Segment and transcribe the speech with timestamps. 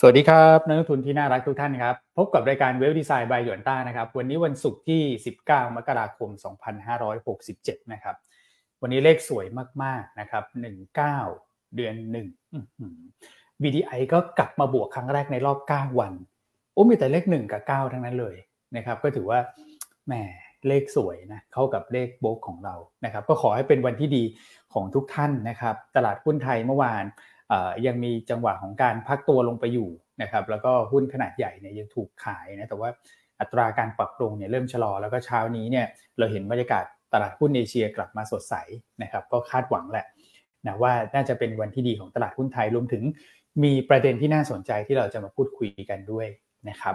[0.00, 5.02] สวัสดีครับนักลงทุนที่น่ารักทุกท่านครับ พบกับรายการเว็บดีไซน์บายหยวนต้านะครับ วันนี้วันศุกร์ที่
[5.40, 6.30] 19 มกราคม
[7.10, 8.16] 2567 นะครับ
[8.82, 9.46] วันนี้เลขสวย
[9.82, 10.44] มาก ๆ นะครับ
[11.10, 11.94] 19 เดือน
[12.94, 16.12] 1 VDI ก็กลับมาบวกครั้งแรกในรอบ 9 วัน
[16.72, 18.36] โอ้มีแต่เลข 1 กับ 9 ทั้งนั้นเลย
[18.76, 19.38] นะครับ ก็ถือว่า
[20.06, 20.12] แหม
[20.68, 22.74] เลขสวยนะเข้ากับเลขโบกของเรา
[23.04, 24.22] นะครับ ก็ขอให้เป็นวันที่ดี
[24.74, 27.04] ของทุกท่านนะครับ ตลาดหุ้นไทยเมื่อวาน
[27.86, 29.88] ยังมีจังหวะของการพักตัวลงไปอยู่
[30.22, 32.90] นะครับแล้วก็หุ้นขนาดใหญ่เนี่ยยังถูกขายนะแต่ว่า
[33.40, 35.86] อัตราการปรับปรุงเนี่ยเริ่มชะลอแล้วก็เช้านี้เนี่ย
[36.18, 38.54] เราเห็นบรรยากาศตลาดหุ้นเอเชียกลับมาสดใส
[39.02, 40.06] นะครับก็คาดหวังแหละ
[40.66, 43.02] นะว่าน่าจะเป็นวันที่ดีของตลาดหุ้นไทยรวมถึง
[43.64, 46.26] มีประเด็นที่น่าสนใจที่เราจะมาพูดคุยกันด้วย
[46.68, 46.94] นะครับ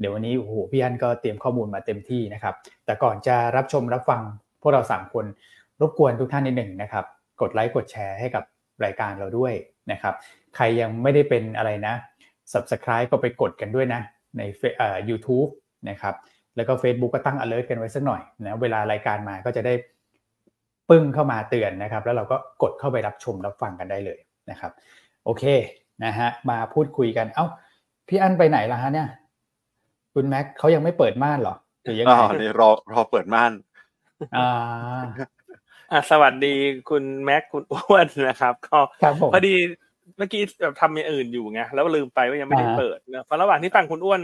[0.00, 4.22] เดี๋ยววันนี้โอ้โหพี่อันก็เตรียมข้อมูลมาเต็มที่นะครับแต่ก่อนจะรับชมรับฟัง
[4.62, 5.24] พวกเรา3คน
[5.80, 7.04] รบกวนทุกท่านนิดหนึ่งนะครับ
[7.40, 8.44] กดไลค์กดแชร์ให้กับ
[8.84, 9.52] รายการเราด้วย
[9.90, 10.14] นะครับ
[10.56, 11.94] ใครยังไม่ได้เป็นอะไรนะ
[12.52, 14.00] subscribe ก็ไปกดกันด้วยนะ
[14.36, 14.42] ใน
[14.78, 15.50] เอ่อ YouTube
[15.90, 16.14] นะครับ
[16.56, 19.74] แล้วก็ Facebook ก็ตั้ง alert กันไว้สักหน่อยนะเวลารายการมาก็จะได้
[20.90, 24.18] ปึ้งเข้ามาเตือนนะครับ แล้วเราก็กดเข้าไปรับชมรับฟังกันได้เลย
[24.50, 24.72] นะครับ
[25.24, 25.44] โอเค
[26.04, 27.46] นะฮะมาพูดคุยกัน เอ้า
[28.08, 29.08] พี่อันไปไหนล่ะฮะเนี่ย
[30.14, 33.52] คุณแม็กเขายังไม่เปิดม่านหรอหรือยังไงอ๋อนี่รอรอเปิดม่าน
[34.36, 35.00] อ่า
[35.92, 36.54] อ่าสวัสดี
[36.90, 38.78] คุณแม็กคุณอ้วนนะครับ ก็
[39.32, 39.54] พอดี
[40.18, 44.20] เมื่อกี้แบบทำอย่างอื่นอยู่ไงแล้วลืมไปว่ายังไม่ได้เปิดนะพอระหว่างที่ฟังคุณอ้วน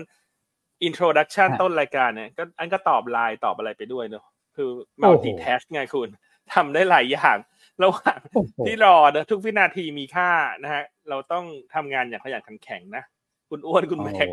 [0.82, 4.24] introduction ต้นรายการเนี่ยก็อันก็ตอบไลน์ตอบอะไรไปด้วยเนาะ
[4.56, 6.08] คือ multitask ไงคุณ
[6.54, 7.36] ทำได้หลายอย่าง
[7.82, 8.18] ระหว่าง
[8.66, 10.30] ที่รอเนะทุกวินาทีมีค่า
[10.62, 11.44] นะฮะ เราต้อง
[11.74, 13.02] ทำงานอย่างขยันขันแข็งนะ
[13.50, 14.28] คุณอ้วนคุณแม็ก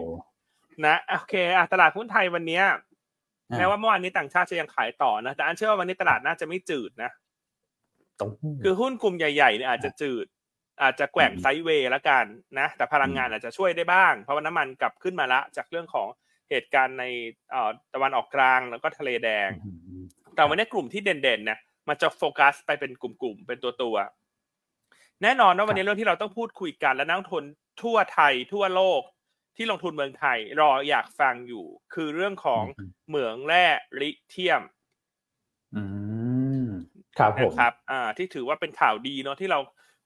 [0.85, 2.61] นะโอเคอะตลาดหุ้นไทยวันนี้
[3.57, 7.11] แม้ว่าเมื่อวานนี้ต่างชาติจะยังขายต่อนะ แต่อันเชื่อว่าวันนี้ตลาดน่าจะไม่จืดนะ
[8.63, 10.25] คือหุ้นกลุ่มใหญ่ๆเนี่ยอาจจะจืด
[10.81, 12.25] อาจจะแกว่งไซด์เวย์แล้วกัน
[12.59, 16.07] นะ แต่พลังงานอาจจะช่วยได้บ้าง เพราะว่าน้ำมันกลับขึ้นมาละ จากเรื่องของ
[16.49, 17.05] เหตุการณ์ใน
[17.93, 19.49] ตะวันออกกลางแล้วก็ทะเลแดง
[20.35, 21.59] แต่วันนี้กลุ่มที่เด่นๆนะ
[21.89, 23.95] มันจะโฟกัสไปเป็นกลุ่มๆเป็นตัวตัว
[25.23, 27.43] แน่นอนว่าวันนี้เรื่องที่เราต้องพูดคุยกันและนักลงทุน
[27.83, 29.01] ทั่วไทยทั่วโลก
[29.57, 32.63] ที่ลงทุนเมืองไทยรออยากฟังอยู่ คือเรื่องของ
[33.07, 33.65] เหมืองแร่
[33.99, 34.74] ลิเทียมอืม
[37.19, 39.59] ครับผมครับอ่าที่ถือว่าเป็นข่าวดีเนาะที่เรา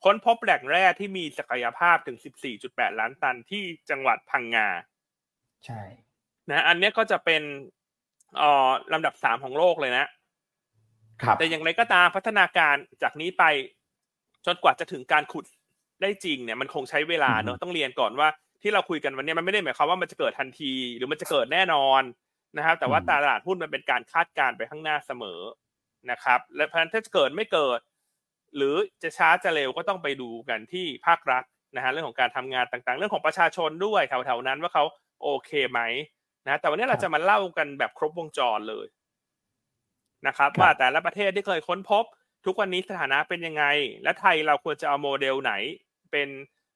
[0.03, 4.68] ค้นพบแหล่งแร่ที่มีศักยภาพถึง 14.8 ล้านตันที่จังหวัดพังงา
[5.66, 5.81] ใช่
[6.50, 7.42] นะ อันนี้ก็จะเป็น
[8.38, 10.06] เอ่อลำดับสามของโลกเลยนะ
[11.24, 13.44] ครับ แต่อย่างไรก็ตามพัฒนาการจากนี้ไป
[14.46, 15.46] จนกว่าจะถึงการขุด
[16.02, 18.30] ได้จริงเนี่ยมันคงใช้เวลาเนอะต้องเรียนก่อนว่า
[18.62, 22.02] ที่เราคุยกันวันนี้มันไม่ได้หมายความว่ามันจะเกิดทันที หรือมันจะเกิดแน่นอน
[22.58, 25.40] นะครับ แต่ว่าตลาดหุ้นมันเป็นการคาดการณ์ไปข้างหน้าเสมอ
[26.12, 27.80] นะครับ และเพราะฉะนั้นถ้าเกิดไม่เกิด
[28.56, 31.44] หรือจะช้าจะเร็วก็ต้องไปดูกันที่ภาครัฐ
[31.76, 34.84] นะฮะเรื่องของการทำงานต่างๆ เรื่องของประชาชนด้วยแถวๆนั้นว่าเขา
[35.24, 35.80] โอเคไหม
[36.46, 38.88] นะแต่วันนี้เราจะมาเล่ากันแบบครบวงจรเลย
[40.28, 42.04] นะครับว่าแต่ละประเทศที่เคยค้นพบ
[42.46, 43.64] ทุกวันนี้สถานะเป็นยังไง
[44.04, 45.54] และไทยเราควรจะเอาโมเดลไหน
[46.12, 46.30] เป็น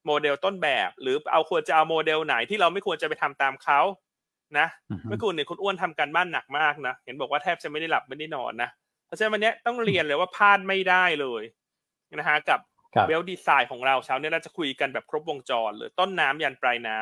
[0.05, 3.79] โมเดลต้นแบบ หรือเอาควรจะเอาโมเดลไหนที่เราไม่ควรจะไปทำตามเขา
[4.59, 4.67] นะ
[5.03, 8.82] เมื่อคืนเนี่ยคุณอ้วนทำการบ้านหนักมากนะเห็นบอกว่าแทบจะไม่ได้หลับไม่ได้นอนนะเพ
[9.13, 11.44] ราะฉะนั้นวันนี้ต้องเรียนเลยว่าพลาดไม่ได้เลย
[12.16, 12.59] นะฮะกับ
[13.07, 16.97] Wealth Designs ของเราเช้านี้เราจะคุยกันแบบครบวงจรเลยต้นน้ำยันปลายน้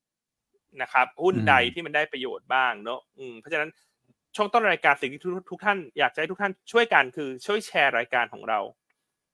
[0.00, 3.00] ำนะครับหุ้นใดที่มันได้ประโยชน์บ้างเนอะ
[3.40, 3.70] เพราะฉะนั้น
[4.36, 5.20] ช่วงต้นรายการสิ่งที่
[5.50, 8.60] ทุกท่านอยากให้ทุกท่านช่วยกันคือช่วยแชร์รายการของเรา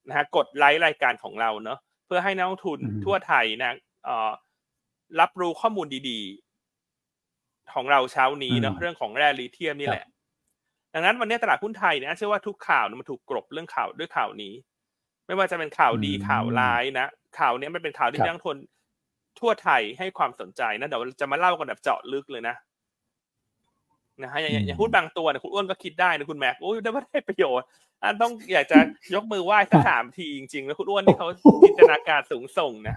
[0.08, 3.72] นะฮะกดไลค์รายการของเราเนอะเพื่อให้นักลงทุนทั่วไทยนะ
[5.20, 10.04] รับรู้ข้อมูลดีๆ ของเราเช้านี้เนาะเรื่องของแร่ลิเทียมนี่แหละ
[10.94, 14.52] ดังนั้นวันนี้ตลาดหุ้นไทยเนี่ยเชื่อว่าทุกข่าวมันถูกกรบเรื่องข่าวด้วยข่าวนี้
[15.26, 17.06] ไม่ว่าจะเป็นข่าวดีข่าวร้ายนะ
[17.38, 18.56] ข่าวนี้มันเป็นข่าวที่นักทุน
[19.40, 22.54] ทั่วไทยให้ความสนใจนะเดี๋ยวจะมาเล่ากันแบบเจาะลึกเลยนะ
[24.22, 27.66] นะฮะอย่างอย่างพูดบางตัวเนี่ยคุณอ้วนก็คิดได้นะคุณแม็กโอ้ยได้ว่าได้ประโยชน์
[28.02, 28.78] อันต้องอยากจะ
[29.14, 31.28] ยกมือไหว้สักสามทีจริงๆ แล้วคุณอ้วนนี่เขา
[31.64, 32.96] จินตนาการสูงส่งนะ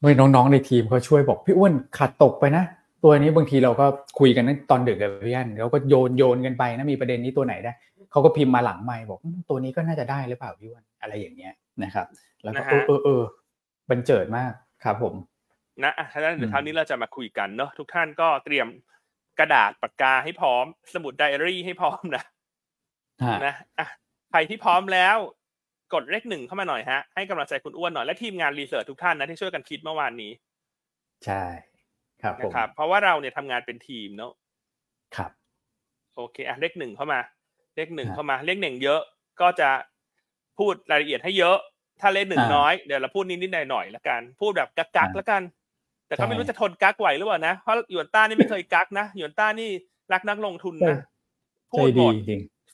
[0.00, 2.64] เมื่อน้องๆในทีมเขาช่วยบอกพี่อ้วนขาดตกไปนะ
[3.04, 3.86] ตัวนี้บางทีเราก็
[4.18, 7.72] คุยกันตอนดึกกับพี่อันเราก็โยนโยนกันไปนะมีประเด็นนี้ตัวไหนได้
[8.12, 9.20] เขาก็พิมพ์มาหลังไม่บอก
[9.50, 11.52] ตัวนี้ก็น่าจะได้หรือเปล่าพี่วันอะไรอย่างเงี้ย
[11.82, 12.06] นะครับ
[12.42, 13.22] แล้วก็เออเออ
[13.90, 14.52] บันเจิดมาก
[14.84, 15.14] ครับผม
[15.82, 18.66] นะอะท่านเดี๋ยวคราวนี้เราจะมาคุยกันเนาะทุกท่านก็เตรียม
[19.38, 20.64] กระดาษปากกาให้พร้อม
[20.94, 22.24] สมุดไดอารี่ให้พร้อมนะ
[23.46, 23.86] นะอะ
[24.30, 25.16] ใครที่พร้อมแล้ว
[25.94, 30.32] กดเลขหนึ่งเข้ามาหน่อยฮะให้กำลังใจคุณอ้วนหน่อยและทีมงานรีเสิร์ชทุกท่านนะที่ช่วยกันคิดเมื่อวานนี้
[31.24, 31.73] ใช่ครับ
[32.40, 34.32] นะครับ เพราะว่าเราเนี่ยทำงานเป็นทีมเนาะ
[35.16, 35.30] ครับ
[36.16, 37.20] โอเคอะเลขหนึ่งเข้ามา
[37.76, 39.00] เลขหนึ่งเข้ามา เลขหนึ่งเยอะ
[39.40, 39.70] ก็จะ
[40.58, 41.56] พูดรายละเอียดให้เยอะ
[42.00, 45.42] ถถ้าเล่นหนึ่งน้อยเดี๋ยวเราพูดนิดๆหน่อยๆแล้วกัน พูดแบบกักๆแล้วกัน
[46.06, 49.70] แต่ก็ไม่รู้จะทนกักไหวหรือเปล่านะเพราะหยวนต้านี่ไม่เคยกักนะหยวนต้านี่
[50.12, 50.98] รักนักลงทุนนะ
[51.70, 52.14] พูดหมด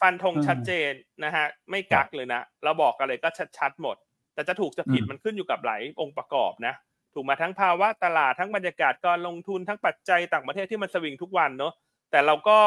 [0.01, 0.93] ฟันธงชัดเจน
[1.25, 3.97] นะฮะ ไม่กักเลยนะเราบอกอะไรก็ชัดๆหมด
[4.35, 6.75] แต่จะถูกจะผิดมันขึ้นอยู่กับหลายองค์ประกอบนะ
[7.15, 11.73] ถูกมาทั้งภาวะตลาดทั้งบรรยากาศการลงทุนทั้งปัจจัยต่างประเทศที่มันสวิงทุกวันเนาะ
[12.11, 12.59] แต่เราก็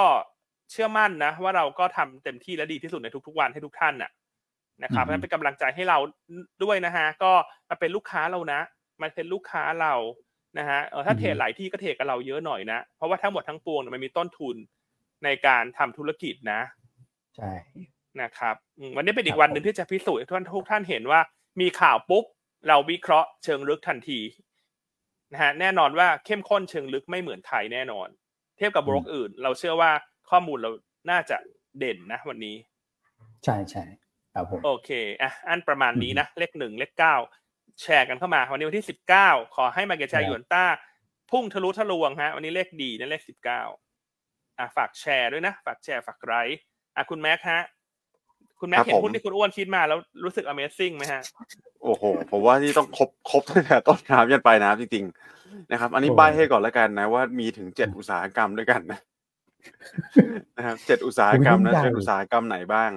[0.72, 4.12] เชื่อมั่นนะ ว่าเราก็ทำเต็มที่และดีที่สุดในทุกๆวันให้ทุกท่านน่ะ
[4.84, 5.98] นะครับนั้นเป็นกำลังใจให้เรา
[6.64, 7.32] ด้วยนะฮะก็
[7.70, 8.62] มาเป็นลูกค้าเรานะ
[9.02, 9.94] มาเป็นลูกค้าเรา
[10.58, 14.56] นะฮะเออถ้าเทรดหลายที่ก็เทรดกับเราเยอะหน่อยนะ เพราะว่าทั้งหมดทั้งปวงมันมีต้นทุน
[15.24, 16.62] ในการทำธุรกิจนะ
[17.38, 17.52] ใช่
[18.22, 18.56] นะครับ
[18.98, 21.20] วันนี้เป็นอีกวันหนึ่งที่จะพิสูจน์ให้ทุกท่านทุกท่านเห็นว่า
[21.62, 22.24] มีข่าวปุ๊บ
[22.68, 24.20] เราวิเคราะห์เชิงลึกทันที
[25.32, 28.08] นะฮะแน่นอนว่าเข้มข้นเชิงลึกไม่เหมือนใครแน่นอน
[28.58, 29.92] เทียบกับโบรกอื่น เราเชื่อว่า
[30.30, 30.72] ข้อมูลเรา
[31.10, 31.38] น่าจะ
[31.80, 32.56] เด่นนะ วันนี้
[33.46, 33.84] ใช่ใช่
[34.34, 34.90] ครับผมโอเค
[35.22, 37.16] อะอันประมาณนี้นะเลขหนึ่งเลขเก้า
[37.82, 40.66] แชร์กันเข้ามา วันนี้วันที่สิบเก้าขอให้ market share หยวนต้า
[41.32, 43.62] พุ่งทะลุทะลวงฮะ วันนี้เลขดีนะเลขสิบเก้า
[44.58, 46.60] อะฝากแชร์ด้วยนะ ฝากแชร์ฝากไลค์
[46.96, 47.62] อะคุณแม็กฮะ
[48.64, 51.22] คุณแม็กเห็นหุ้นที่คุณอ้วนคิดมาแล้วรู้สึก Amazing ไหมฮะ
[51.84, 59.00] โอ้โห ผมว่าที่ต้องครบครบตั้งแต่ต้นน้ำยันปลายน้ำจริงๆนะครับ อันนี้ใบให้ก่อนแล้วกันนะว่ามีถึงเจ็ดอุตสาหกรรมด้วยกันนะ
[60.58, 62.92] นะครับเจ็ดอุตสาหกรรมนะเป็นอุตสาหกรรมไหนบ้าง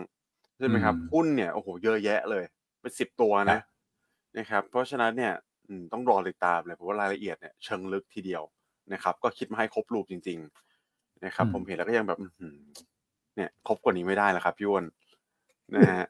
[0.58, 2.44] ใช่ไหมครับหุ้นเนี่ยโอ้โหเยอะแยะเลย
[2.80, 3.60] เป็นสิบตัวนะ
[4.38, 5.32] นะครับ เพราะฉะนั้นเนี่ย
[5.92, 8.42] ต้องรอติดตามเลยเพราะว่ารายละเอียดเนี่ยเชิงลึกทีเดียว
[8.92, 10.38] นะครับ ก็คิดมาให้ครบรูปจริง
[10.82, 12.18] ๆ นะครับ ผมเห็นแล้วก็ยังแบบ
[13.36, 14.84] เนี่ยครบกว่านี้ไม่ได้แล้วครับพี่วอน
[15.74, 16.04] นะฮะ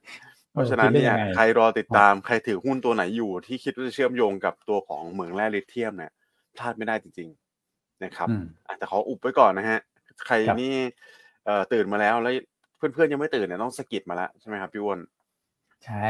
[0.52, 6.12] เพราะฉะนั้นเนี่ยใครรอติดตามใครถือหุ้นตัวไหนอยู่ที่คิดว่าจะเชื่อมโยงกับตัวของเหมืองแร่ลิเทียมเนี่ย
[6.56, 7.28] พลาดไม่ได้จริง
[7.66, 8.28] ๆ นะครับ
[8.78, 9.80] แต่ขออุบไว้ก่อนนะฮะ
[10.26, 10.74] ใครนี่
[11.44, 12.34] เอ่อตื่นมาแล้วแล้ว
[12.76, 15.00] เพื่อนๆยังไม่ตื่นเนี่ยต้องสกิดมาแล้วใช่ไหมครับพี่วอน
[15.84, 16.08] ใช่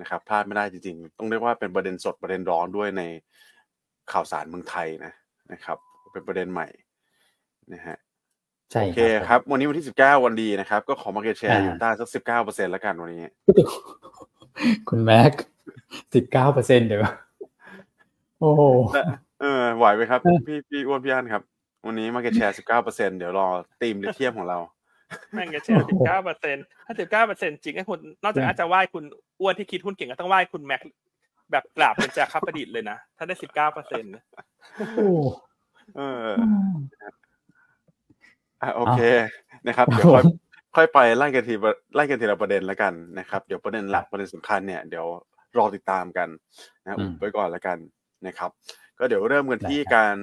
[0.00, 3.02] นะครับพลาดไม่ได้จริงๆ ต้องเรียกว่าเป็นประเด็นสดประเด็นร้อนด้วยใน
[4.12, 5.12] ข่าวสารเมืองไทยนะ
[5.52, 5.78] นะครับ
[6.12, 6.68] เป็นประเด็นใหม่
[7.72, 7.96] นะฮะ
[8.72, 13.22] ใช่โอเคครับ วันนี้วันที่สิบเก้าวันดีนะครับ ก็ขอ market share หยวนต้าสักสิบเก้าเปอร์เซ็นต์แล้วกันวันนี้
[14.88, 15.32] คุณแม็ก
[16.14, 17.02] สิบเก้าเปอร์เซ็นต์เดี๋ยว
[18.40, 18.50] โอ้
[19.40, 21.42] เออไหวไหมครับ พี่พี่อ้วนพี่อันครับ
[21.86, 23.48] วันนี้ market share สิบเก้าเปอร์เซ็นเดี๋ยวรอ
[23.80, 24.58] ธีมลิเทียมของเรา
[25.34, 26.56] แม่งจะแชร์สิบเก้าเปอร์เซ็น
[26.86, 29.04] ถ้าสิบเก้าเปอร์เซ็นจริงไอ้คุณนอกจากอาจจะไหว้คุณ
[29.40, 30.80] อ้วนที่คิดหุ้นเก่งก็ต้องไหว้คุณแม็ก
[31.52, 34.12] แบบกราบเป็นจาคับประดิษฐ์เลยนะ ถ้าได้สิบเก้าเปอร์เซ็นต์
[35.96, 36.26] เออ
[38.62, 39.00] อะโอเค
[39.68, 40.24] นะครับเดี๋ยวค่อย
[40.76, 41.54] ค่อยไปไล่กันที
[41.94, 45.06] ไล่กันทีละประเด็นแล้วกันนะครับ เดี๋ยวประเด็นหลักประเด็นสำคัญเนี่ยเดี๋ยว
[45.58, 46.28] รอติดตามกัน
[46.82, 47.78] นะอุบไว้ก่อนแล้วกัน
[48.26, 48.50] นะครับ
[48.98, 50.16] ก็เดี๋ยวเริ่มกันที่การ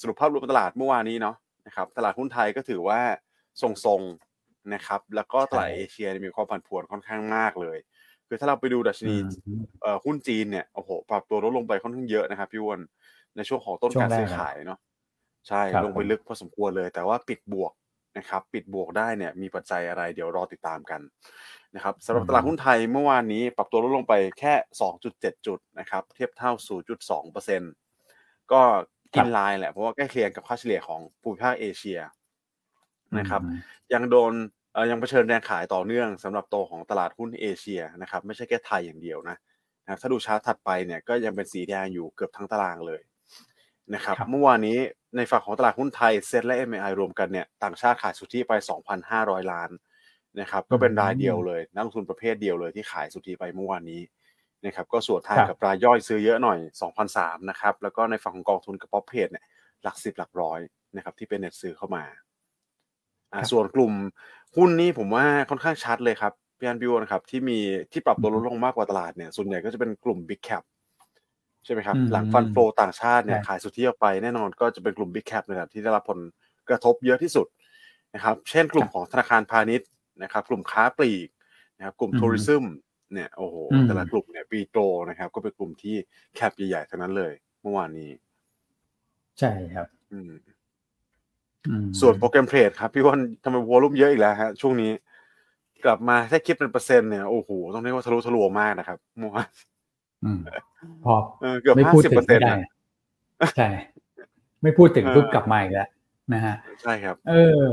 [0.00, 3.00] สรุปภาพรวมตลาดเมื่อวานนี้เนาะนะครับตลาดหุ้นไทยก็ถือว่า
[3.62, 7.78] ทรงๆนะครับ แล้วก็ตลาดเอเชียมีความผันผวนค่อนข้างมากเลย
[8.28, 9.16] คือถ้าเราไปดูดัชนี
[10.04, 12.80] หุ้นจีนเนี่ยโอ้โหปรับตัวลดลงไปค่อนข้างเยอะนะครับพี่วอน
[13.36, 14.78] ในช่วงของต้นการซื้อขายเนาะ
[15.48, 17.72] ใช่ลงไปลึกพอสมควรเลย แต่ว่าปิดบวก
[18.18, 21.00] นะครับ ปิดบวกได้เนี่ยมีปัจจัยอะไรเดี๋ยวรอติดตามกัน
[21.74, 24.54] นะครับสำหรับตลาดหุ้นไทยเมื่อวานนี้ปรับตัวลดลงไปแค่
[25.00, 26.52] 2.7 จุดนะครับ เทียบเท่า
[27.70, 28.62] 0.2%ก็
[29.14, 32.00] กินไลน์แหละเพราะว่าใกล้เคียงกับค่าเฉลี่ยของภูมิภาคเอเชีย
[33.18, 33.42] นะครับ
[33.94, 34.32] ยังโดน
[34.90, 39.36] ยังเผชิญแรงขายต่อเนื่องสำหรับโตของตลาดหุ้นเอเชียนะครับ ไม่ใช่แค่ไทยอย่างเดียวนะ
[39.84, 43.00] นะถ้าดูชาร์ตถัดไปเนี่ยก็ยังเป็นสีแดงอยู่เกือบทั้งตารางเลย
[43.94, 44.78] นะครับเมื่อวานนี้
[45.16, 48.52] ในฝั่งของตลาดหุ้นไทยเซ็ตและ MI รวมกันเนี่ยต่างชาติขายสุทธิไป
[49.02, 49.70] 2,500 ล้าน
[50.40, 54.00] นะครับก็เป็นรายเดียวเลย นักลงทุนประเภทเดียวเลยที่ขายสุทธิไปเมื่อวานนี้
[54.64, 56.58] นะครับก็สวนทางกับรายย่อยซื้อเยอะหน่อย
[57.04, 59.44] 2,003นะครับแล้วก็ในฝั่งของกองทุนกับป๊อปเพจเนี่ย
[59.82, 60.60] หลักสิบหลักร้อย
[60.96, 62.04] นะครับที่เป็นเน็ตซื้อเข้ามา
[63.50, 63.92] ส่วนกลุ่ม
[64.56, 67.58] หุ้นนี่ผมว่าค่อนข้างชัดเลยครับพี่อันพิวนะครับที่มี
[67.92, 70.64] ที่ปรับตัวลดลงมากกว่าตลาดเนี่ยส่วนใหญ่ก็จะเป็นกลุ่ม Big Cap
[71.66, 76.18] ใช่ไหมครับ หลังฟันโฟต่างชาติเนี่ยขายสุทธิออกไปแน่นอนก็จะเป็นกลุ่ม Big Cap นะครับที่ได้รับผล
[76.68, 77.46] กระทบเยอะที่สุด
[78.14, 79.88] นะครับ เช่นกลุ่มของธนาคารพาณิชย์
[80.22, 81.28] นะครับ กลุ่มค้าปลีก
[81.76, 82.64] นะครับกลุ่มทัวริซึม
[83.12, 83.56] เนี่ยโอ้โห
[83.86, 85.96] แต่ละกลุ่มเนี่ยปีโตนะครับ ก็เป็นกลุ่มที่
[86.34, 87.32] แคปใหญ่ๆทั้งนั้นเลย
[87.62, 88.10] เมื่อวานนี้
[89.38, 90.32] ใช่ครับ อืม
[92.00, 94.92] ส่วน program trade ครับ พี่ว่าทำไม volume เยอะอีกแล้วฮะช่วงนี้
[95.84, 99.48] กลับมาถ้าคิดเป็นเปอร์เซ็นต์เนี่ยโอ้โหต้องเรียกว่าทะลุทะลวงมากนะครับเมื่อวาน
[101.04, 101.14] พอ
[101.60, 102.46] เกือบห้าสิบเปอร์เซ็นต์
[103.56, 103.68] ใช่
[104.62, 105.88] ไม่พูดถึงปุ๊บกลับมาอีกแล้ว
[106.34, 107.34] นะฮะใช่ครับ เอ
[107.68, 107.72] อ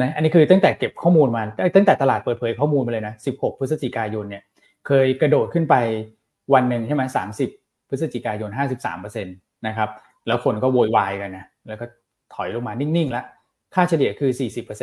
[0.00, 1.42] นะอันนี้คือตั้งแต่เก็บข้อมูลมา
[1.76, 4.42] ตั้งแต่ตลาดเปิดเผยข้อมูลมาเลยนะสิบหกพฤศจิกายนเนี่ย
[4.86, 5.74] เคยกระโดดขึ้นไป
[6.54, 7.50] วันหนึ่งใช่ไหมสามสิบ
[7.88, 9.30] พฤศจิกายนห้าสิบสามเปอร์เซ็นต
[9.66, 9.88] นะครับ
[10.26, 11.86] แล้วคนก็โวยวายกันนะ แล้วก็
[12.34, 13.24] ถอยลงมานิ่งๆแล้ว
[13.74, 14.30] ค่าเฉลี่ยคือ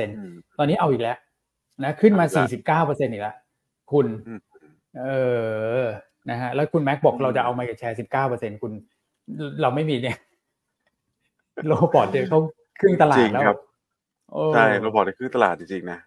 [0.03, 1.17] 40%ตอนนี้เอาอีกแล้ว
[1.83, 2.25] นะ ขึ้นมา
[2.89, 3.36] 49%อีกแล้ว
[3.91, 4.05] คุณ
[5.00, 5.05] เอ
[5.79, 5.83] อ
[6.29, 8.71] นะฮะแล้วคุณแม็กบอกเราจะเอามาแชร์สิบเก้าเปอร์เซ็นคุณ
[9.61, 10.17] เราไม่มีเนี่ย
[11.67, 12.39] robot เดี๋ยวเขา
[12.79, 13.43] ครึ่งตลาดแล้ว
[14.53, 15.99] ใช่ robotในครึ่งตลาดจริงๆนะ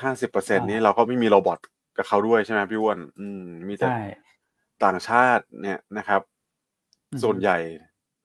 [0.00, 1.58] ห้าสิบเปอร์เซ็นนี้เราก็ไม่มี robot
[1.96, 3.88] กับเขาด้วยใช่ไหมพี่อ้วนอืม มีแต่
[4.84, 6.20] ต่างชาติเนี่ยนะครับ
[7.22, 7.56] ส่วนใหญ่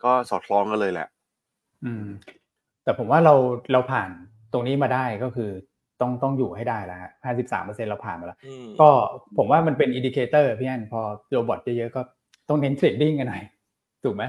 [0.04, 1.08] ก็สอดคล้องกันเลยแหละ
[1.86, 2.06] อืม
[2.84, 3.34] แต่ผมว่าเรา
[3.72, 4.10] เราผ่าน
[4.54, 5.52] ตรงนี้มาได้ก็คือ
[6.04, 8.40] ต้องต้องอยู่ให้ได้แล้วฮะห้าสิบสามเปอร์เซ็นเราผ่านมาแล้ว
[8.80, 8.90] ก็
[9.38, 11.02] ผมว่ามันเป็น indicator พี่อันพอ
[11.32, 12.02] robot เยอะๆก็
[12.50, 13.44] ต้องเน้น trading กันหน่อย
[14.04, 14.24] ถูกไหม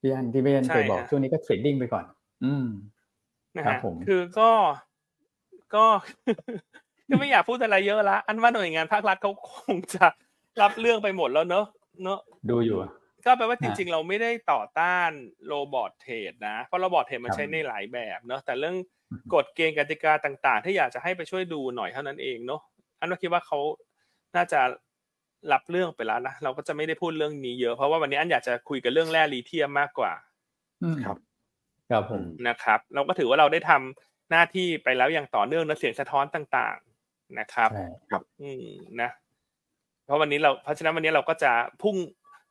[0.00, 2.04] พี่อันที่พี่อันเคยบอกช่วงนี้ก็ trading ไปก่อน
[2.44, 2.66] อืม
[3.56, 4.50] นะครับผมคือก็
[5.74, 5.84] ก็
[7.10, 10.06] ก็ไม่อยากพูดอะไรเยอะละอันว่าหน่วยงานภาครัฐเขาคงจะ
[10.62, 11.66] รับเรื่องไปหมดแล้วเนอะ
[12.02, 12.78] เนอะดูอยู่
[13.24, 15.10] ก็แปลว่าจริง ๆ เราไม่ได้ต่อต้าน
[15.46, 18.76] robot trade นะเพราะ robot trade มันใช้ในหลายแบบเนอะแต่เรื่อง
[19.34, 22.60] กฎเกณฑ์กติกาต่างๆ ที่อยากจะให้ไปช่วยดูหน่อยเท่านั้นเองเนอะ
[22.98, 23.58] อันว่าคิดว่าเขา
[24.36, 24.60] น่าจะ
[25.52, 30.12] รับเรื่องไปแล้วนะเราก็จะไม่ได้พูดเรื่องนี้เยอะเพราะว่าวันนี้อันอยากจะคุยกับเรื่องแร่ลิเธียมมากกว่า
[31.04, 31.16] ครับ
[31.90, 37.70] ครับผมนะครับ เราก็ถือว่าเราได้ทำหน้าที่ไปแล้วอย่างต่อเนื่องนะเสียงสะท้อนต่าง ๆนะครับ
[38.10, 38.66] ครับ อืม
[39.00, 39.10] นะ
[40.04, 41.96] เพราะวันนี้เราเพราะฉะนั้นวันนี้เราก็จะพุ่ง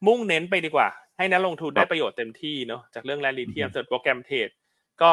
[0.07, 0.87] มุ่งเน้นไปดีกว่า
[1.17, 4.49] ให้นักลงทุนได้ประโยชน์เต็มที่เนาะจากเรื่องแร่ลีเทียมส่วนโปรแกรมเทรด
[5.01, 5.11] ก็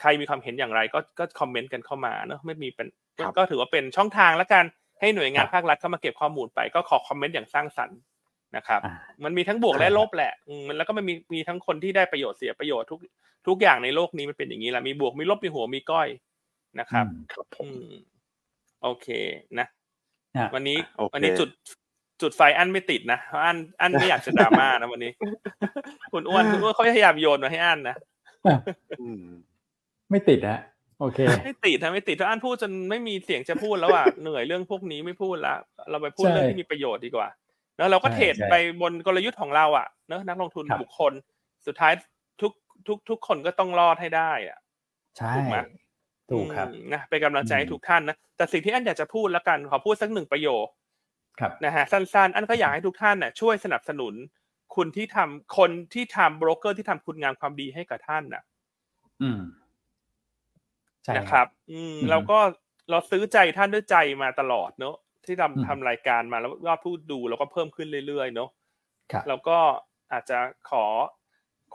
[0.00, 2.88] ใครมีความเห็นอย่างไรก็ก็คอมเมนต์กันเข้ามาเนาะไม่มีเป็น
[3.36, 4.64] ก็ถือว่าเป็นช่องทางแล้วกัน
[5.00, 7.98] ให้หน่วยงานภาครัฐเข้ามาเก็บข้อมูลไป ก็ขอคอมเมนต์อย่างสร้างสรรค์
[8.56, 8.80] นะครับ
[9.24, 10.32] มันมีทั้งบวกและลบแหละ
[10.66, 12.98] มันแล้วก็มันมีมีทั้งคนที่ได้ประโยชน์เสียประโยชน์ทุก
[13.46, 16.08] ทุกอย่างในโลกนี้มันเป็นอย่างนี้แหละมีบวกมีลบมีหัวมีก้อย
[16.80, 17.06] นะครับ
[17.60, 17.88] อืม
[18.82, 19.08] โอเค
[19.58, 19.66] นะ
[20.54, 20.78] วันนี้
[21.14, 21.50] วันนี้จุด
[22.22, 25.12] จุดไฟอันไม่ติดนะอันอันไม่อยากจะดราม่านะวันนี้
[26.12, 27.96] คุณอ้วนคุณอ้วนเขาพยายามโยนมาให้อันนะ
[30.14, 30.60] ไม่ติดฮะ
[31.00, 35.54] โอเค ไม่ติดนะไม่ติดถ้าอันพูดจนไม่มีเสียงจะพูดแล้วอะเหนื่อยเรื่องพวกนี้ไม่พูดละ
[35.90, 37.28] เราไปพูดเรื่องที่มีประโยชน์ดีกว่า
[37.78, 41.12] แล้วเราก็เทรดไปบนกลยุทธ์ของเราอะเนอะนักลงทุนบุคคล
[41.66, 41.92] สุดท้าย
[42.40, 42.52] ทุก
[42.86, 44.58] ทุกทุกคนก็ต้องรอดให้ได้อะ
[45.18, 45.56] ใช่ถูกไหม
[46.30, 50.66] ถูกครับนะเป็นกำลังใจให้ทุกท่านนะแต่สิ่งที่อันอยากจะพูดแล้วกันขอพูดสักหนึ่งประโยค
[51.40, 54.14] ครับนะฮะสั้นๆ อันก็อยากให้ทุกท่านน่ะช่วยสนับสนุน
[54.74, 58.42] คุณที่ทำคนที่ทำโบรกเกอร์ที่ทำคุณงามความดีให้กับท่านน่ะ
[59.22, 59.40] อืม
[61.16, 62.38] นะครับ อืมเราก็
[62.90, 64.96] เราซื้อใจท่านด้วยใจมาตลอดเนอะ
[65.26, 68.50] ที่ทำทำรายการมาแล้วยอดผู้ดูเราก็เพิ่มขึ้นเรื่อยๆ เนอะ
[69.28, 69.58] แล้วก็
[70.12, 70.38] อาจจะ
[70.70, 70.84] ขอ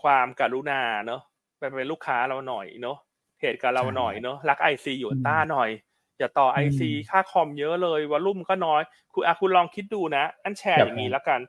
[0.02, 1.22] ความกรุณาเนอะ
[1.58, 2.98] ไปเป็นลูกค้าเราหน่อยเนอะ
[3.42, 5.70] เหตุกับเราหน่อยเนอะรักไอซีอยู่ต้าหน่อย
[6.18, 8.82] อย่าต่อไอซีค่าคอมเยอะเลยวอลลุ่มก็น้อย
[9.14, 11.40] คุณอาคุณลองคิดดูนะ อันแชร์อย่างนี้แล้วกัน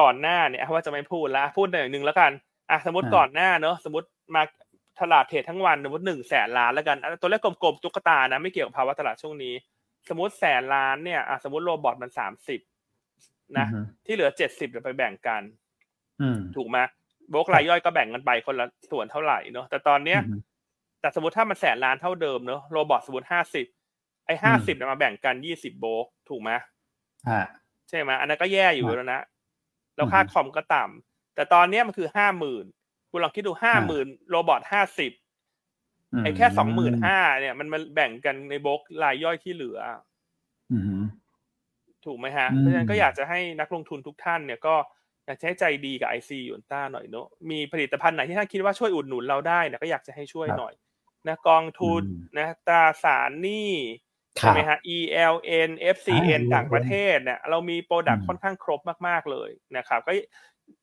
[0.00, 2.30] ก่อนหน้าเนี่ยว่าจะไม่พูดละพูดอย่างหนึ่งแล้วกัน
[2.70, 4.42] อะสมมติก่อนหน้าเนอะสมมติมา
[5.00, 9.54] ตลาดเทรดทั้งวันสมมติหนึ่งแสนล้านแล้วกัน ตัวเลขกลมๆตุ๊กตานะ ไม่เกี่ยวกับภาวะตลาดช่วงนี้
[10.08, 12.60] สมมติแสนล้านเนี่ยสมมติโรบอทมันสามสิบ
[13.58, 13.66] นะ
[14.06, 15.42] ที่เหลือเจ็ดสิบเดี๋ยวไปแบ่งกัน
[16.56, 16.78] ถูกไหม
[17.30, 20.20] โบกรายย่อยก็แบ่งกันไปคนละส่วนเท่าไหร่เนาะแต่ตอนเนี้ย
[21.00, 23.66] แต่สมมติถ้ามันแสนล้านเท่าเดิมเนาะโรบอทสมมติห้าสิบ
[24.26, 26.50] ไอ้ห้าสิบมาแบ่งกันยี่สิบโบกถูกไหม
[27.88, 29.20] ใช่ไหมอันนั้นก็แย่อยู่แล้วนะ
[29.94, 32.64] แล้วค่าคอมก็ต่ำแต่ตอนนี้มันคือห้าหมื่น
[33.14, 35.12] คุณลองคิดดูห้าหมื่นโรบอทห้าสิบ
[36.24, 39.80] ไอ้แค่สองหมื่นห้าเนี่ยมันมาแบ่งกันในบล็อกรายย่อยที่เหลือ
[42.04, 44.74] ถูกไหมฮะ เพราะฉะนั้นก็อยากจะให้นักลงทุนทุกท่านเนี่ยก็
[45.26, 50.74] อยากใช้ใจดีกับไอซียูนต้าหน่อยเนาะมีผลิตภัณฑ์ไหนที่ท่านคิดว่าช่วยอุดหนุนเราได้เนี่ยก็อยากจะให้ช่วยหน่อย
[51.28, 52.02] นะกองทุน
[52.38, 53.72] นะตราสารหนี้
[54.36, 60.12] ใช่ไหมฮะ ELN FCN ต่างประเทศเนี่ยเรามี product ค่อนข้างครบมาก ๆ เลยนะครับ ก็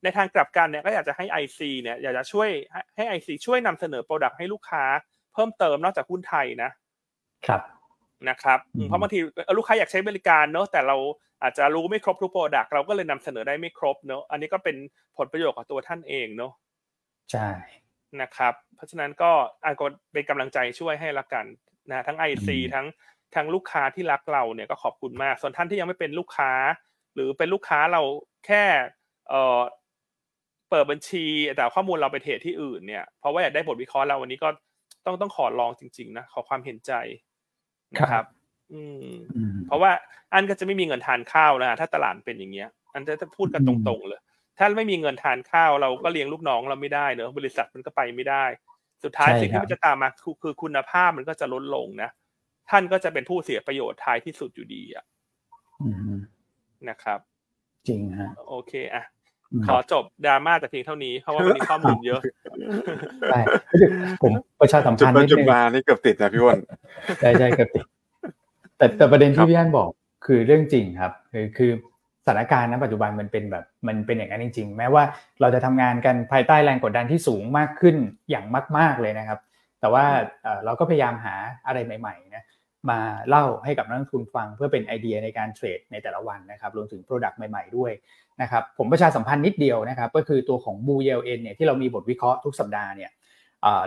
[0.03, 2.49] ในทางกลับกันเนี่ยก็อยากจะให้ IC เนี่ยอยากจะช่วย
[2.95, 4.83] ให้ IC ช่วยนำเสนอ product ให้ลูกค้า
[5.33, 6.71] เพิ่มเติมนอกจากหุ้นไทยนะ
[7.47, 7.61] ครับ
[8.29, 9.19] นะครับเพราะบางที
[9.57, 10.97] ลูกค้าอยากใช้บริการเนอะแต่เรา
[11.43, 14.75] อาจจะรู้ไม่ครบทุก product เราก็เลยนำเสนอได้ไม่ครบเนอะอันนี้ก็เป็น
[15.17, 16.51] ผลประโยชน์ของตัวท่านเองเนอะ
[17.31, 17.49] ใช่
[18.21, 19.31] นะครับเพราะฉะนั้นก็
[19.63, 21.45] อันก็เป็นกำลังใจช่วยให้ละกัน
[21.89, 22.85] นะทั้ง IC ทั้ง
[23.35, 26.51] ทั้งลูกค้าที่รักเราเนี่ยก็ขอบคุณมาก ส่วนท่านที่ยังไม่เป็นลูกค้า
[27.15, 28.01] หรือเป็นลูกค้าเรา
[28.45, 28.63] แค่
[29.29, 29.59] เอ่อ
[30.69, 31.25] เปิดบัญชี
[31.55, 34.49] แต่ข้อมูลเราไปเทรดที่อื่นเนี่ยเพราะว่าอยากได้บทวิเคราะห์เราวันนี้ก็
[35.05, 36.93] ต้องต้องขอลองจริง ๆ นะขอความเห็นใจ
[37.95, 38.25] นะครับ
[38.73, 39.07] อืม
[39.67, 39.91] เพราะว่า
[40.33, 44.21] อันก็จะไม่มีเงินทานข้าวนะถ้าตลาดเป็นอย่างเงี้ย อันจะพูดกันตรงๆเลย
[44.57, 48.45] ถ้าไม่มีเงินทานข้าวเราก็เลี้ยงลูกน้องเราไม่ได้เนอะบริษัทมันก็ไปไม่ได้
[49.03, 50.09] สุดท้ายสิ่งที่มันจะตามมา
[50.43, 52.09] คือคุณภาพมันก็จะลดลงนะ
[52.69, 55.05] ท่านก็จะเป็นผู้เสียประโยชน์ท้ายที่สุดอยู่ดีอะ
[56.89, 57.19] นะครับ
[57.87, 59.03] จริงฮะโอเคอะ
[59.67, 62.21] ขอจบดราม่าแต่เพียงเท่านี้เพราะว่ามันมีข้อมูลเยอะ
[63.29, 63.39] ใช่
[64.21, 66.59] ผมประชาสัมพันธ์นิดนึงจุดมานี่เกือบติดนะพี่วอน
[67.19, 67.85] ใช่ใช่เกือบติด
[68.77, 69.89] แต่แต่ประเด็นที่พี่อันบอก
[70.25, 71.71] คือเรื่องจริงครับ คือคือ
[72.25, 75.03] สถานการณ์ณปัจจุบันมันเป็นแบบมันเป็นอย่างนั้นจริง ๆ แม้ว่า
[75.41, 77.95] เราจะทำงานกันภายใต้แรงกดดันที่สูงมากขึ้น
[78.29, 78.45] อย่าง
[78.77, 79.39] มาก ๆเลยนะครับ
[79.79, 80.05] แต่ว่า
[80.65, 81.35] เราก็พยายามหา
[81.67, 82.43] อะไรใหม่ๆนะ
[82.89, 87.91] มาเล่าให้กับนักลงทุนฟังเพื่อเป็นไอเดียในการเทรดในแต่ละวันนะครับรวมถึง Product ใหม่ๆด้วย
[88.41, 93.11] นะครับผมประชาสัมพันธ์นิดเดียวนะครับก็คือตัวของ Bull ELN เนี่ยที่เรามีบทวิเคราะห์ทุกสัปดาห์เนี่ย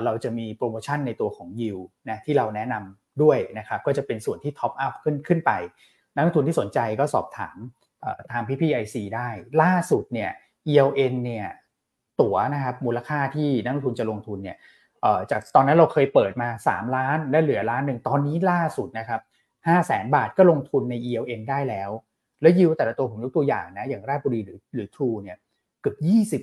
[0.04, 5.52] เราจะมีโปรโมชั่นในตัวของ Yield นะที่เราแนะนำด้วยนะครับก็จะเป็นส่วนที่ top up ขึ้นขึ้นไป
[6.14, 7.56] นักลงทุนที่สนใจก็สอบถาม
[8.32, 9.28] ทางพี่พีไอซีได้
[9.62, 10.30] ล่าสุดเนี่ย
[10.70, 11.46] ELN เนี่ย
[12.20, 14.56] ตั๋วนะครับมูลค่าที่นักลงทุนจะลงทุนเนี่ย
[15.30, 21.90] จากตอนนั้นเราเคยเปิดมา 3 ล้านและเหลือล้านหนึ่งตอนนี้ล่าสุดนะครับ5 0 0แสนบาทก็ลงทุนใน ELN ได้แล้ว
[22.40, 25.36] แล้วยิวแต่ละตัวผมยกตัวอย่างนะ อย่างราชบุรีหรือหรือ True เนี่ย
[25.80, 25.96] เกือบ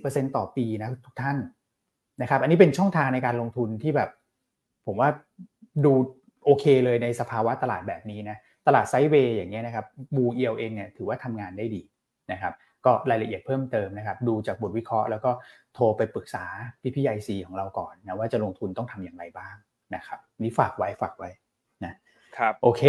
[0.03, 1.37] 20%ต่อปีนะทุกท่าน
[2.21, 4.09] นะครับ อันนี้เป็นช่องทางในการลงทุนที่แบบ
[4.85, 5.09] ผมว่า
[5.85, 5.93] ดู
[6.45, 8.37] โอเคเลยในสภาวะตลาดแบบนี้นะ
[8.67, 9.85] ตลาด sideway อย่างเงี้ยนะครับ
[10.15, 11.81] Bull ELN เนี่ยถือว่าทำงานได้ดี
[12.31, 12.53] นะครับ
[12.85, 15.31] ก็รายละเอียดเพิ่มเติมนะครับ ดูจากบทวิเคราะห์ แล้วก็
[15.75, 16.45] โทรไปปรึกษา
[16.81, 19.55] พี่พี่ IC ของเราก่อนนะว่าจะลงทุนต้องทำอย่างไรบ้าง
[19.95, 21.29] นะครับนี่ฝากไว้ฝากไว้
[21.85, 21.93] นะ
[22.37, 22.83] ครับโอเค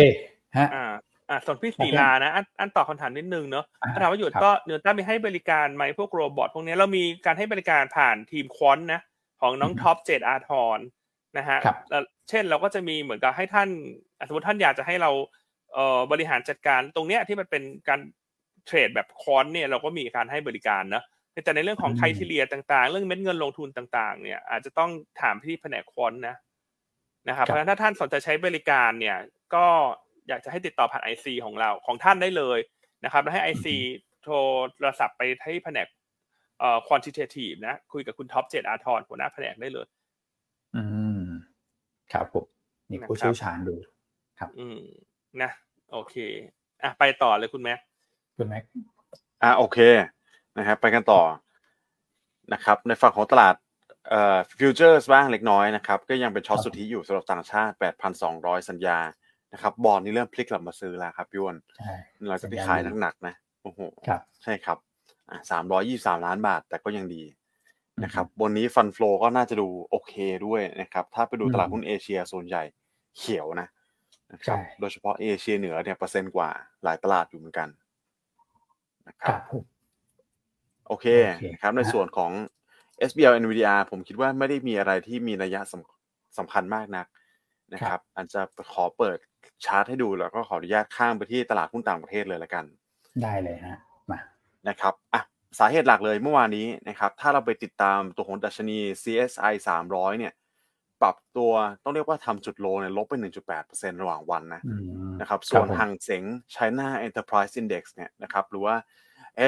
[0.56, 0.92] ฮะอ่า
[1.28, 3.64] อ่าส่วนพี่ศีลานะอันอันตอบคำถามนิดนึงเนาะ
[4.02, 9.00] ถามว่าหยุดก็เนือต้ามีให้บริการไหมพวก robot พวกนี้เรามีการให้บริการผ่านทีม quant นะ
[9.40, 10.78] ของน้องท็อปเจดอาร์ทอน
[11.38, 11.58] นะฮะ
[12.28, 13.68] เช่นเราก็จะมีเหมือนกับให้ท่าน
[14.26, 15.10] สมมติท่านอยากจะให้เรา
[15.72, 18.00] เอ่อบริหารจัดการตรงเนี้ยที่มันเป็นการ
[18.66, 21.02] เทรดแบบคอนเนี่ยเราก็มีการให้บริการนะ
[21.44, 26.36] แต่ในเรื่องของไททีเรียต่างๆ เรื่องเม็ดเงินลงทุนต่างๆ เนี่ย อาจจะต้องถามที่แผนกคอนนะ
[27.28, 29.18] นะครับเพราะฉะนั้นถ้าท่านสนใจใช้บริการเนี่ย
[29.54, 29.66] ก็
[30.28, 32.58] อยากจะให้ติดต่อผ่านไอซีของเราของท่านได้เลย
[33.04, 33.76] นะครับแล้วให้ไอซี
[34.22, 34.28] โท
[34.86, 35.86] รศัพท์ไปที่แผนก
[36.58, 39.86] เอ่อ quantitative นะ คุยกับคุณท็อปเจตอาทรหัวหน้าแผนกได้เลย
[40.76, 40.82] อื
[41.22, 41.24] ม
[42.12, 42.44] ครับผม
[42.90, 43.74] นี่ผู้เชี่ยวชาญดู
[44.38, 44.80] ครับ อืม
[45.42, 45.50] นะ
[45.92, 46.16] โอเค
[46.82, 47.78] อะไปต่อเลยคุณแม็ก
[48.38, 48.64] คุณแม็ก
[49.42, 49.78] อ่าโอเค
[50.58, 51.22] นะครับไปกันต่อ
[52.52, 53.54] นะครับ ในฝั่งของตลาด
[54.08, 57.74] เอ่อ futures บ้างเล็กน้อยนะครับ ก็ยังเป็น short สุทธิอยู่สำหรับต่างชาติ
[58.22, 58.98] 8,200 สัญญา
[59.52, 61.56] นะครับบอลนี่เริ่มพลิกกลับมาซื้อแล้วครับพี่อ้วน
[62.28, 63.80] หลังจากที่ขายหนักๆนะโอ้โห
[64.42, 64.78] ใช่ครับ
[65.30, 67.24] อ่าสามร้อยยี่สามล้านบาท แต่ก็ยังดี
[68.04, 70.12] นะครับบนนี้ฟันฟลอก็น่าจะดูโอเค
[70.46, 72.62] ด้วยนะครับ ถ้าไปดูตลาดหุ้นเอเชียส่วนใหญ่
[73.18, 73.68] เขียวนะ
[74.32, 76.50] นะครับโดยเฉพาะเอเชียเหนือเนี่ยเปอร์เซ็นต์กว่า
[76.84, 77.68] หลายตลาดอยู่เหมือนกัน
[79.08, 79.38] นะครับ
[80.88, 81.06] โอเค
[81.62, 82.32] ครับในส่วนของ
[83.10, 87.06] SBL NVDR ผมคิดว่าไม่ได้มีอะไรที่มีนัยสำสำคัญมากนัก
[87.72, 88.40] นะครับอาจจะ
[88.72, 89.18] ขอเปิด
[89.64, 92.64] ชาร์ตให้ดูแล้วก็ขออนุญาตข้ามไปที่ตลาดหุ้นต่างประเทศเลยละกัน
[93.22, 93.78] ได้เลยฮะ
[94.10, 94.18] มา
[94.68, 95.22] นะครับอะ
[95.58, 99.54] สาเหตุหลักเลยเมื่อวานนี้นะครับ ถ้าเราไปติดตามตัวของดัชนี CSI
[99.86, 100.32] 300 เนี่ย
[101.02, 103.14] ปรับตัวต้องเรียกว่าทำจุดโลเนี่ยลบไป
[103.58, 104.62] 1.8%ระหว่างวันนะ
[105.20, 106.22] นะครับ ส่วนหังเสง
[106.54, 108.74] China Enterprise Index เนี่ยนะครับ หรือว่า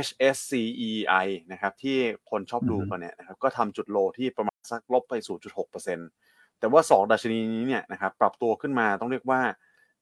[0.05, 1.99] HSCEI นะครับที่
[2.31, 5.15] คนชอบดูกันเนี่ยนะครับก็ทำจุดโลที่ประมาณสักลบไป
[5.87, 9.41] 0.6%แต่ว่า 2 ดัชนีนี้เนี่ยนะครับปรับตัวขึ้นมาต้องเรียกว่า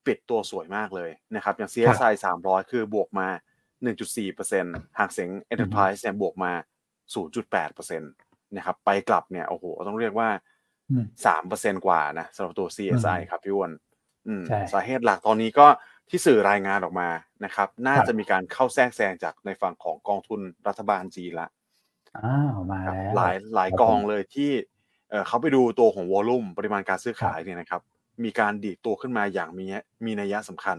[0.06, 3.28] ปิดตัวสวยมากเลยนะครับอย่าง CSI 300 คือบวกมา
[4.12, 6.52] 1.4%หากเสียง Enterprise เนี่ยบวกมา
[7.14, 10.28] 0.8%นะครับไปกลับเนี่ยโอ้โหต้องเรียกว่า
[11.26, 13.72] 3%กว่านะสำหรับตัว CSI ครับพี่วอน
[14.72, 15.66] สาเหตุหลักตอนนี้ก็
[16.14, 17.08] ที่สื่อรายงานออกมา
[17.44, 21.48] นะครับ น่าจะมีการเข้าแทรกแซงจากในฝั่งของกองทุนรัฐบาลจีนละ
[22.18, 24.50] อ้าวมาแล้วหลายหลายกองเลยที่
[25.26, 27.82] เขาไปดูตัวของวอลุ่มปริมาณการซื้อขายเนี่ยนะครับ
[28.24, 29.64] มีการดีดตัวขึ้นมาอย่างมี
[30.04, 30.78] มีนัยสำคัญ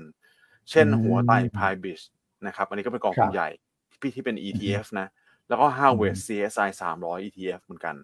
[0.69, 2.01] เช่นหัวไต่พายบิช
[2.47, 3.49] นะครับ อันนี้ก็เป็นกองทุนใหญ่
[4.01, 5.07] ที่ที่เป็น ETF นะ
[5.47, 6.69] แล้วก็ Harvard CSI
[6.99, 7.95] 300 ETF เหมือนกัน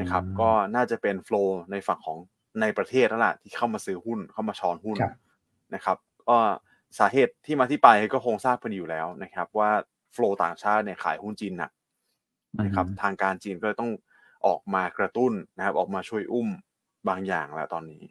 [0.00, 2.18] นะครับ ก็น่าจะเป็นโฟล์ในฝั่งของ
[2.60, 4.96] ในประเทศนั่นแหละที่เข้ามาซื้อหุ้นเข้ามาช้อนหุ้น
[5.74, 5.96] นะครับ
[6.28, 6.38] ก็
[6.98, 9.70] สาเหตุที่มาที่ไปก็คงทราบกันอยู่แล้วนะครับ ว่า
[10.12, 11.72] โฟล์ต่างชาติเนี่ยขายหุ้นจีนหนัก
[12.64, 13.90] นะครับทางการจีนก็ต้อง
[14.46, 16.48] ออกมากระตุ้นนะครับ ออกมาช่วยอุ้ม
[17.08, 18.02] บางอย่างแล้วตอนนี้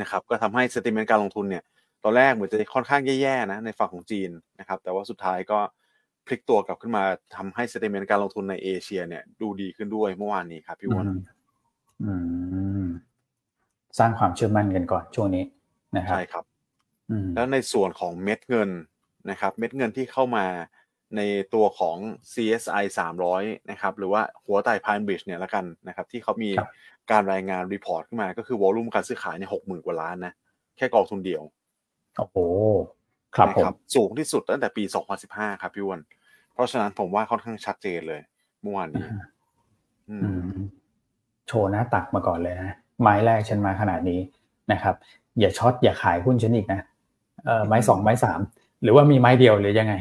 [0.00, 1.64] นะครับ ก็ทำให้สติมเมนการลงทุนเนี่ย
[2.04, 5.58] ตอนแรกเหมือนจะค่อนข้างแย่ๆนะในฝั่งของจีนนะครับ แต่ว่าสุดท้ายก็
[6.26, 7.04] พลิกตัวกลับขึ้นมา
[7.36, 11.06] ทำให้สติมเมนการลงทุนในเอเชีย เนี่ย ดูดีขึ้นด้วยเมื่อวานนี้ครับพี่วอน
[13.98, 15.44] สร้างความเชื่อมั่นกันก่อนช่วงนี้
[15.96, 16.44] นะครับใช่ครับ
[17.34, 18.70] แล้วในส่วนของเม็ดเงิน
[19.30, 20.46] นะครับ เม็ดเงินที่เข้ามา
[21.16, 21.20] ใน
[21.54, 21.96] ตัวของ
[22.32, 22.84] CSI
[23.28, 26.50] 300 นะครับ หรือว่าหัวไต่พายบริดจ์เนี่ยละกันนะครับ ที่เขามี
[27.10, 30.32] การรายงานรีพอร์ตขึ้นมาก็คือวอลุ่มการซื้อขายในหกหมื่นกว่าล้านนะ
[30.76, 31.42] แค่กองทุนเดียว
[32.18, 32.36] โอ้โห
[33.36, 34.84] ครับผมสูงที่สุดตั้งแต่ปี
[35.22, 36.00] 2015 ครับพี่วอน
[36.52, 38.20] เพราะฉะนั้นผมว่าค่อนข้างชัดเจนเลย
[38.62, 39.06] เมื่อวานนี้
[41.46, 42.70] โชว์หน้าตักมาก่อนเลยนะ
[43.02, 44.20] ไม้แรกฉันมาขนาดนี้
[44.72, 44.94] นะครับ
[45.38, 46.95] อย่าช็อตอย่าขายหุ้นฉันอีกนะเอ่อ
[47.66, 48.40] ไม้สองไม้สาม
[48.82, 49.94] หรือว่ามีไม้เดียวหรือยังไง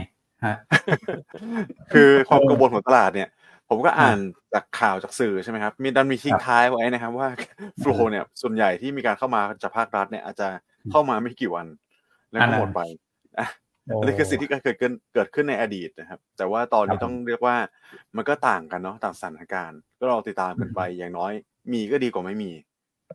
[0.45, 0.55] ฮะ
[1.93, 3.29] คือความกังวลของตลาดเนี่ย
[3.69, 4.17] ผมก็อ่าน
[4.53, 7.29] จากข่าวจากสื่อใช่ไหมครับ มีดันมีทิ้งท้ายไว้นะครับว่า
[7.79, 10.47] โฟลเนี่ยส่วนใหญ่ที่มีการเข้ามาจากภาครัฐเนี่ยอาจจะ
[10.91, 11.67] เข้ามาไม่กี่วัน
[12.31, 12.81] แล้วก็หมดไป
[13.39, 13.47] อะ
[13.99, 17.55] อันนี้คือสิ่งที่เกิดขึ้นเกิดขึ้นในอดีตนะครับ แต่ว่าตอนนี้ต้องเรียกว่า
[18.15, 21.31] มันก็ต่างกันเนาะต่างสถานการณ์ ก็เราติดตามกันไปอย่างน้อย
[21.73, 22.51] มีก็ดีกว่าไม่มี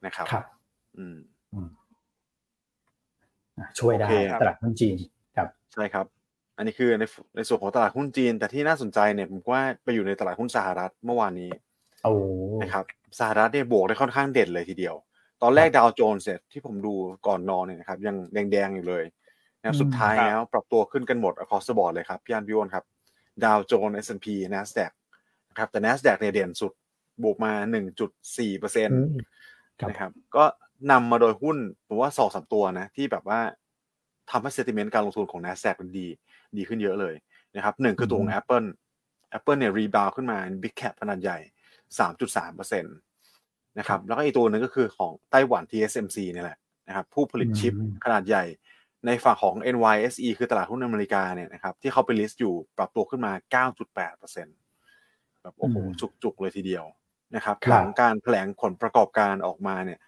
[0.07, 0.45] นะครับครับ
[0.97, 1.17] อืม
[3.81, 4.97] ช่วยได้โอเคครับตลาดหุ้นจีน
[5.37, 6.07] ครับใช่ครับ
[6.57, 7.05] อันนี้คือใน
[7.37, 11.51] ในส่วนของตลาดหุ้นจีน แต่ที่น่าสนใจเนี่ยผมว่าไปอยู่ในตลาดหุ้นสหรัฐเมื่อวานนี้
[12.05, 12.13] โอ้
[12.63, 12.85] นะครับ
[13.19, 14.95] สหรัฐเนี่ยบวกได้ค่อนข้างเด่นเลยทีเดียว
[15.43, 16.95] ตอนแรกดาวโจนส์เนี่ยที่ผมดู
[17.27, 18.13] ก่อนนอนเนี่ยนะครับยั
[18.45, 19.05] งแดงๆอยู่เลย
[19.59, 22.85] นะครับสุดท้ายแล้วปรับตัวขึ้นกันหมด across the board เลยครับพี่อันพี่อ้นครับ
[23.45, 24.93] ดาวโจนส์ S&P NASDAQ
[25.51, 26.73] นะครับแต่ NASDAQ เนี่ยเด่นสุด
[27.23, 27.53] บวกมา
[28.07, 29.01] 1.4เปอร์เซ็นต์
[29.81, 30.45] ครับนะครับก็
[30.91, 33.41] นำมาโดยหุ้นผมว่าสองสามตัวนะ ที่แบบว่า
[34.31, 36.07] ทำให้ sentiment การลงทุนของ NASDAQ มันดี
[36.57, 37.15] ดีขึ้นเยอะเลย
[37.57, 38.67] นะครับหนึ่งคือตัวของ Apple
[39.37, 41.39] Apple เนี่ยรีบาวขึ้นมา Big Cap ขนาดใหญ่
[41.99, 42.97] 3.3เปอร์เซ็นต์
[43.79, 48.45] นะครับแล้วก็อีกตัวหนึ่งก็คือของไต้หวัน TSMC เนี่ยแหละนะครับผู้ผลิตชิปขนาดใหญ่
[49.07, 53.33] ในฝั่งของ NYSE คือตลาดหุ้นอเมริกาเนี่ยนะครับที่เขาไป list อยู่ปรับตัวขึ้นมา
[53.77, 54.57] 9.8เปอร์เซ็นต์
[55.43, 55.77] แบบโอ้โห
[56.23, 56.85] จุกๆเลยทีเดียว
[57.37, 59.99] นะครับหลังการแถลงผลประกอบการออกมาเนี่ย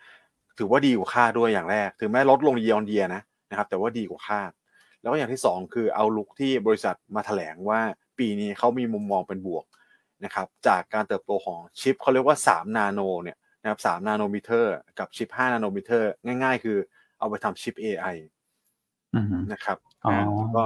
[0.63, 4.51] ถือว่าดีกว่าคาดด้วยอย่างแรก ถึงแม้ลดลงเยียร์เดียนะนะครับ แต่ว่าดีกว่าคาด
[5.01, 7.81] แล้วก็อย่างที่สองคือ outlook ที่บริษัทมาแถลงว่า
[8.19, 9.65] ปีนี้เขามีมุมมองเป็นบวก
[10.25, 16.79] นะครับจากการเติบโตของชิปเขาเรียกว่า 3 นาโนเนี่ยนะครับ3นาโนมิเตอร์กับชิป 5 นาโนมิเตอร์ ง่าย ๆ คือ
[17.19, 18.17] เอาไปทำชิป AI
[19.53, 19.79] นะครับ
[20.57, 20.65] ก็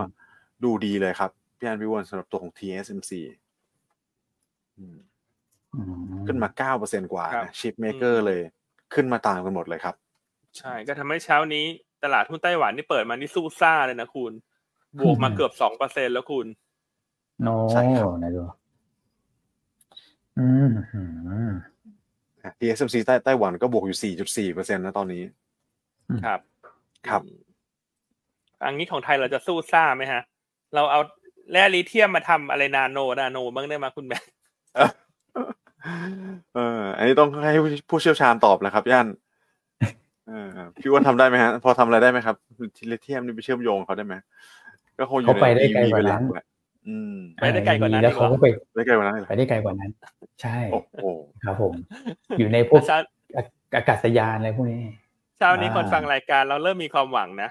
[0.64, 3.12] ดูดีเลยครับ พี่อันพี่อ้วนสำหรับตัวของ TSMC
[6.26, 7.24] ขึ้นมา 9%กว่า
[7.58, 8.42] chip maker เลย
[8.94, 9.94] ขึ้นมาตามกันหมดเลยครับ
[10.58, 11.64] ใช่ก็ทำให้เช้านี้
[12.04, 14.32] ตลาดหุ้นไต้หวันนี่เปิดมานี่สู้ซ่าเลยนะคุณ
[15.00, 16.46] บวกมาเกือบสองเปอร์เซ็นแล้วคุณ
[17.42, 18.42] โน้ใช่ครับนะดู
[20.38, 20.70] อืม
[22.60, 24.14] TSMC ใต้ไต้หวันก็บวกอยู่
[24.54, 25.22] 4.4%นะตอนนี้
[26.24, 26.40] ครับ
[27.08, 27.22] ครับ
[28.64, 30.22] อันนี้ของไทยเราจะสู้ซ่าไหมฮะ
[30.74, 31.00] เราเอา
[31.52, 34.18] แร่ลิเทียมมาทำอะไรนาโนนาโนบ้างได้ไหมคุณแม่
[36.54, 37.52] เออ อันนี้ต้องให้
[37.90, 39.06] ผู้เชี่ยวชาญตอบนะครับ ย่าน
[40.28, 40.48] เออ
[40.80, 42.36] พี่ว่าทำได้ไหมฮะ พอทำอะไรได้ไหมครับ
[42.90, 44.14] ลิเทียมนี่ไปเชื่อมโยงเขาได้ไหม
[44.98, 46.44] ก็คงอยู่เขาไปได้ไกลกว่านั้นแหละ
[46.88, 49.90] อืมไปได้ไกลกว่านั้นแล้วเขาก็ไปได้ไกลกว่านั้นเลยไปได้ไกลกว่านั้น
[50.42, 51.06] ใช่โอ้โห
[51.44, 51.74] ครับผม
[52.38, 52.98] อยู่ในพวกเช้า
[53.76, 54.80] อากาศยานอะไรพวกนี้
[55.38, 57.50] เช้านี้อ่าคนฟังรายการเราเริ่มมีความหวังนะ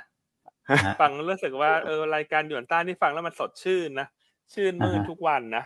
[0.70, 4.08] ฮะฟังรู้สึกว่าเออรายการหยวนต้านี่ฟังแล้วมันสดชื่นนะ
[4.54, 5.64] ชื่นมื่นอ่าฮะทุกวันนะ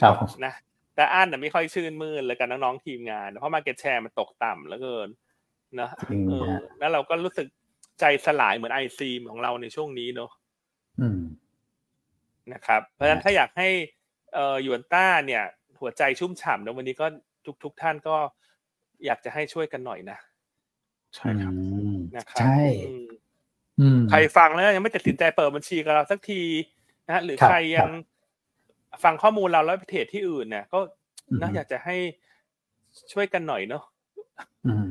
[0.00, 0.52] ครับผมนะ
[0.94, 5.08] แต่อันน่ะไม่ค่อยชื่นมื่นเลยกับน้องๆทีมงาน เพราะมาเก็ตแชร์มันตกต่ำเหลือเกิน
[5.80, 7.46] นะจริงเออฮะแล้วเราก็รู้สึก
[8.00, 10.30] ใจสลายเหมือนไอซีของเราในช่วงนี้เนอะ
[11.00, 11.22] อืม
[12.52, 13.68] นะครับ เพราะฉะนั้นถ้าอยากให้
[14.34, 15.44] เอ่อหยวนต้าเนี่ย
[15.80, 17.06] หัวใจชุ่มฉ่ำนะวันนี้ก็
[17.46, 18.16] ทุกทุกท่านก็
[19.06, 20.18] อยากจะให้ช่วยกันหน่อยนะ
[21.16, 23.06] ใช่ครับอืมนะครับใช่อืม
[23.80, 26.42] อืมใครฟังแล้วยังไม่ตัดสินใจเปิดบัญชีกับเราสักที
[27.06, 27.90] นะฮะหรือครับใครยังครับ
[29.04, 30.78] ฟังข้อมูลเราแล้วไปเทรดที่อื่นเนี่ยก็
[31.28, 31.96] อืมนะอยากจะให้
[33.12, 33.82] ช่วยกันหน่อยเนาะ
[34.66, 34.90] อืม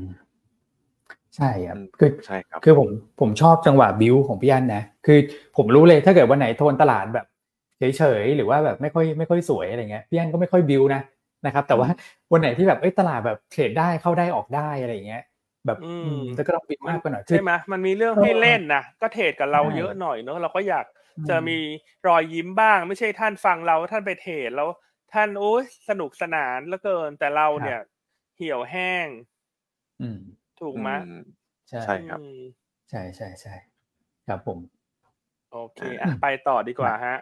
[1.36, 5.18] ใช่ครับอืมคือใช่ครับคือผมผมชอบจังหวะบิวของพี่อันนะคือ
[5.58, 7.26] ผมรู้เลยถ้าเกิดวันไหนโทนตลาดแบบ
[7.98, 11.02] เฉยๆหรือว่าแบบไม่ค่อยไม่ค่อยสวยอะไรเงี้ยพี่อันก็ไม่ค่อยบิวนะ
[11.46, 11.90] นะครับ แต่ว่า
[12.32, 15.24] วันไหนที่แบบเอ้ยตลาดแบบเทรดได้เข้าได้ออกได้อะไรเงี้ย
[15.66, 21.58] แบบอืมอืมแล้วก็ต้องบิวมากกว่าหน่อยคือใช่ไหมมันมีเรื่องให้เล่นนะก็เทรดกับเราใช่เยอะหน่อยเนอะเราก็อยากอืม จะมี
[22.08, 24.70] รอยยิ้มบ้าง ไม่ใช่ท่านฟังเราท่านไปเทรดแล้ว
[25.14, 27.80] ท่านโอ้ยสนุกสนานเหลือเกินแต่เราเนี่ย
[28.36, 29.08] เหี่ยวแห้ง
[30.02, 30.20] อืม
[30.60, 31.22] ถูกไหมอืม
[31.70, 32.40] ใช่ใช่ครับอืม
[32.90, 33.54] ใช่ใช่ใช่
[34.28, 34.60] ครับผม
[35.52, 37.18] โอเคอะไปต่อดีกว่าฮะ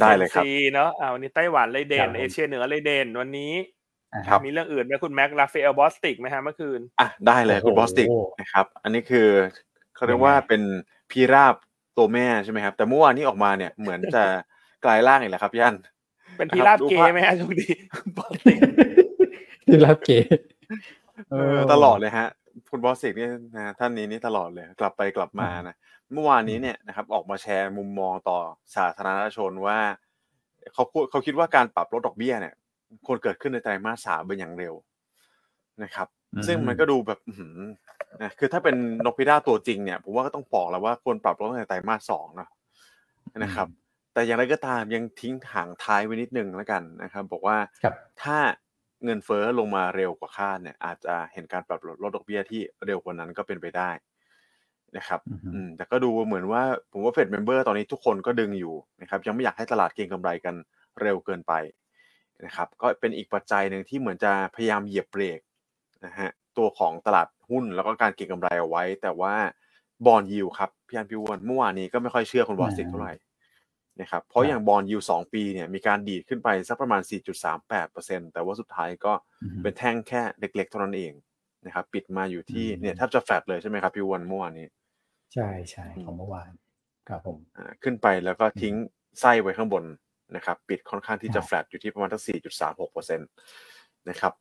[0.00, 3.52] ได้เลยครั TSMC บเนอะอ่าวันนี้ไต้หวันเลยเด่ครันบผมเอเชียเหนือเลยเด่นวันนี้
[4.12, 8.06] อ่าครับมีเรื่องอื่นไหมคุณแม็กลาเฟลบอสติกไหมฮะเมื่อคืนอะได้เลยคุณโอ้โหบอสติก
[8.40, 9.28] นะครับ อันนี้คือ
[9.94, 10.62] เขาเรียกว่าเป็น
[11.10, 11.54] พีราบ
[11.96, 14.24] ตัวแม่ใช่ไหมครับ แต่เมื่อวานนี้ออกมาเนี่ยเหมือนจะ
[14.84, 15.74] กลายร่างอีกแล้วครับย่าน
[16.36, 17.72] เป็นพีราบดูเกภาพย์ไหมฮะช่วงนี้
[18.18, 18.58] บอสติก
[19.66, 20.10] ที่รับเก
[21.30, 22.28] เออตลอดเลยฮะ
[22.70, 25.74] คุณบอสติกเนี่ยนะท่านนี้นี่ตลอดเลย กลับไปกลับมานะ
[26.12, 28.38] เมื่อวานนี้เนี่ยนะครับ ออกมาแชร์มุมมองต่อ
[28.76, 29.78] สาธารณชนว่า
[30.74, 32.54] เขาพูดเขาคิดว่าการปรับลดดอกเบี้ยเนี่ย
[33.06, 34.74] ควรเกิดขึ้นในไตรมาสสามเป็นอย่างเร็ว
[35.82, 37.58] นะครับอืมซึ่งมันก็ดูแบบอื้อหือ
[38.22, 42.48] นะคือถ้าเป็นนกพิราบตัวจริงเนี่ยผมว่าก็ต้องบอกแล้วว่าควรปรับลดตั้งแต่ไตรมาสสองเนอะ
[43.38, 43.68] นะครับ
[44.14, 48.38] แต่อย่างไรก็ตามยังทิ้งหางท้ายไว้นิดนึงแล้วกันนะครับ บอกว่าครับถ้า
[49.04, 53.90] เงินเฟ้อลงมาเร็วกว่าคาดเนี่ย อาจจะเห็นการปรับลดลดดอกเบี้ยที่เร็วกว่านั้นก็เป็นไปได้
[54.96, 60.54] นะครับอือฮึอืมแต่ก็ดูเหมือนว่าผมว่าเฟดเมมเบอร์ตอนนี้ทุกคนก็ดึงอยู่นะครับยังไม่อยากให้ตลาดเก็งกำไรกัน
[61.00, 61.52] เร็วเกินไป
[62.44, 65.40] นะครับก็เป็นอีกปัจจัยหนึ่งที่เหมือนจะพยายามเหยียบเบรก
[66.06, 69.34] นะฮะ ตัวของตลาดหุ้นแล้วก็การเก็งกำไรเอาไว้ แต่ว่า
[70.06, 73.12] bond yield ครับพี่อันพี่อ้วนเมื่อวานนี้ก็ไม่ค่อยเชื่อคน Wall Street เท่าไหร่
[74.00, 77.02] นะครับเพราะอย่าง bond yield สองปีเนี่ยมีการดีดขึ้นไปสักประมาณ
[77.66, 81.12] 4.38%แต่ว่าสุดท้ายก็อือฮึเป็นแท่งแค่เล็กๆเท่านั้นเอง
[81.66, 84.66] นะครับปิดมาอยู่ที่อืมเนี่ยแทบจะแฟลตเลยใช่ไหมครับพี่อ้วนเมื่อวานนี้
[85.34, 86.50] ใช่ใช่ของเมื่อวาน
[87.08, 88.74] ครับผมอ่าขึ้นไปแล้วก็ทิ้ง
[89.20, 89.84] ไส้ไว้ข้างบน
[90.36, 92.22] นะครับ ปิดค่อนข้างที่จะครับแฟลตอยู่ที่ประมาณทั้ง
[92.80, 94.32] 4.36%นะครับ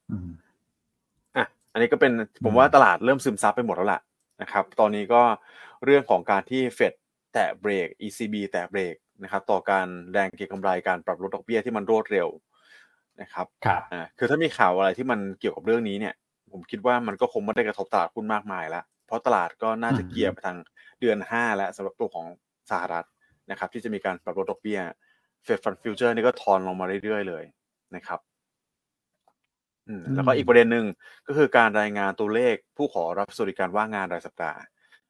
[1.74, 2.12] อืมอะอันนี้ก็เป็น
[2.44, 4.02] ผมอืมว่าตลาดเริ่มซึมซับไปหมดแล้วล่ะ
[4.42, 5.22] นะครับ ตอนนี้ก็
[5.86, 6.94] เรื่องของการที่เฟด
[7.34, 12.28] แตะเบรก ECB แตะเบรกนะครับ ต่อการแรงเก็งกำไรการปรับลดดอกเบี้ยที่มันรวดเร็ว
[13.22, 16.14] นะครับครับอ่าคือถ้ามีข่าวอะไรที่มันเกี่ยวกับเรื่องนี้เนี่ย
[16.52, 20.58] ผมคิดว่ามันก็คงไม่ได้กระทบตลาดหุ้นมากมายแล้วเพราะตลาดก็น่าจะอืมเกียร์ไปทาง
[21.00, 22.28] เดือน5แล้วสำหรับตัวของ
[22.70, 23.06] สหรัฐ
[23.52, 24.80] นะครับ ที่จะมีการปรับลดดอกเบี้ย
[25.44, 27.44] Fed Fund Futures นี่ก็ทอนลงมาเรื่อยๆเลย
[27.96, 28.39] นะครับอืม
[30.16, 30.86] แล้วก็อีกประเด็นหนึ่ง
[31.28, 34.60] ก็คือการรายงานตัวเลขผู้ขอรับสวัสดิการว่างงานรายสัปดาห์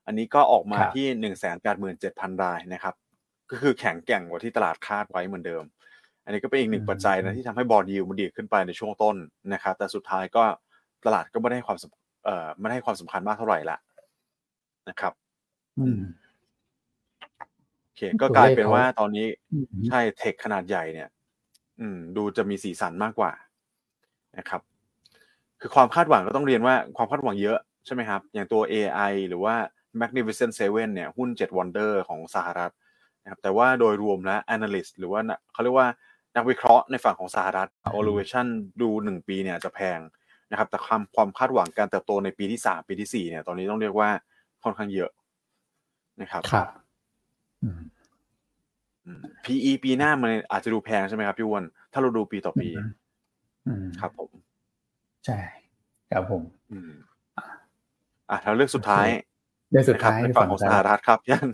[0.06, 2.96] อันนี้ก็ออกมาครับที่หนึ่งแสนแปดหมื่นเจ็ดพันรายนะครับ
[3.52, 5.64] ก็คือแข็งแกร่งกว่าที่ตลาดคาดไว้เหมือนเดิม
[6.24, 9.16] อันนี้ก็เป็นอีกหนึ่งปัจจัยนะที่ทำให้บอลยิวมันดีดขึ้นไปในช่วงต้น
[9.54, 10.44] นะครับ แต่สุดท้ายก็
[11.06, 13.78] ตลาดก็ไม่ได้ให้ความสำเอ่อไม่ได้ให้ความสำคัญมากเท่าไหร่ละ
[14.90, 15.14] นะครับ
[15.80, 16.00] อืม
[17.84, 21.10] โอเค ก็กลายเป็นว่าตัวเลขเขาตอนนี้อืมใช่เทคขนาดใหญ่เนี่ย
[21.80, 23.32] อืม ดูจะมีสีสันมากกว่า
[24.38, 24.62] นะครับ
[25.62, 29.56] คือความคาดหวังก็ต้องเรียนว่าความคาดหวังเยอะใช่ไหมครับ อย่างตัว AI หรือว่า
[30.02, 32.74] Magnificent Seven เนี่ยหุ้น 7 Wonder ของสหรัฐ
[33.24, 35.88] นะครับแต่ว่าโดยรวมแล้ว analyst หรือว่านักเขาเรียกว่า
[36.36, 38.46] นักวิเคราะห์ในฝั่งของสหรัฐ valuation
[38.82, 40.00] ดู 1 ปีเนี่ยจะแพง
[40.52, 44.10] นะครับแต่ความความคาดหวังการเติบโตในปีที่ 3 ปีที่ 4 เนี่ย ตอนนี้ต้องเรียกว่า
[44.64, 45.12] ค่อนข้างเยอะ
[46.22, 46.68] นะครับครับ
[47.64, 47.80] อืม
[49.06, 52.70] อืม PE ปีหน้ามันอาจจะดูแพงใช่ไหมครับพี่อ้วนถ้าเราดูปีต่อปี
[53.68, 54.30] อืมครับผม
[55.26, 55.38] ใช่
[56.12, 56.92] ครับผมอืม
[58.30, 59.08] อะแล้วเรื่องสุดท้าย
[59.72, 61.50] เรื่องสุดท้ายนะครับในฝั่งของสหรัฐครับยัน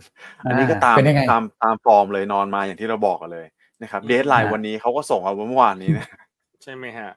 [0.46, 3.46] อ่าอันนี้ก็ตามเป็นยังไงตามตามฟอร์มเลยนอนมาอย่างที่เราบอกกันเลย
[3.82, 6.06] นะครับอืมเดทไลน์อ่าวันนี้เขาก็ส่งเอาเมื่อวานนี้นะ
[6.62, 7.10] ใช่ไหมฮะ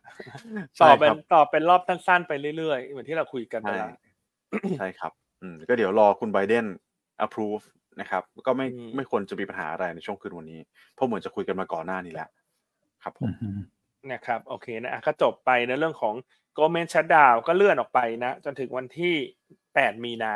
[0.78, 3.90] ใช่ต่อเป็นครับต่อเป็นรอบสั้นๆไปเรื่อยๆ เหมือนที่เราคุยกันไปใช่แล้ว
[4.80, 6.66] ใช่ครับ อืมก็เดี๋ยวรอคุณไบเดน
[7.26, 7.64] approve
[8.02, 10.60] นะครับ ก็ไม่อืมไม่ควรจะมีปัญหาอะไรในช่วงคืนวันนี้
[10.94, 12.30] เพราะเหมือนจะคุยกันมาก่อนหน้านี้แล้ว
[13.04, 13.60] ครับผมอืม
[14.12, 16.16] นะครับโอเคนะอะก็จบไปในเรื่องของ
[16.58, 19.16] g o เมนชัดดาวก็เลื่อนออกไปนะ จนถึงวันที่
[19.74, 20.36] 8 มีนา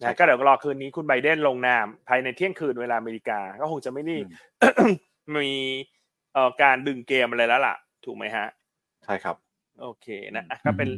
[0.00, 4.30] ใช่ครันะบก็เดี๋ยวรอคืนนี้คุณไบเดนลงนามภายในเที่ยงคืนเวลาอเมริกา ก็คงจะไม่ได้อืม
[5.34, 5.50] มี
[6.32, 8.46] เอ่อการดึงเกมอะไรแล้วล่ะ ถูกไหมฮะ
[9.04, 9.36] ใช่ครับ
[9.80, 10.88] โอเคนะอะอืมก็เป็น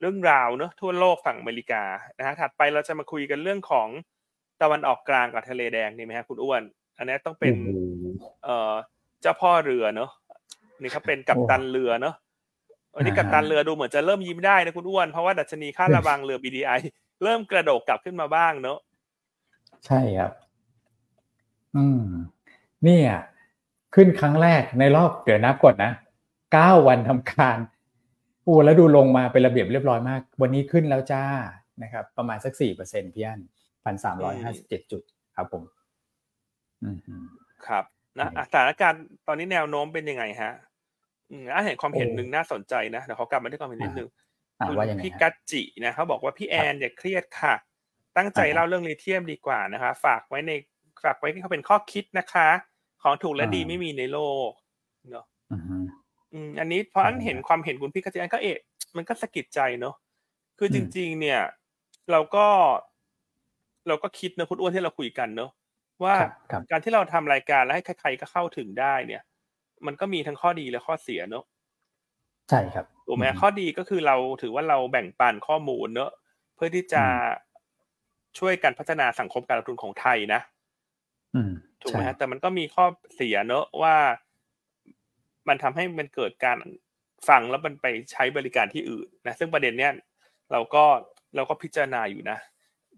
[0.00, 1.82] เรื่องราวเนอะทั่วโลกฝั่งอเมริกา
[2.18, 3.88] นะฮะถัดไปเราจะมาคุยกันเรื่องของ
[4.62, 6.62] ตะวันออกกลางกับทะเลแดงดีไหมฮะคุณอ้วน
[6.98, 7.66] อันนี้ต้องเป็นโอ้โห
[8.44, 8.72] เอ่อ
[9.22, 10.10] เจ้าพ่อเรือเนอะ
[10.80, 12.14] นี่เขาเป็นกัปตันเรือเนอะ
[12.94, 16.78] วันนี้อ่ากัปตันเรือดูเหมือนจะเริ่มยิ้มได้นะคุณอ้วน เพราะว่าดัชนีค่าระวังเรือ BDI
[17.24, 18.78] เริ่มกระโดดกลับขึ้นมาบ้างเนอะ
[19.86, 20.32] ใช่ครับ
[21.76, 22.02] อืม
[22.84, 23.10] เนี่ย
[23.94, 25.92] ขึ้นครั้งแรกในรอบเดี๋ยวนับก่อนนะ
[26.52, 27.58] เก้าวันทำการ
[28.44, 31.24] โอ้แล้วดูลงมาเป็นระเบียบเรียบร้อยมาก วันนี้ขึ้นแล้วจ้า
[31.82, 33.40] นะครับ ประมาณสักสี่เปอร์เซ็นพี่อัน
[33.84, 35.02] พันสามร้อยห้าสิบเจ็ดจุด
[35.36, 35.62] ครับผม
[36.82, 36.98] อืม
[37.66, 37.84] ครับ
[38.18, 40.52] นะอืมอะสถานการณ์ตอนนี้แนวโน้มเป็นยังไงฮะ
[41.30, 44.08] อืมอะเห็นความเห็นโอ้หนึ่งน่าสนใจนะเดี๋ยวเขากลับมาที่ความเห็นนิดนึง
[44.60, 47.54] อ่าคุณว่ายังไงพี่ฮะกัจจินะเขาบอกว่าพี่แอนอย่าเครียดค่ะ
[48.16, 50.52] ตั้งใจอ่าเล่าเรื่องลิเทียมดีกว่านะคะ ฝากไว้ใน
[51.04, 52.48] ฝากไว้ให้เขาเป็นข้อคิดนะคะ
[53.02, 54.50] ของถูกและอ่าดีไม่มีในโลก
[55.10, 55.84] เนาะอืม
[56.32, 58.58] อืมอันนี้เพราะอันอ่าเห็นความเห็นคุณพี่กัจจิอันก็เอะ
[58.96, 59.94] มันก็สะกิดใจเนาะ
[60.58, 61.40] คืออมจริง ๆ เนี่ย
[62.10, 62.46] เราก็
[63.88, 65.50] เราก็คิดนะคุณอ้วนที่เราคุยกันเนาะ
[66.04, 69.22] ว่าครับครับการที่เราทำรายการแล้วให้ใครๆก็เข้าถึงได้เนี่ย
[69.86, 71.44] มันก็มีทั้งข้อดีและข้อเสียเนาะ
[72.48, 76.10] ใช่ครับถูกไหมอืมข้อดีก็คือเราถือว่าเราแบ่งปันข้อมูลเนอะ
[76.54, 77.30] เพื่อที่จะอื
[78.38, 80.40] ช่วยกันพัฒนาสังคมการลงทุนของไทยนะ
[81.34, 81.50] อืม
[81.82, 83.94] ถูกไหมใช่ฮะแต่มันก็มีข้อเสียเนอะว่า
[85.48, 86.58] มันทำให้มันเกิดการ
[87.28, 89.92] ฟังแล้วมันไปใช้บริการที่อื่นนะซึ่งประเด็นเนี้ย
[90.52, 90.84] เราก็
[91.36, 92.38] เราก็พิจารณาอยู่นะ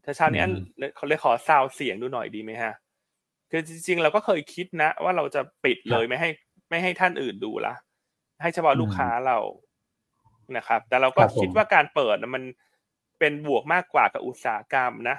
[0.05, 0.53] ถ้าเช้านี้อัน
[0.97, 2.73] เขาเลยขอซาวเสียงดูหน่อยดีไหมฮะ
[3.51, 6.29] คือจริง ๆ เราก็เคยคิดนะ ว่าเราจะปิดเลยไม่ให้
[6.73, 7.75] ไม่ให้ท่านอื่นดูละ
[8.43, 9.39] ให้เฉพาะลูกค้าเรา
[10.57, 12.45] นะครับ แต่เราก็ครับผมคิดว่าการเปิดน่ะมัน
[13.19, 15.17] เป็นบวกมากกว่ากับอุตสาหกรรมนะ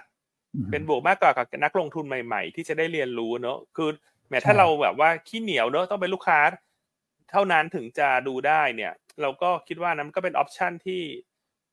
[0.55, 3.89] อืมเป็นบวกมากกว่ากับนักลงทุนใหม่ๆ ที่จะได้เรียนรู้เนอะคือ
[4.29, 6.39] แม้ถ้าใช่เราแบบว่าขี้เหนียวเนอะต้องเป็นลูกค้า
[7.31, 11.01] เท่านั้นถึงจะดูได้เนี่ย เราก็คิดว่านั้นก็เป็นออปชันที่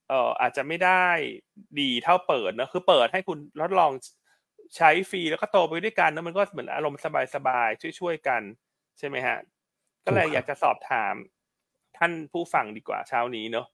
[0.08, 1.06] เอ่ออาจจะไม่ได้
[1.80, 3.92] ดีเท่าเปิดเนอะคือเปิดให้คุณทดลอง
[4.76, 7.00] ใช้ฟรีแล้วก็โตไปด้วยกันแล้วมันก็เหมือนอารมณ์
[7.34, 8.42] สบายๆช่วยๆกัน
[8.98, 9.38] ใช่ไหมฮะ
[10.04, 11.14] ก็เลยอยากจะสอบถาม
[11.98, 13.66] ท่านผู้ฟังดีกว่าเช้านี้เนอะ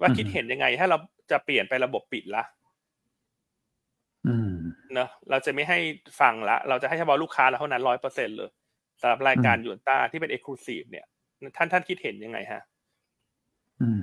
[0.00, 0.98] ว่าคิดเห็นยังไง ถ้าเรา
[1.30, 2.42] จะเปลี่ยนไประบบปิดละ
[4.28, 4.52] อืม
[4.94, 5.78] เนอะเราจะไม่ให้
[6.20, 8.50] ฟังละ เราจะให้เฉพาะลูกค้าเราเท่านั้นร้อยเปอร์เซ็นเลย
[9.00, 11.06] สำหรับรายการอืมหยวนต้าที่เป็น exclusive เนี่ย
[11.56, 12.62] ท่านท่านคิดเห็นยังไงฮะ
[13.80, 14.00] อืม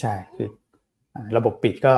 [0.00, 0.48] ใช่คือ
[1.14, 1.94] อ่าระบบปิดก็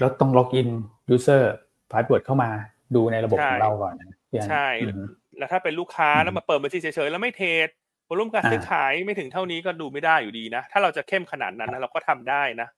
[0.00, 0.68] เราต้อง login
[1.10, 2.50] user password เข้ามา
[2.94, 5.02] ดูในระบบใช่ของเราก่อนนะพี่อันใช่อืม
[5.38, 7.68] แล้วถ้าเป็นลูกค้าอืมแล้วมาเปิดบัญชีเฉยๆแล้วไม่ trade
[8.14, 12.68] volume การอ่าซื้อขายไม่ถึงเท่านี้ก็ดูไม่ได้อยู่ดีนะ ถ้าเราจะเข้มขนาดนั้นนะเราก็ทำได้นะ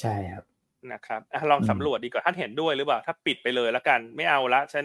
[0.00, 0.44] ใช่ครับ
[0.92, 4.84] นะครับอะลองอืมสำรวจดีกว่าท่านเห็นด้วยหรือเปล่า ถ้าปิดไปเลยแล้วกัน ไม่เอาละฉัน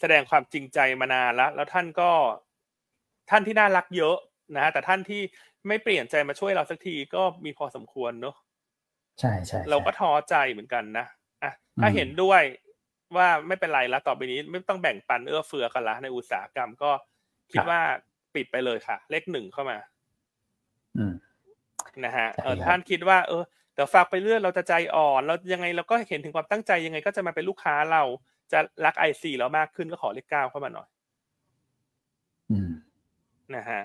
[0.00, 2.10] แสดงความจริงใจมานานละแล้วท่านก็
[3.30, 4.16] ท่านที่น่ารักเยอะ
[4.54, 5.22] นะฮะแต่ท่านที่
[5.68, 8.34] ไม่เปลี่ยนใจมาช่วยเราสักทีก็มีพอสมควรเนอะ
[9.20, 11.06] ใช่ใช่ใช่เราก็ท้อใจเหมือนกันนะ
[11.42, 12.42] อะถ้าอืมเห็นด้วย
[13.16, 16.90] ว่าไม่เป็นไรละต่อไปนี้ ไม่ต้องแบ่งปันเอื้อเฟื้อกันละในอุตสาหกรรมก็
[17.52, 17.80] คิดว่า
[18.34, 19.78] ปิดไปเลยค่ะ เลขหนึ่งเข้ามา
[20.96, 21.14] อืม
[22.04, 23.42] นะฮะใช่เออครับท่านคิดว่า เออ
[23.74, 28.02] เดี๋ยวฝากไปเรื่อยเราจะใจอ่อนเรายังไงเราก็เห็นถึงความตั้งใจยังไง ก็จะมาเป็นลูกค้าเรา
[28.52, 30.88] จะรักไอซีเรามากขึ้นก็ขอเลขเก้าเข้ามาหน่อย
[32.50, 32.70] อืม
[33.54, 33.82] นะฮะ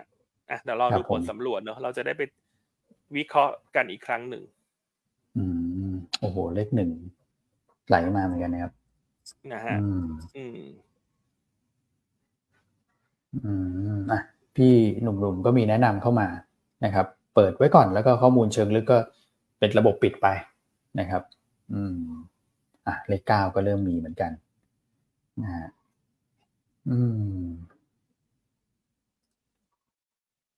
[0.49, 2.21] อะเดี๋ยวรอครับดูผลผมสำรวจเนอะเราจะได้ไป
[3.15, 4.43] วิเคราะห์กันอีกครั้งหนึ่ง
[5.37, 5.43] อื
[5.89, 6.89] ม โอ้โห เลขหนึ่ง
[7.87, 8.73] ไหลมาเหมือนกันนะครับ
[9.53, 9.77] นะฮะ
[10.37, 10.59] อืม
[13.45, 14.21] อืมอืมอะ
[14.55, 16.27] พี่หนุ่มๆก็มีแนะนำเข้ามา
[16.85, 18.97] นะครับ เปิดไว้ก่อนแล้วก็ข้อมูลเชิงลึกก็
[19.59, 20.27] เป็นระบบปิดไป
[20.99, 21.21] นะครับ
[21.73, 21.97] อืม
[22.87, 24.31] อะเลขเก้าก็เริ่มมีเหมือนกัน
[25.41, 25.69] นะฮะ
[26.89, 26.97] อื
[27.41, 27.45] ม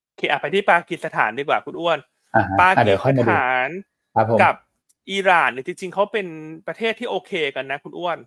[0.06, 2.00] โอเคอะไปที่ปากีสถานดีกว่าคุณอ้วน
[2.36, 3.70] อ่าฮะปาอะกีเดี๋ยวค่อยสมาดูถาน
[4.16, 4.56] ครับผมกับ
[5.12, 6.28] อิหร่านเนี่ยจริงๆเขาเป็น
[6.68, 8.18] ประเทศที่โอเคกันนะ คุณอ้วน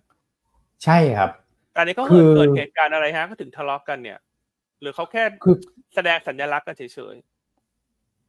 [0.83, 1.29] ใช่ครับ
[1.71, 4.19] แต่อันนี้ก็คืเกิดอเกิดเหตุการณ์อะไรฮะก็ถึงทะเลาะกันเนี่ย
[4.83, 5.55] หรือเขาแค่คือ
[5.95, 7.15] แสดงสัญลักษณ์กันเฉย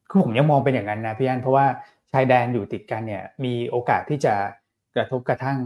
[0.09, 1.67] คือผมยังมองเป็นอย่างนั้นนะพี่อันเพราะว่า
[2.13, 4.35] ชายแดนอยู่ติดกันเนี่ย มีโอกาสที่จะ
[4.97, 5.59] กระทบกระทั่ง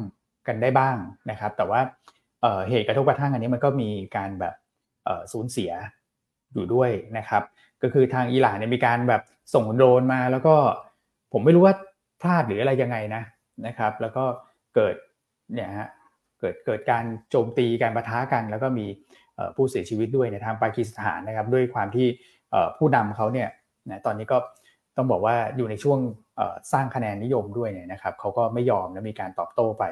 [0.47, 0.97] กันได้บ้าง
[1.31, 1.81] นะครับ แต่ว่า
[2.43, 4.55] เอ่อเหตุกระทบกระทั่งอันนี้มันก็มีการแบบ
[5.05, 5.73] เอ่อสูญเสีย
[6.53, 7.43] อยู่ด้วยนะครับ
[7.83, 9.23] ก็คือทางอิหร่านเนี่ยมีการแบบ
[9.55, 10.55] ส่งโดรนมา แล้วก็
[11.33, 11.75] ผมไม่รู้ว่า
[12.21, 13.23] พลาดหรืออะไรยังไงนะ
[13.67, 14.25] นะครับ แล้วก็
[14.75, 14.95] เกิด
[15.55, 15.89] เนี่ยฮะ
[16.41, 19.18] เกิดเกิดการโจมตีการประทะกัน แล้วก็มีเอ่อ
[19.57, 22.09] ผู้เสียชีวิตด้วยในทางปากีสถานนะครับ ด้วยความที่
[22.79, 23.49] ผู้นำเขาเนี่ย
[23.91, 24.39] นะตอนนี้ก็
[24.97, 25.99] ต้องบอกว่าอยู่ในช่วง
[26.73, 29.85] สร้างคะแนนนิยมด้วยเนี่ยนะครับเขาก็ไม่ยอมและมีการตอบโต้ไป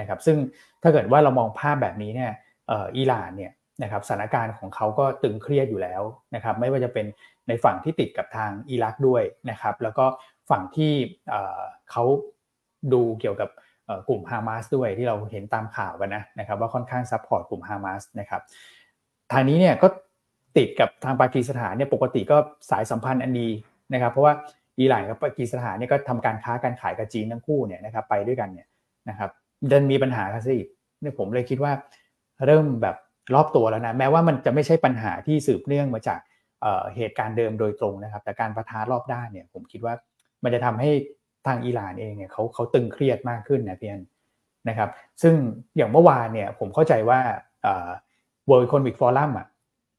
[0.00, 0.36] นะครับ ซึ่ง
[0.82, 2.32] ถ้าเกิดว่าเรามองภาพแบบนี้เนี่ย
[2.70, 6.02] อ,อิหร่านเนี่ยนะครับสถานการณ์ของเขาก็ตึงเครียดอยู่แล้ว
[6.34, 7.06] นะครับ ไม่ว่าจะเป็น
[7.48, 10.06] ในฝั่งที่ติดกับทางอิรักด้วยนะครับ แล้วก็
[10.50, 10.92] ฝั่งที่
[11.90, 12.04] เขา
[12.92, 13.50] ดูเกี่ยวกับ
[14.08, 18.42] กลุ่มฮามาสด้วยที่เราเห็นตามข่าวกันนะนะครับ ว่าค่อนข้าง support กลุ่มฮามาสนะครับ
[19.32, 19.88] ทางนี้เนี่ยก็
[20.56, 22.36] ติดกับทางปากีสถานเนี่ยปกติก็
[22.70, 23.48] สายสัมพันธ์อันดี
[23.92, 24.34] นะครับเพราะว่า
[24.80, 28.68] อิหร่านกับปากีสถานเนี่ยก็ทำการค้าการขายกับจีนทั้งคู่เนี่ยนะครับไปด้วยกันเนี่ย
[29.08, 29.30] นะครับ
[29.70, 30.68] ดันมีปัญหากันซะอีก
[31.00, 31.72] เนี่ยผมเลยคิดว่า
[32.46, 32.96] เริ่มแบบ
[33.34, 36.18] รอบตัวแล้วนะแม้ว่ามันจะไม่ใช่ปัญหาที่สืบเนื่องมาจาก
[36.60, 39.94] เเหตุการณ์เดิมโดยตรงนะครับ แต่การประทะรอบด้านเนี่ยผมคิดว่า
[40.44, 40.90] มันจะทำให้
[41.46, 44.02] ทางอิหร่านเองเนี่ยเขาเขาตึงเครียดมากขึ้นนะพี่อัน
[44.68, 44.90] นะครับ
[45.22, 45.34] ซึ่ง
[45.76, 47.20] อย่างเมื่อวานเนี่ยผมเข้าใจว่า
[48.50, 49.46] World Economic Forum อะ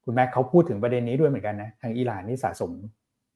[0.04, 2.70] คุณแม็กเขาพูดถึงประเด็นนี้ด้วยเหมือนกันนะ ทางอิหร่านนี่สะสม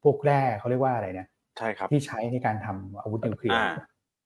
[0.02, 1.26] พวกแร่เขาเรียกว่าอะไรนะ
[1.58, 3.68] ใช่ครับที่ใช้ในการทำอาวุธนิวเคลียร์อ่า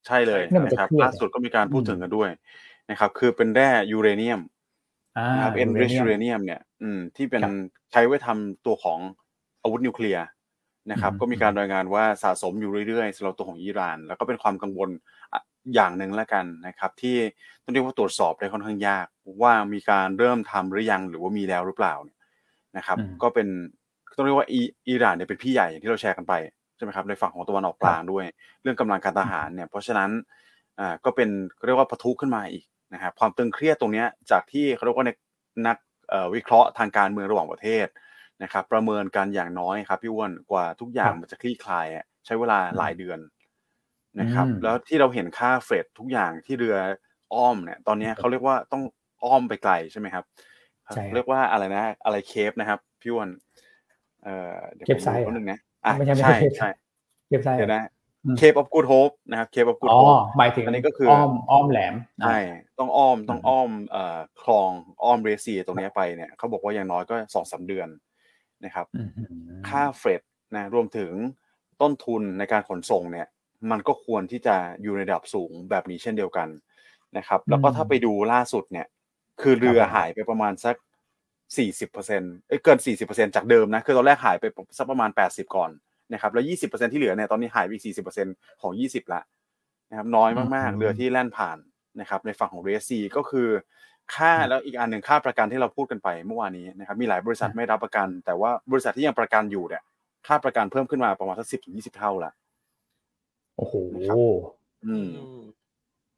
[0.07, 2.31] ใช่เลยเนี่ยมันจะนะครับเครียดล่าสุดก็มีการพูดอืมถึงกันด้วย
[2.91, 4.41] นะครับ คือเป็นแร่ยูเรเนียม
[5.19, 7.53] อ่านะครับ enriched uranium เนี่ยอืมที่เป็นครับ
[7.93, 8.99] ใช้ไว้ทำตัวของ
[9.63, 10.25] อาวุธนิวเคลียร์
[10.91, 14.91] นะครับอืมก็มีการรายงานว่าสะสมอยู่เรื่อยๆสำหรับตัวของอิหร่าน แล้วก็เป็นความกังวล
[15.67, 17.17] อะอย่างหนึ่งแล้วกันนะครับที่
[17.65, 19.07] ต้องเรียกว่าตรวจสอบได้ค่อนข้างยาก
[19.43, 22.19] ว่ามีการเริ่มทำหรือยังหรือว่ามีแล้วหรือเปล่าเนี่ย
[22.77, 23.49] นะครับอืมก็เป็น
[24.17, 26.35] ต้องเรียกว่าอิอิหร่านเนี่ยเป็นพี่ใหญ่อย่างที่เราแชร์กันไป
[26.77, 28.25] ใช่ไหมครับในฝั่งของตะวันออกกลางด้วย
[28.63, 30.11] เรื่องกำลังการทหารเนี่ยเพราะฉะนั้น
[30.79, 31.29] อ่าก็เป็น
[31.67, 32.65] เรียกว่าปะทุขึ้นมาอีก
[32.95, 35.11] นะครับความตึงเครียดตรงเนี้ยจากที่เขาเรียกว่าใน
[35.67, 35.77] นัก
[36.11, 37.87] เอ่อวิเคราะห์ทางการเมืองระหว่างประเทศ
[38.43, 43.19] นะครับ ประเมินกันอย่างน้อยครับพี่อ้วนกว่าทุกอย่างครับมันจะคลี่คลายอะใช้เวลาหลายเดือน
[44.21, 46.77] นะครับอืมแล้วที่เราเห็นค่าเฟรดทุกอย่างที่เรือ
[47.35, 48.83] อ้อมเนี่ย ตอนเนี้ยเขาเรียกว่าต้อง
[49.25, 50.25] อ้อมไปไกลใช่ไหมครับ
[50.95, 53.29] ใช่ครับเรียกว่าอะไรนะอะไรเคปนะครับพี่อ้วน
[54.23, 56.79] เอ่อเดี๋ยวเคปไซด์ผมดูเหรอแป๊บนึงนะอะไม่ใช่ไม่ใช่ใช่เคปไซใช่ด์
[57.29, 57.83] เรียบร้อยเดี๋ยวนะ
[58.25, 61.95] อืมเคปออฟกูดโฮปนะครับเคปออฟกูดอ๋อโฮปหมายถึงอันนี้ก็คืออ้อมอ้อมแหลม
[62.25, 62.39] ใช่
[62.79, 64.71] ต้องอ้อมต้องอืมอ้อมเอ่อคลอง
[65.05, 67.89] อ้อมเรเซียตรงเนี้ยไปเนี่ยเขาบอกว่าอย่างน้อยก็สองสามเดือน
[68.65, 69.31] นะครับอืมอืม
[69.69, 70.23] ค่าเฟรด
[70.55, 71.11] นะรวมถึง
[71.81, 73.27] ต้นทุนในการขนส่งเนี่ย
[73.71, 76.49] มันก็ควรที่จะอยู่ในระดับสูงแบบนี้เช่นเดียวกัน
[77.17, 78.87] นะครับ แล้วก็ถ้าไปดูล่าสุดเนี่ย
[79.41, 80.77] คือเรือหายไปประมาณสัก
[81.57, 82.33] สี่สิบเปอร์เซ็นต์
[82.65, 84.45] เกินสี่สิบเปอร์เซ็นจากเดิมนะ คือตอนแรกหายไป
[84.79, 85.71] สักประมาณแปดสิบก่อน
[86.13, 88.27] นะครับแล้วยี่สิบเปอร์เซ็นที่เหลือเนี่ยตอนนี้หายไปสี่สิบเปอร์เซ็น
[88.63, 89.21] ของยี่สิบละ
[89.91, 91.59] นะครับน้อยมากๆ เรือที่แล่นผ่าน
[92.01, 93.49] นะครับในฝั่งของเรซีก็คือ
[94.15, 99.83] ค่าแล้วอีกอันหนึ่งค่าประกันที่เราพูดกันไปเมื่อวานนี้นะครับมีหลายบริษัทไม่รับประกัน แต่ว่าบริษัทที่ยังประกันอยู่เนี่ย
[100.27, 102.33] ค่าประกันเพิ่มขึ้นมาประมาณสักสิบถึงยี่สิบเท่าละ
[103.61, 103.77] โอ้โห
[104.87, 105.11] อืม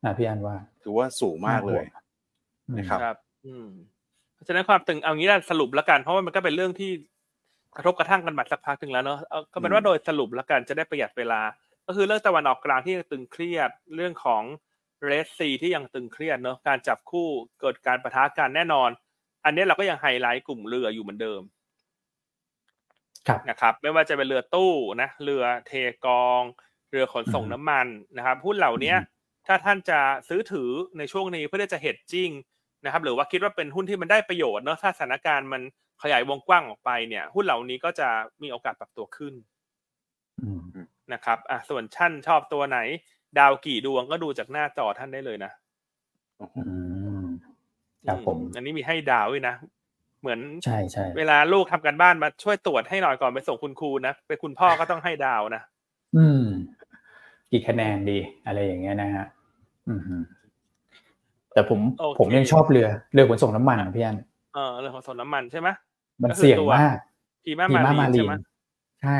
[0.05, 1.85] อะพี่อันว่า ถือว่าสูงมากเลย
[2.79, 3.17] นะครับครับ
[3.47, 3.69] อืม
[4.35, 6.91] เพราะฉะนั้นความตึงเอางี้ละสรุปแล้วกัน เพราะว่ามันก็เป็นเรื่องที่
[7.77, 11.41] กระทบกระทั่งกันมาสักพักหนึ่งแล้วเนอะเอาก็เป็นว่าโดยสรุปแล้วกันจะได้ประหยัดเวลา
[11.87, 14.43] ก็คือเรื่องตะวันออกกลางที่ตึงเครียดเรื่องของ
[15.05, 17.29] เรสซีที่ยังตึงเครียดเนอะการจับคู่
[17.61, 18.91] เกิดการประทะกันแน่นอน
[19.45, 21.43] อันนี้เราก็ยังไฮไลท์กลุ่มเรืออยู่เหมือนเดิม
[23.29, 24.73] ครับนะครับ ไม่ว่าจะเป็นเรือตู้
[25.03, 25.73] นะ เรือเท
[26.07, 26.43] กอง
[26.93, 27.87] เรือขนส่งอืมน้ำมัน
[28.17, 29.03] นะครับหุ้นเหล่านี้อืม
[29.47, 32.31] ถ้าท่านจะซื้อถือในช่วงนี้เพื่อที่จะเฮดจิ้ง
[32.85, 35.63] นะครับหรือว่าคิดว่าเป็นหุ้นที่มันได้ประโยชน์เนอะถ้าสถานการณ์มัน
[36.03, 38.09] ขยายวงกว้างออกไปเนี่ยหุ้นเหล่านี้ก็จะ
[38.43, 39.35] มีโอกาสปรับตัวขึ้น
[40.41, 42.79] อืมนะครับอะส่วนท่านชอบตัวไหน
[43.39, 45.53] ดาวกี่ดวงก็ดูจากหน้าจอท่านได้เลยนะ
[46.41, 46.63] อื
[47.25, 47.27] ม
[48.07, 49.55] ครับผมอือันนี้มีให้ดาวด้วยนะ
[50.21, 55.63] เหมือนใช่ใช่เวลาลูกทำกันบ้านมาช่วยตรวจให้หน่อยก่อนไปส่งคุณครูนะเป็นคุณพ่อก็ต้องให้ดาวนะ
[56.15, 56.43] อืม
[57.53, 59.27] กี่คะแนนดีอะไรอย่างเงี้ยนะฮะ
[59.89, 60.17] อืมฮึ
[61.53, 64.17] แต่ผมโอเคผมยังชอบเรือเรือขนส่งน้ำมันอะพี่อัน
[64.55, 65.69] เออเรื่องของสนน้ำมันใช่ไหม
[66.23, 66.97] มันก็คือเสี่ยงตัวมาก
[67.45, 68.35] พีมาพีมามามารีรีใช่ไหม
[69.03, 69.19] ใช่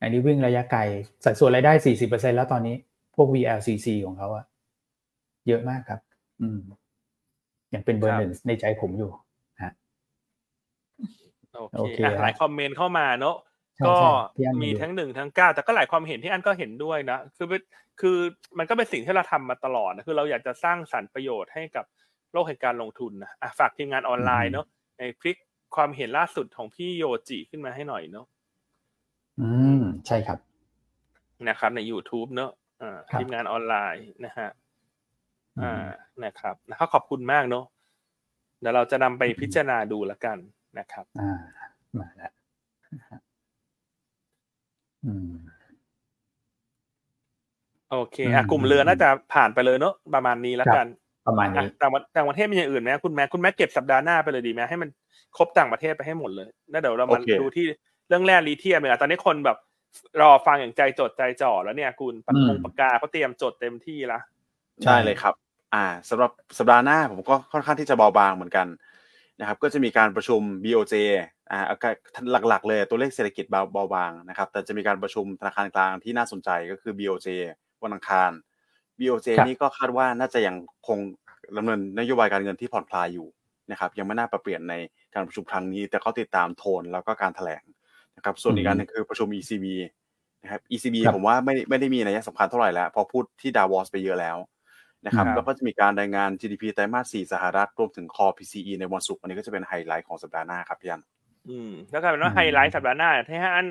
[0.00, 0.80] อันนี้วิ่งระยะไกล
[1.24, 2.76] สัดส่วนรายได้40%แล้วตอนนี้
[3.16, 4.44] พวก VLCC ของเขาอะ
[5.48, 6.00] เยอะมากครับ
[6.40, 6.58] อืม
[7.74, 9.10] ยังเป็นเบอร์หนึ่งในใจผมอยู่
[9.62, 9.72] ฮะ
[11.54, 13.47] โอโอเคเคอะครับหลายคอมเมนต์เข้ามาเนอะใช่
[13.86, 17.62] ก็ใช่พี่อั้นมีมาดูทั้งหนึ่งทั้งเก้าแต่ก็หลายความเห็นที่อันก็เห็นด้วยนะคือเป็น
[18.00, 18.18] คือ
[18.58, 21.84] มันก็เป็นสิ่งที่เราทำมาตลอดนะคือเราอยากจะสร้างสรรค์ประโยชน์ให้กับ
[22.32, 24.66] โลกแห่งการลงทุนนะอะฝากทีมงานออนไลน์เนอะ
[24.98, 25.36] ในคลิก
[25.76, 28.26] ความเห็นล่าสุดของพี่โยจิขึ้นมาให้หน่อยเนอะ
[29.40, 29.48] อื
[29.80, 30.38] มใช่ครับ
[31.48, 32.50] นะครับ ใน YouTube เนอะ
[32.82, 34.48] อ่าครับทีมงานออนไลน์นะฮะ
[35.58, 35.82] อือ่าม
[36.24, 37.64] นะครับนะครับขอบคุณมากเนอะ
[38.60, 40.38] เดี๋ยวเราจะนำไปพิจารณาดูแล้วกัน
[40.78, 41.38] นะครับ อ่า
[42.00, 42.32] มาแล้ว
[42.92, 43.27] อืม
[47.90, 50.86] โอเคอะอืมกลุ่มเรือน่าจะผ่านไปเลยเนอะประมาณนี้แล้วกัน
[51.26, 54.88] ประมาณอะนี้ต่างประต่างประเทศมีอย่างอื่นไหมคุณแม่คุณแม่เก็บสัปดาห์หน้าไปเลยดีไหมให้มัน
[55.36, 57.66] ครบต่างประเทศไปให้หมดเลยแล้วเดี๋ยวเรามาโอเคดูที่
[58.08, 59.58] เรื่องแร่ลิเทียมเนี่ยตอนนี้คนแบบ
[60.20, 64.18] รอฟังอย่างใจจดใจจ่อแล้วเนี่ย คุณปากกงปากกาเขาเตรียมจดเต็มที่ละ
[64.84, 65.34] ใช่ได้เลยครับ
[65.74, 68.66] อ่าสำหรับสัปดาห์หน้าผมก็ค่อนข้างที่จะเบาบางเหมือนกัน
[69.40, 70.94] นะครับก็จะมีการประชุม BOJ
[71.50, 71.88] อ่าเอาก็
[72.48, 77.28] หลักๆ เลยตัวเลขเศรษฐกิจเบาเบาบางนะครับแต่จะมีการประชุมธนาคารกลางที่น่าสนใจก็คือ BOJ
[77.82, 78.30] วันอังคาร
[78.98, 80.56] BOJ ครับนี่ก็คาดว่าน่าจะยัง
[80.88, 80.98] คง
[81.56, 83.28] ดำเนินนโยบายการเงินที่ผ่อนคลายอยู่
[83.70, 84.74] นะครับยังไม่น่าปรับเปลี่ยนใน
[85.14, 87.62] การประชุมครั้งนี้ แต่เขาติดตามโทนแล้วก็การแถลง
[88.16, 89.66] นะครับส่วนอีกอันหนึ่งคือประชุม ECB
[90.42, 94.36] นะครับ ECB ครับผมว่าไม่ไม่ได้มีนัยสำคัญเท่าไหร่แล้วเพราะพูดที่ดาวอสไปเยอะแล้ว
[95.04, 101.02] นะครับครับแล้วก็จะมีการรายงาน GDP ไตรมาส 4 สหรัฐรวมถึง Core PCE ในวันศุกร์อันนี้ก็จะเป็นไฮไลท์ของสัปดาห์หน้าครับพี่อัน
[101.50, 103.68] อืมแล้วกลายเป็นว่าอืมไฮไลท์สัปดาห์หน้าที่ให้อัน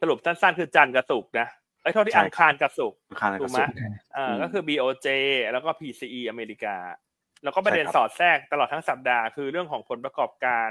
[0.00, 1.48] สรุปสั้นๆ คือจันทร์กับศุกร์นะ
[1.82, 3.76] ไอ้ยเท่าที่ใช่อังคารกับศุกร์อังคารกับศุกร์ถูกไหม
[4.16, 5.08] อ่าอืมก็คือ BOJ
[5.52, 6.76] แล้วก็ PCE อเมริกา
[7.44, 10.68] แล้วก็ประเด็นใช่ครับสอดแทรกตลอดทั้งสัปดาห์คือเรื่องของผลประกอบการ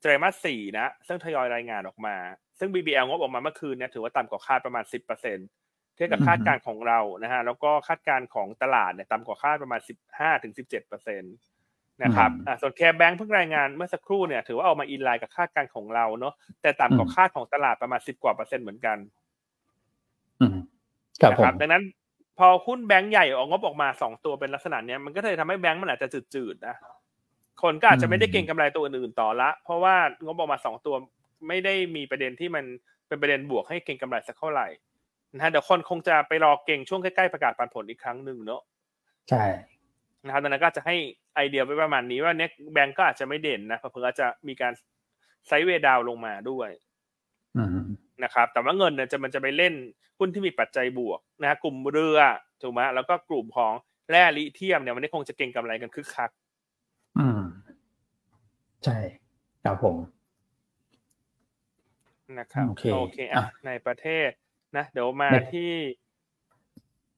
[0.00, 2.16] ไตรมาสสี่นะ ซึ่งทยอยรายงานออกมา
[2.58, 9.80] ซึ่ง BBL งบออกมาเมื่อคืนเนี่ยถือว่าต่ำกว่าคาดประมาณ10%เทียบกับอืมคาดการณ์ของเรานะฮะแล้วก็คาดการณ์ของตลาดเนี่ยต่ำกว่าคาดประมาณ
[10.50, 18.96] 15-17%นะครับอ่าส่วน KBank เพิ่งรายงานเมื่อสักครู่เนี่ยถือว่าออกมา in line กับคาดการณ์ของเราเนาะแต่ต่ำกว่าคาดของตลาดประมาณ 10 กว่าเปอร์เซ็นต์เหมือนกัน
[20.40, 20.58] อืม
[21.20, 21.84] ครับนะผมดังนั้น
[22.38, 26.76] พอหุ้นแบงก์ใหญ่ออกงบออกมาสองตัวเป็นลักษณะเนี้ยมันก็เลยทำให้แบงก์มันอาจจะจืดๆนะ
[27.62, 29.94] คนก็อาจจะไม่ได้เก็งกำไรตัวอื่นๆต่อละ เพราะว่า
[30.24, 30.94] งบออกมาสองตัว
[31.48, 32.64] ไม่ได้มีประเด็นที่มัน
[33.08, 34.66] เป็นประเด็นบวกให้เก็งกำไรสักเท่าไหร่
[35.34, 38.62] นะฮะเดี๋ยวคนคงจะไปรอเก็งช่วงใกล้ๆประกาศปันผลอีกครั้งหนึ่งเนอะ
[39.30, 39.44] ใช่
[40.24, 40.96] นะครับดังนั้นก็จะให้
[41.34, 44.72] ไอเดียไว้ประมาณนี้ว่าเน็กแบงก์ก็อาจจะไม่เด่นนะเผื่อๆอาจจะมีการ
[45.46, 46.70] ไซด์เวย์ดาวน์ลงมาด้วย
[47.56, 47.86] อืม
[48.24, 49.74] นะครับ แต่ว่าเงินเนี่ยจะมันจะไปเล่น
[50.18, 52.18] หุ้นที่มีปัจจัยบวกนะฮะกลุ่มเรือ
[52.62, 53.72] ถูกไหมแล้วก็กลุ่มของ
[54.10, 56.30] แร่ลิเทียมเนี่ยวันนี้คงจะเก็งกำไรกันคึกคัก
[57.18, 57.40] อืม
[58.84, 58.96] ใช่
[59.64, 59.96] ครับผม
[62.38, 64.30] นะครับโอเคโอเคอะอะในประเทศ
[64.76, 65.70] นะเดี๋ยวมาในที่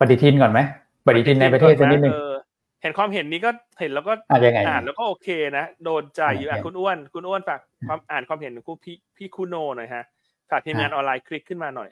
[0.01, 0.61] ปฏิทินก่อนไหม
[1.07, 2.35] ปฏิทินในประเทศสักนิดหนึ่งเออ
[2.83, 3.51] เห็นความเห็นนี้ก็
[3.81, 5.29] เห็นแล้วก็อะยังไงอ่านแล้วก็โอเค
[5.59, 10.05] นะโดนใจอยู่อะอะคุณอ้วนคุณอ้วนฝากความอ่านความเห็นของคุณพี่พี่คุโนหน่อยฮะ
[10.51, 11.91] ฝากทีมงานอะออนไลน์คลิกขึ้นมาหน่อย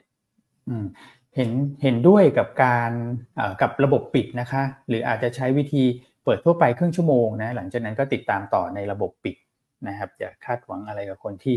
[0.69, 0.85] ออืม
[1.35, 1.49] เห็น
[1.81, 2.91] เห็นด้วยกับการ
[3.61, 5.83] กับระบบปิดนะคะ หรืออาจจะใช้วิธี
[6.23, 9.35] เปิดทั่วไปครึ่งชั่วโมงนะหลังจากนั้นก็ติดตามต่อในระบบปิด
[9.87, 11.55] นะครับอย่าคาดหวังอะไรกับคนที่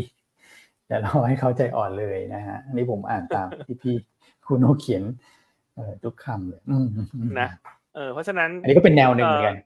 [0.89, 3.95] จะรอให้เขาใจอ่อนเลยนะฮะอันนี้ผมอ่านตามที่พี่
[4.47, 5.03] คุณโนเขียน
[5.75, 6.61] เออทุกคำเลย
[7.39, 7.49] นะ
[7.95, 9.57] เออเพราะฉะนั้น อันนี้ก็เป็นแนวหนึ่งเหมือนกัน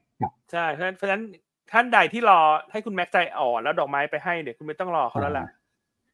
[0.52, 1.24] ใช่เพราะฉะนั้น
[1.72, 2.40] ท่านใดที่รอ
[2.72, 5.46] ให้คุณแม็กใจอ่อนแล้วดอกไม้ไปให้เนี่ยคุณไม่ต้องรอเขาแล้วล่ะ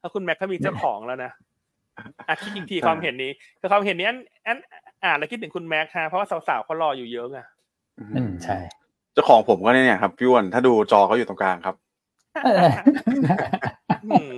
[0.00, 1.32] ถ้าคุณแม็กเขามีเจ้าของแล้วนะ
[2.28, 3.30] อะคิดอีกทีความเห็นนี้
[3.61, 4.14] คือความเห็นนี้อั
[4.54, 4.59] น
[5.04, 7.38] อ่านแล้วคิดถึงคุณแม็กฮะเพราะว่าสาวๆเขารออยู่เยอะไง
[8.16, 8.57] อืมใช่
[9.12, 11.76] เจ้าของผมก็เนี่ยครับพี่วอนถ้าดูจอเขาอยู่ตรงกลางครับ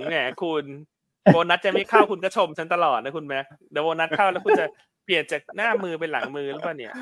[0.07, 0.65] แหมคุณ
[1.33, 4.65] โบนัสจะไม่เข้าคุณก็ชมฉันตลอดนะคุณแม็กเดี๋ยวโบนัสเข้าแล้วคุณจะ
[5.05, 6.93] เปลี่ยนจากหน้ามือเป็นหลังมือหรือเปล่าเนี่ย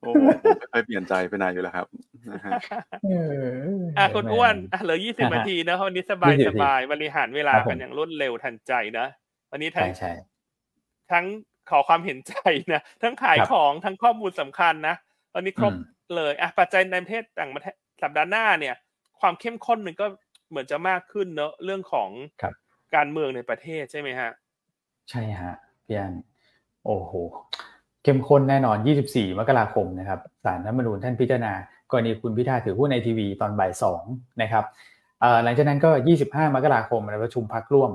[0.00, 0.34] โอ้ไม่
[0.70, 1.86] ไปเปลี่ยนใจไปนานอยู่แล้วครับ
[3.98, 9.06] อะคุณอ้วนเหลือยี่สิบนาทีนะวันนี้สบายสบายบริหารเวลากันอย่างรวดเร็วทันใจนะ
[9.50, 9.88] วันนี้ทั้ง
[11.12, 11.24] ทั้ง
[11.70, 12.34] ขอความเห็นใจ
[12.72, 14.94] นะทั้งขายของทั้งข้อมูลสำคัญนะ
[15.34, 15.72] วันนี้ครบ
[16.16, 18.74] เลยอะปัจจัยในประเทศต่างประเทศสัปดาห์หน้าเนี่ย
[19.20, 20.06] ความเข้มข้นมันก็
[20.50, 22.10] เหมือนจะมากขึ้นเนอะเรื่องของ
[22.94, 24.30] การเมืองในประเทศใช่ไหมฮะ
[25.10, 25.54] ใช่ฮะ
[25.86, 26.14] พี่อัน
[26.86, 27.12] โอ้โห
[28.02, 28.76] เข้มข้นแน่นอน
[29.08, 31.52] 24 มกราคมนะครับศาลรัฐมนูญท่านพิจารณา
[31.90, 34.02] กรณีคุณพิธาถือหุ้นในทีวีตอนบ่ายสอง
[34.42, 34.64] นะครับ
[35.44, 35.90] หลังจากนั้นก็
[36.22, 37.90] 25 มกราคมในประชุมพักร่วม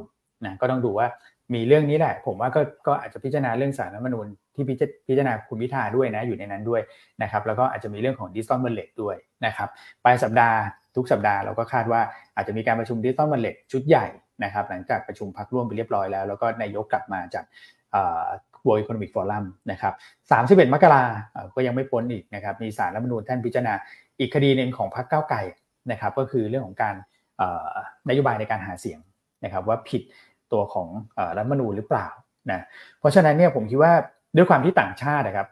[0.46, 1.08] นะก็ต้องดูว่า
[1.54, 4.66] มีเรื่องนี้แหละ ผมว่าก็ก็อาจจะพิจารณาเรื่องสารรัฐมนูญที่
[5.08, 6.82] พิจารณาคุณพิธาด้วยนะอยู่ในนั้นด้วย
[7.22, 9.70] นะครับแล้วก็อาจจะมีเรื่องของ digital wallet ด้วยนะครับ
[10.04, 10.58] ปลายสัปดาห์
[10.96, 12.02] ทุกสัปดาห์เราก็คาดว่า
[12.36, 14.06] อาจจะมีการประชุม digital wallet ชุดใหญ่
[14.44, 17.46] นะครับหลังจากประชุมพรรคร่วมไปเรียบร้อยแล้ว แล้วก็นายกกลับมาจาก
[18.66, 19.94] World Economic Forum นะครับ
[20.30, 21.04] 31 มกรา
[21.56, 23.74] ก็ยังไม่พ้นอีกนะครับ มีศาลรัฐธรรมนูญท่านพิจารณา
[24.20, 25.38] อีกคดีหนึ่งของพรรคก้าวไกล
[25.92, 26.96] นะครับ ก็คือเรื่องของการ
[28.10, 29.00] นโยบายในการหาเสียง
[29.44, 30.02] นะครับว่าผิด
[30.52, 30.88] ตัวของ
[31.38, 32.08] รัฐธรรมนูญหรือเปล่า
[32.52, 32.66] นะ
[33.00, 33.94] เพราะฉะนั้นเนี่ยผมคิดว่า
[34.36, 35.48] ด้วยความที่ต่างชาตินะครับ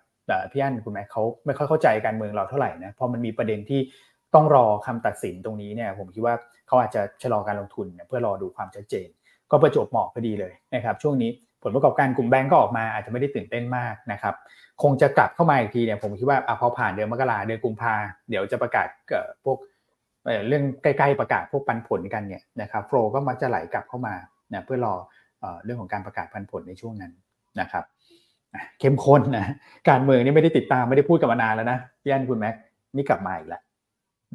[0.52, 3.82] พี่อั้นคุณแม่เขาไม่ค่อยเข้าใจการเมืองเราเท่าไหร่นะ พอมันมีประเด็นที่
[4.36, 6.36] ต้องรอคำตัดสินตรงนี้เนี่ยผมคิดว่า
[6.68, 9.08] เขาอาจจะชะลอการลงทุนเพื่อรอดูความชัดเจน
[9.52, 11.30] ก็ประจบเหมาะพอดีเลยนะครับช่วงนี้
[11.64, 14.36] ผลประกอบการกลุ่มแบงก์ก็ออกมาอาจจะไม่ได้ตื่นเต้นมากนะครับ
[14.82, 17.94] คงจะกลับเข้ามาอีกทีเนี่ยผมคิดว่าอพอผ่านเดือนมกราเดือนกุมภา
[18.30, 18.88] เดี๋ยวจะประกาศ
[19.46, 19.58] พวก
[20.48, 24.16] เรื่องใกล้ๆประกาศพวกปันผลกันเนี่ยนะครับโฟลก็มักจะไหลกลับเข้ามา
[24.66, 24.94] เพื่อรอ
[25.64, 27.12] เรื่องของการประกาศปันผลในช่วงนั้น
[27.60, 27.84] นะครับ
[28.80, 29.54] เข้มข้นนะ
[29.90, 32.56] การเมืองนี่ไม่ได้ติดตามไม่ได้พูดกันมานานแล้วนะพี่อันคุณแม็ก
[32.96, 33.62] นี่กลับมาอีกแล้ว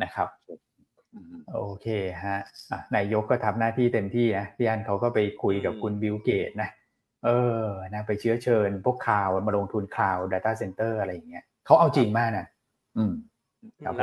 [0.03, 0.29] นะครับ
[1.55, 1.87] โอเค
[2.25, 2.39] ฮะ
[2.97, 6.69] นายกก็ทำหน้าที่เต็มที่นะพี่อันเขาก็ไปคุยกับคุณ Bill Gates นะ
[7.25, 7.31] เอ
[7.63, 12.47] อนะไปเชื้อเชิญพวก cloud มาลงทุน cloud Data Center อะไรอย่างเงี้ยเขาเอาจริงมากนะ
[12.97, 13.13] อืม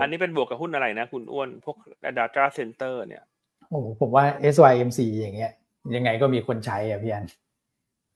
[0.02, 1.78] อันนี้เป็นบวกกับหุ้นอะไรนะ คุณอ้วนพวก
[2.20, 3.24] Data Center เนี่ย
[3.70, 4.24] โอ้ผมว่า
[4.54, 5.52] SYMC อย่างเงี้ย
[5.96, 7.26] ยังไงก็มีคนใช้อะพี่อัน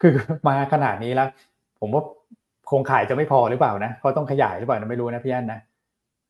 [0.02, 0.14] คือ
[0.48, 1.28] มาขนาดนี้แล้ว
[1.80, 2.04] ผมว่า
[2.68, 5.60] โครงข่ายจะไม่พอหรือเปล่านะเขาต้องขยายหรือเปล่าไม่รู้นะพี่อันนะ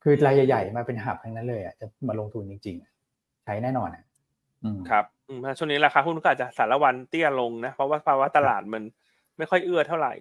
[0.03, 2.75] คือรายใหญ่ ๆ มาเป็น hub ทั้งนั้นเลยอะจะมาลงทุนจริง
[3.11, 4.03] ๆ ใช้แน่นอนอะ
[4.89, 5.05] ครับ
[5.57, 8.83] ช่วงนี้ราคาหุ้นก็อาจจะสาละวันเตี้ยลงนะ เพราะว่าภาวะตลาดมัน
[9.37, 10.13] ไม่ค่อยเอื้อเท่าไหร่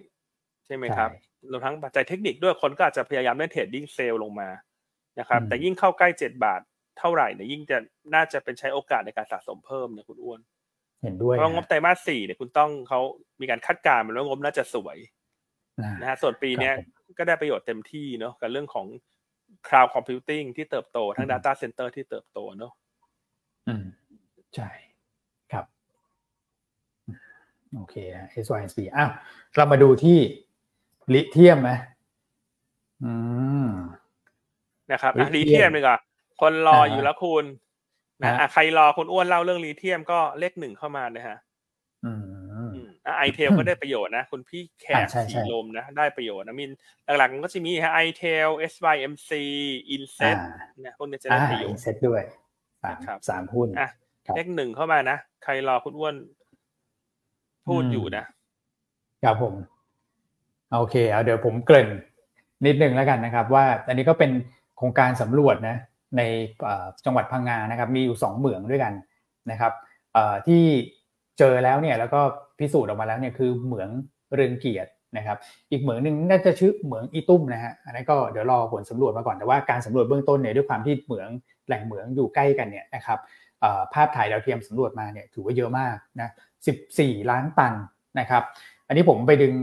[0.65, 1.11] ใช่ไหมครับ
[1.51, 4.49] รวมทั้งปัจจัยเทคนิคด้วยคนก็อาจจะพยายามเล่น trading sell ลงมา
[5.19, 6.61] นะครับ แต่ยิ่งเข้าใกล้เจ็ดบาท
[6.99, 7.77] เท่าไหร่เนี่ยยิ่งจะ
[8.13, 10.39] น่าจะเป็นใช้โอกาสในการสะสมเพิ่มนะคุณอ้วน
[11.03, 12.99] เห็นด้วยเพราะงบไตรมาสสี่เนี่ยคุณต้องเขา
[13.41, 14.97] มีการคาดการณ์มาแล้วงบน่าจะสวย
[16.01, 16.71] นะฮะส่วนปีนี้
[17.17, 18.87] ก็ได้ประโยชน์เต็มที่เนาะกับเรื่องของ
[19.67, 22.73] cloud computing ที่เติบโตทั้ง data center ที่เติบโตเนาะ
[23.67, 23.85] อืม
[24.55, 24.69] ใช่
[25.51, 25.65] ครับ
[27.75, 27.95] โอเค
[28.43, 29.11] SYSB อ้าว
[29.55, 30.17] เรามาดูที่
[31.13, 31.71] ลิเทียมไหม
[33.03, 33.11] อื
[33.67, 33.69] ม
[34.91, 35.99] นะครับลิเทียมเลยก่อน
[36.41, 37.45] คนรออยู่แล้วคุณ
[38.21, 41.37] นะใครรอคนอ้วนเล่าเรื่องลิเทียมก็เลขหนึ่งเข้ามาเลยฮะ
[43.17, 46.71] ITEL ก็ได้ประโยชน์นะคุณพี่แขกสีลมนะ ได้ประโยชน์นะมิน
[47.17, 49.31] หลักๆก็จะมีฮะ ITEL SYMC
[49.95, 50.37] INSET
[50.85, 52.21] นะพวกนี้จะได้ประโยชน์ INSET ด้วย
[53.29, 53.89] สามหุ้นอะ
[54.35, 56.15] เลขหนึ่งเข้ามานะ ใครรอคุณอ้วน
[57.67, 58.23] พูดอยู่นะ
[59.23, 59.53] ครับผม
[60.73, 61.89] โอเคเอาเดี๋ยวผมเกริ่น
[62.65, 64.31] นิดนึงแล้วกันนะครับ ว่าอันนี้ก็เป็น
[64.77, 65.77] โครงการสำรวจนะ
[66.17, 66.21] ใน
[67.05, 68.93] จังหวัดพังงานะครับ มีอยู่2เหมืองด้วยกัน
[69.51, 69.73] นะครับ
[70.47, 70.63] ที่
[71.39, 72.21] เจอแล้วเนี่ยแล้วก็
[72.59, 73.89] พิสูจน์ออกมาแล้วเนี่ยคือเหมือง
[74.33, 75.37] เรืองเกียรตินะครับ
[75.71, 81.29] อีกเหมืองหนึ่งน่าจะชื่อเหมืองอีตุ้มนะฮะอันนี้ก็เดี๋ยวรอผลสำรวจมาก่อนแต่ว่าการสำรวจเบื้องต้นเนี่ยด้วยความที่เหมือง
[81.67, 83.19] แหล่งเหมืองอยู่ใกล้กันเนี่ยนะครับ
[83.93, 86.29] ภาพถ่ายดาวเทียมสำรวจมาเนี่ยถือว่าเยอะมากนะ
[86.79, 87.73] 14 ล้านตัน
[88.19, 88.43] นะครับ
[88.87, 89.53] อันนี้ผมไปดึง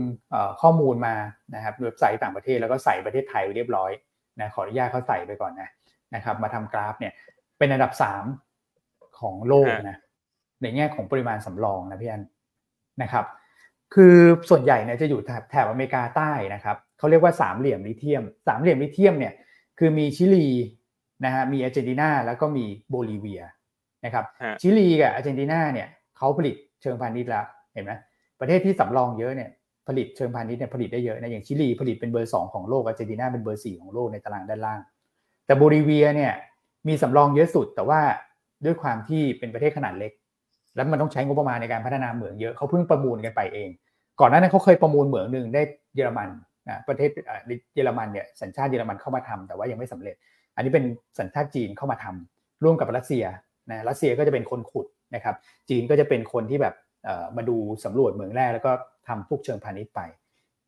[0.61, 1.15] ข้อมูลมา
[1.55, 3.91] นะครับเว็บไซต์ต่างประเทศแล้วก็ใส่ประเทศไทยเรียบร้อย
[4.39, 5.69] นะขออนุญาตเขาใส่ไปก่อนนะ
[6.15, 7.13] นะครับมาทำกราฟเนี่ย
[7.57, 8.23] เป็นอันดับสาม
[9.19, 9.97] ของโลกนะ
[10.61, 12.23] ในแง่ของปริมาณสำรองนะพี่อัน
[13.01, 13.25] นะครับ
[13.93, 14.15] คือ
[14.49, 19.33] ส่วนใหญ่เนี่ยจะอยู่แถบแถบอเมริกาใต้นะครับเขาเรียกว่าสามเหลี่ยมลิเทียมสามเหลี่ยมลิเทียมเนี่ย
[19.79, 20.47] คือมีชิลี
[21.25, 23.41] นะฮะมีอาร์เจนตินาแล้วก็มีโบลิเวีย
[24.05, 24.25] นะครับ
[24.61, 25.87] ชิลีกับอาร์เจนตินาเนี่ย
[26.17, 27.91] เขาผลิตเชิงพาณิชย์แล้วเห็นไหม
[28.39, 29.49] ประเทศที่สำรองเยอะเนี่ย
[29.87, 34.79] ผลิตเชิงพาณิชย์เนี่ยผลิตได้เยอะนะอย่างชิลีผลิตเป็นเบอร์สองของโลกอาร์เจนตินาเป็นเบอร์สี่ของโลกในตารางด้านล่าง
[35.45, 36.33] แต่โบลิเวียเนี่ย
[36.87, 38.01] มีสำรองเยอะสุดแต่ว่า
[38.65, 40.11] ด้วยความที่เป็นประเทศขนาดเล็ก
[40.75, 43.69] แล้วมันต้องใช้งบประมาณในการพัฒนาเหมืองเยอะเขาเพิ่งประมูลกันไปเอง
[44.19, 45.61] ก่อนหน้านั้นเขาเคยประมูลเหมืองหนึ่งได้
[45.95, 46.29] เยอรมัน
[46.69, 47.09] นะประเทศ
[47.75, 50.15] เยอรมันเนี่ยสัญชาติเยอรมันเข้ามาทำแต่ว่ายังไม่สำเร็จ
[50.55, 50.85] อันนี้เป็น
[51.19, 53.25] สัญชาติจีนเข้ามาทำร่วมกับรัสเซีย
[53.71, 55.35] นะรัสเซียก็จะเป็นคนขุดนะครับ
[55.69, 56.75] จีนก็จะเป็นคนที่แบบ
[57.37, 58.71] มาดูสำรวจเหมืองแร่แล้วก็
[59.07, 60.01] ทำพวกเชิงพาณิชย์ไป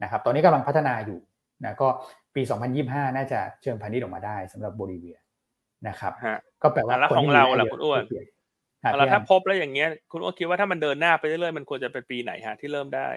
[0.03, 1.19] นะครับตอนนี้กำลังพัฒนาอยู่
[1.63, 1.87] นะก็
[2.35, 2.41] ปี
[2.79, 5.17] 2025 น่าจะเชิงพาณิชย์ออกมาได้สำหรับโบลิเวีย
[5.87, 6.13] นะครับ
[6.61, 8.03] ก็แปลว่าแล้วของเราแหละคุณอ้วน
[8.97, 13.07] แล้วถ้าพบแล้วอย่างเงี้ย คุณอ้วนคิดว่าถ้ามันเดินหน้าไปเรื่อยๆมันควรจะเป็นปีไหนฮะที่เริ่มได้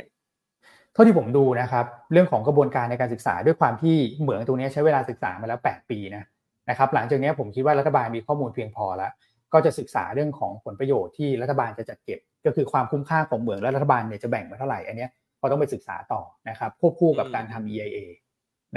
[0.92, 6.24] เท่าที่ผมดูนะครับ เรื่องของกระบวนการในการศึกษาด้วยความที่เหมืองตรงนี้ใช้เวลาศึกษามาแล้ว 8 ปีนะ
[6.70, 9.12] นะครับ หลังจากนี้ผมคิดว่ารัฐบาลมีข้อมูลเพียงพอแล้ว
[9.52, 15.06] ก็จะศึกษาเรื่องของผลประโยชน์ที่รัฐบาลจะจัดเก็บ ก็คือความคุ้มค่าของเหมืองและรัฐบาลเนี่ยจะแบ่งมาเท่าไหร่อันนี้
[15.40, 17.98] ก็ต้องไปศึกษาต่อนะครับควบคู่กับการทำ EIA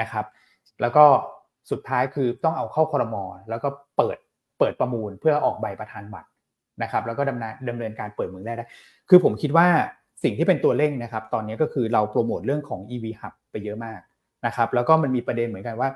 [0.01, 0.25] นะครับ
[0.81, 1.05] แล้วก็
[1.71, 4.17] สุดท้ายคือต้องเอาเข้าคอรมอแล้วก็เปิด
[4.59, 6.27] เปิดประมูลเพื่อออกใบประธานบัตร
[6.81, 8.65] นะครับแล้วก็ดำเนินดำเนินการเปิดเมืองได้ได้
[9.09, 9.67] คือผมคิดว่า
[10.23, 13.99] สิ่งที่เป็นตัวเร่งนะครับ ตอนนี้ก็คือเราโปรโมทเรื่องของ EV Hub ไปเยอะมาก
[14.45, 15.89] นะครับแล้วก็มันมีประเด็นเหมือนกันว่า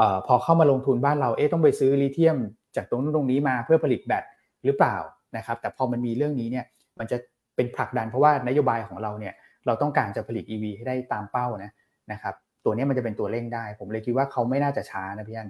[0.00, 2.38] ออพอเข้ามาลงทุนบ้านเราเอ๊ะต้องไปซื้อลิเธียม
[2.76, 4.24] จากตรงนู้นตรงนี้มาเพื่อผลิตแบต
[4.64, 4.96] หรือเปล่า
[5.36, 6.64] นะครับแต่พอมันมีเรื่องนี้เนี่ย
[6.98, 7.16] มันจะ
[7.56, 9.34] เป็นผลักดันเพราะว่านโยบายของเราเนี่ย
[9.66, 11.70] เราต้องการจะผลิต EV ให้ได้ตามเป้านะ
[12.12, 15.48] นะครับตัวนี้มันจะเป็นตัวเร่งได้ ผมเลยคิดว่าเขาไม่น่าจะช้านะพี่อัน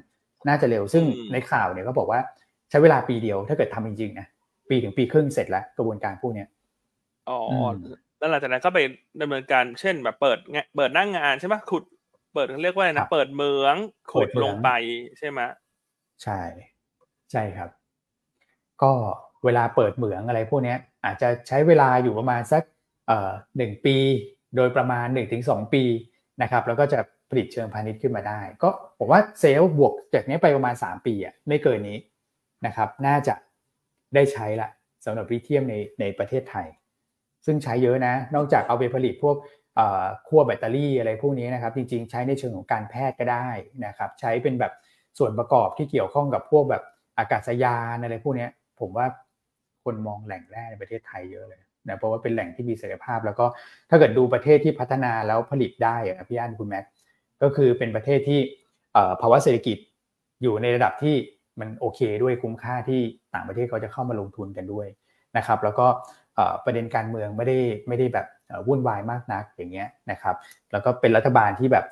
[0.49, 2.20] น่าจะเร็วซึ่งในข่าวเนี่ยก็บอกว่า
[2.70, 4.26] ใช้เวลาปีเดียวถ้าเกิดทำจริงๆนะ
[4.68, 6.44] ปีถึงปีครึ่งเสร็จแล้วกระบวนการพวกนี้
[7.28, 7.40] อ๋อ
[8.18, 8.78] แล้วหลังจากนั้นก็ไป
[9.20, 10.38] ดำเนินการเช่นแบบเปิด
[10.76, 11.84] เปิดนั่งงานใช่ไหมขุด
[12.34, 13.74] เปิดเรียกว่าอะไรนะเปิดเมือง
[14.12, 14.70] ขุดลงไป
[15.18, 15.40] ใช่ไหม
[16.22, 16.40] ใช่
[17.32, 17.70] ใช่ครับ
[18.82, 18.92] ก็
[19.44, 22.62] เวลาเปิดเหมืองอะไรพวกนี้อาจจะใช้เวลาอยู่ประมาณสัก
[23.06, 23.96] เอ่อหนึ่งปี
[24.56, 25.82] โดยประมาณหนึ่งถึงสองปี
[26.42, 26.98] นะครับ แล้วก็จะ
[27.30, 31.98] ผลิตเชิงพาณิชย์ขึ้นมาได้ ก็ผมว่าเซลล์บวกจากนี้ไปประมาณ 3 ปีอะไม่เกินนี้
[32.66, 33.34] นะครับ น่าจะ
[34.14, 34.68] ได้ใช้ละ
[35.04, 36.66] สำหรับลิเทียมในในประเทศไทย
[37.46, 39.36] ซึ่งใช้เยอะนะ นอกจากเอาไปผลิตพวก
[40.28, 43.48] ขั้วแบตเตอรี่อะไรพวกนี้นะครับ จริงๆ ใช้ในเชิงของการแพทย์ก็ได้
[43.86, 44.72] นะครับ ใช้เป็นแบบ
[45.18, 46.82] ส่วนประกอบที่เกี่ยวข้องกับพวกแบบ
[47.18, 48.46] อากาศยานอะไรพวกนี้
[48.80, 49.06] ผมว่า
[49.84, 53.46] คนมองแหล่งแร่ในประเทศไทยเยอะเลยนะเพราะว่าเป็นแหล่งที่มีศักยภาพ แล้วก็
[53.90, 56.84] ถ้าเกิดดูประเทศที่พัฒนาแล้วผลิตได้อะพี่อันคุณแม็ก
[57.42, 58.40] ก็คือเป็นประเทศที่
[59.20, 59.78] ภาวะเศรษฐกิจ
[60.42, 61.14] อยู่ในระดับที่
[61.61, 63.00] มันโอเคด้วยคุ้มค่าที่
[63.34, 64.86] ต่างประเทศเขาจะเข้ามาลงทุนกันด้วย
[65.36, 65.86] นะครับ แล้วก็
[66.64, 68.26] ประเด็นการเมืองไม่ได้ไม่ได้แบบ
[68.66, 70.36] วุ่นวายมากนักอย่างเงี้ยนะครับ
[70.72, 71.84] แล้วก็เป็นรัฐบาลที่แบบ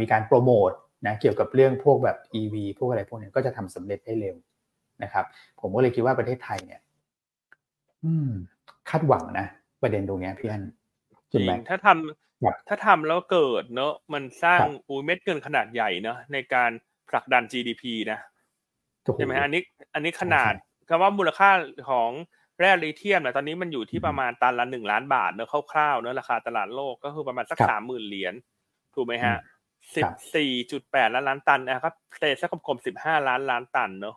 [0.00, 0.70] มีการโปรโมท
[1.06, 4.36] นะเกี่ยวกับเรื่องพวกแบบ EV พวกอะไรพวกนี้ก็จะทำสำเร็จได้เร็ว
[5.02, 5.24] นะครับ
[5.60, 6.80] ผมก็เลยคิดว่าประเทศไทยเนี่ย
[8.04, 8.30] อืม
[8.90, 9.46] คาดหวังนะ
[9.82, 10.62] ประเด็นตรงนี้พี่อัน
[11.32, 16.70] จริงถ้าทำถ้าทำแล้วเกิดเนอะมันสร้างอูเม็ดเงินขนาดใหญ่เนอะในการ
[17.10, 18.18] ผลักดัน GDP นะ
[19.14, 19.62] ใช่ไหมอันนี้
[19.94, 20.52] อันนี้ขนาด
[20.88, 21.50] คำว่ามูลค่า
[21.90, 22.10] ของ
[22.60, 28.34] แร่ลิเทียมเนี่ยตอนนี้มันอยู่ที่ประมาณตันละหนึ่งล้านบาทเนอะคร่าวๆเนอะราคาตลาดโลกก็คือประมาณสักสามหมื่นเหรียญ
[28.94, 29.36] ถูกไหมฮะ
[29.96, 30.04] สิบ
[30.34, 34.16] สี่จุดแปดล้านล้านตันนะครับตีสักกลมๆสิบห้าล้านล้านตันเนอะ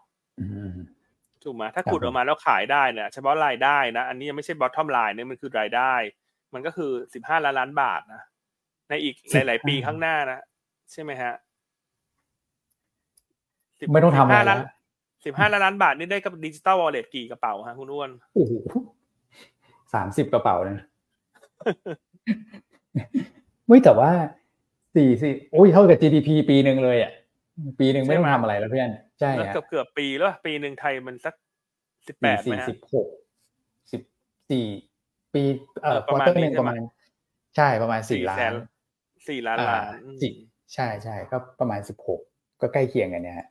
[1.43, 5.93] ถูกไหมถ้าขุดออกมาแล้วขายได้เนี่ยเฉพาะรายได้นะ อันนี้ยังไม่ใช่ bottom line เนี่ยมันคือรายได้
[6.53, 8.21] มันก็คือสิบห้าล้านล้านบาทนะ
[8.89, 10.41] ในอีกหลาย ๆ ปีข้างหน้านะ
[10.91, 11.33] ใช่ไหมฮะ
[13.93, 14.59] ไม่ต้องทำอะไรแล้ว
[15.25, 18.53] สิบห้าล้านบาทนี่ได้กับดิจิตอลวอลเล็ตกี่กระเป๋าฮะคุณอ้วนโอ้โห
[19.93, 20.77] สามสิบกระเป๋าเลย
[23.67, 24.11] ไม่แต่ว่า
[24.95, 27.11] สี่สิโอ้ยเท่ากับ GDP ปีหนึ่งเลยอะ
[27.79, 28.89] ปีหนึ่งไม่ต้องทำอะไรแล้วเพื่อน
[29.19, 31.35] ใช่เกือบเกือบปีแล้วปีหนึ่งไทยมันสัก
[32.07, 33.07] สิบแปดสี่สิบหก
[33.91, 34.01] สิบ
[34.51, 34.65] สี่
[35.33, 35.43] ปี
[35.83, 36.79] เอ่อ quarter หนึ่งประมาณ
[37.55, 38.53] ใช่ประมาณสี่ล้าน
[39.29, 39.85] สี่ล้านล้าน
[40.73, 42.19] ใช่ใช่ก็ประมาณสิบหก
[42.61, 43.47] ก็ใกล้เคียงกันเนี่ยฮะ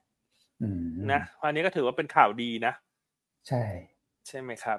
[1.12, 2.72] นะอันนี้ก็ถือว่าเป็นข่าวดีนะ
[3.48, 3.62] ใช่
[4.28, 4.78] ใช่ไหมครับ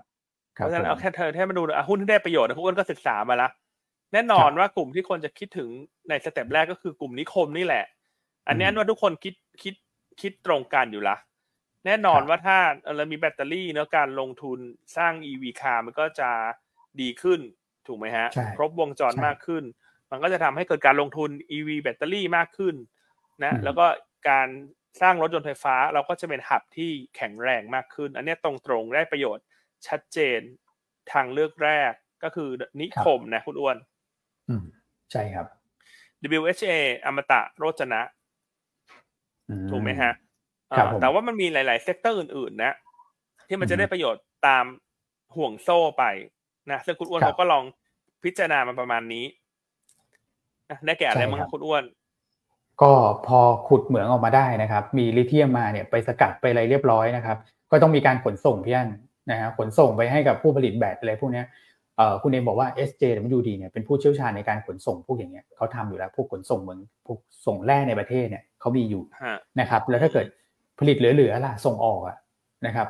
[0.54, 3.50] เพราะฉะนั้นเอาแค่เธอแค่มาดูหุ้นที่ได้ประโยชน์นะพวกนก็ศึกษามาละ
[4.14, 5.70] แน่นอนว่ากลุ่มที่คนจะคิดถึง
[6.10, 7.86] ใน step แรกก็คือกลุ่มนิคมนี่แหละ
[8.48, 9.76] อันนี้ว่าทุกคนคิดคิด
[10.22, 11.16] คิดตรงกันอยู่ละ
[11.86, 12.58] แน่นอนว่าถ้า
[12.96, 14.60] เรามีแบตเตอรี่เนื้อการลงทุน
[14.98, 16.30] สร้าง EV คาร์มันก็จะ
[17.02, 17.40] ดีขึ้น
[17.88, 18.28] ถูกไหมฮะ
[18.58, 19.64] ครบวงจรมากขึ้น
[20.12, 22.76] มันก็จะทำให้เกิดการลงทุน EV แบตเตอรี่มากขึ้น
[23.44, 23.86] นะแล้วก็
[24.30, 24.48] การ
[25.02, 29.46] สร้างรถยนต์ไฟฟ้าเราก็จะเป็นหับที่แข็งแรงมากขึ้น อันนี้ตรงๆได้ประโยชน์
[29.88, 30.40] ชัดเจน
[31.12, 31.92] ทางเลือกแรก
[32.24, 32.50] ก็คือ
[32.82, 33.78] นิคมนะคุณอ้วน
[34.50, 34.64] อืม
[35.12, 35.48] ใช่ครับ
[36.40, 36.74] WHA
[37.06, 38.02] อมตะโรจนะ
[39.50, 40.12] อืถูกไหมฮะ
[40.78, 42.74] ครับอ่าผมแต่ว่ามันมีหลาย ๆ sector อื่น ๆ นะ
[43.48, 44.66] ที่มันจะได้ประโยชน์ตาม
[45.36, 46.04] ห่วงโซ่ไป
[46.72, 47.64] นะซึ่งคุณอ้วนครับเขาก็ลอง
[48.24, 49.26] พิจารณามาประมาณนี้
[50.70, 51.84] นะได้แก่อะไรใช่มั้งครับคุณอ้วน
[52.82, 52.92] ก็
[53.28, 57.38] พอขุดเหมืองออกมาได้นะครับ มีลิเธียมมาเนี่ยไปสกัดไปอะไรเรียบร้อยนะครับ
[57.72, 58.90] ก็ต้องมีการขนส่งพี่อัน
[59.32, 61.46] นะฮะขนส่งไปให้กับผู้ผลิตแบตอะไรพวกเนี้ย
[61.98, 70.26] เอ่อคุณเอมบอกว่า SJWD เนี่ยเป็นผู้เชี่ยวชาญในการขนส่งพวกอย่างเงี้ยเขาทำอยู่แล้วพวกขนส่งเหมืองพวกส่งแร่ในประเทศเนี่ยเขามีอยู่ฮะนะครับแล้วถ้าเกิด
[70.80, 72.18] ผลิตเหลือๆล่ะส่งออกอะ
[72.66, 72.88] นะครับ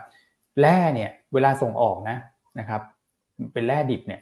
[0.61, 2.17] แร่เนี่ยเวลาส่งออกนะ
[2.59, 2.81] นะครับ
[3.53, 4.21] เป็นแร่ดิบเนี่ย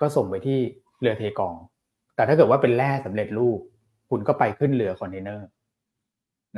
[0.00, 0.58] ก็ส่งไปที่
[1.00, 1.54] เรือเทกอง
[2.16, 3.60] แต่ถ้าเกิดว่าเป็นแร่สำเร็จรูป
[4.10, 5.46] คุณก็ไปขึ้นเรือคอนเทนเนอร์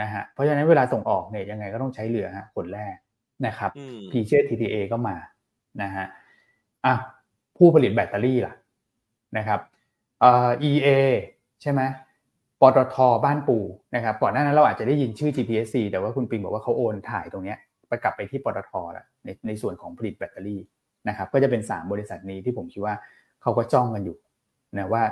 [0.00, 2.86] นะฮะเพราะฉะนั้นเวลาส่งออกเนี่ยยังไงก็ต้องใช้เรือฮะขนแร่
[3.46, 5.16] นะครับอืมพีเช TTA ก็มา
[5.82, 6.06] นะฮะ
[6.86, 6.94] อะ
[7.56, 8.54] ผู้ผลิตแบตเตอรี่ล่ะ
[9.36, 9.60] นะครับ
[10.20, 10.88] เอ่อ EA
[11.62, 11.82] ใช่ไหม
[12.60, 13.58] ปตทบ้านปู
[13.94, 20.60] นะครับก่อนหน้านั้นเราอาจจะได้ยินชื่อ GPSC แต่ว่าคุณปิงบอกว่าเขาโอนถ่ายตรงเนี้ยไปกลับไปที่ปตทแล้วในในส่วนของผลิตแบตเตอรี่
[21.08, 22.94] นะครับก็จะเป็น 3 บริษัทนี้ที่ผมคิดว่า
[23.42, 24.16] เขาก็จ้องกันอยู่
[24.78, 25.02] นะว่า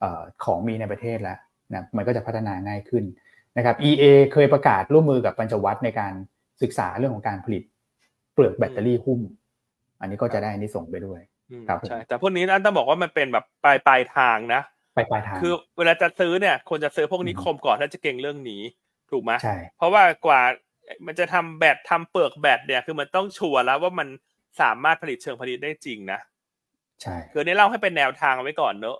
[0.00, 1.38] เออของมีในประเทศแล้ว
[1.72, 3.04] นะมันก็จะพัฒนาง่ายขึ้น
[3.56, 6.12] นะครับ EA เคยประกาศร่วมมือกับปัญจวัฒน์ในการ
[6.62, 7.62] ศึกษาเรื่องของการผลิต
[8.32, 9.20] เปลือกแบตเตอรี่หุ้ม
[10.00, 14.62] อันนี้ก็จะได้อันนี้ส่งส์ไปด้วยอืมครับผมใช่แต่พวกนี้อันต้องบอกว่ามันเป็นแบบปลายปลายทางนะ
[14.94, 18.62] ไปปลายทางคือ เวลาจะซื้อเนี่ยควรจะซื้อพวกนิอืมคมก่อนถ้าจะเก่งเรื่องนี้
[19.10, 20.40] ถูกไหมใช่เพราะว่ากว่า
[21.06, 24.08] มันจะทำแบตทำเปลือกแบตเนี่ยคือมันต้องชัวร์แล้วว่ามัน
[24.60, 26.20] สามารถผลิตเชิงผลิตได้จริงนะ
[27.02, 28.98] ใช่คืออนนี้เล่าให้เป็นแนวทางเอาไว้ก่อนเนอะ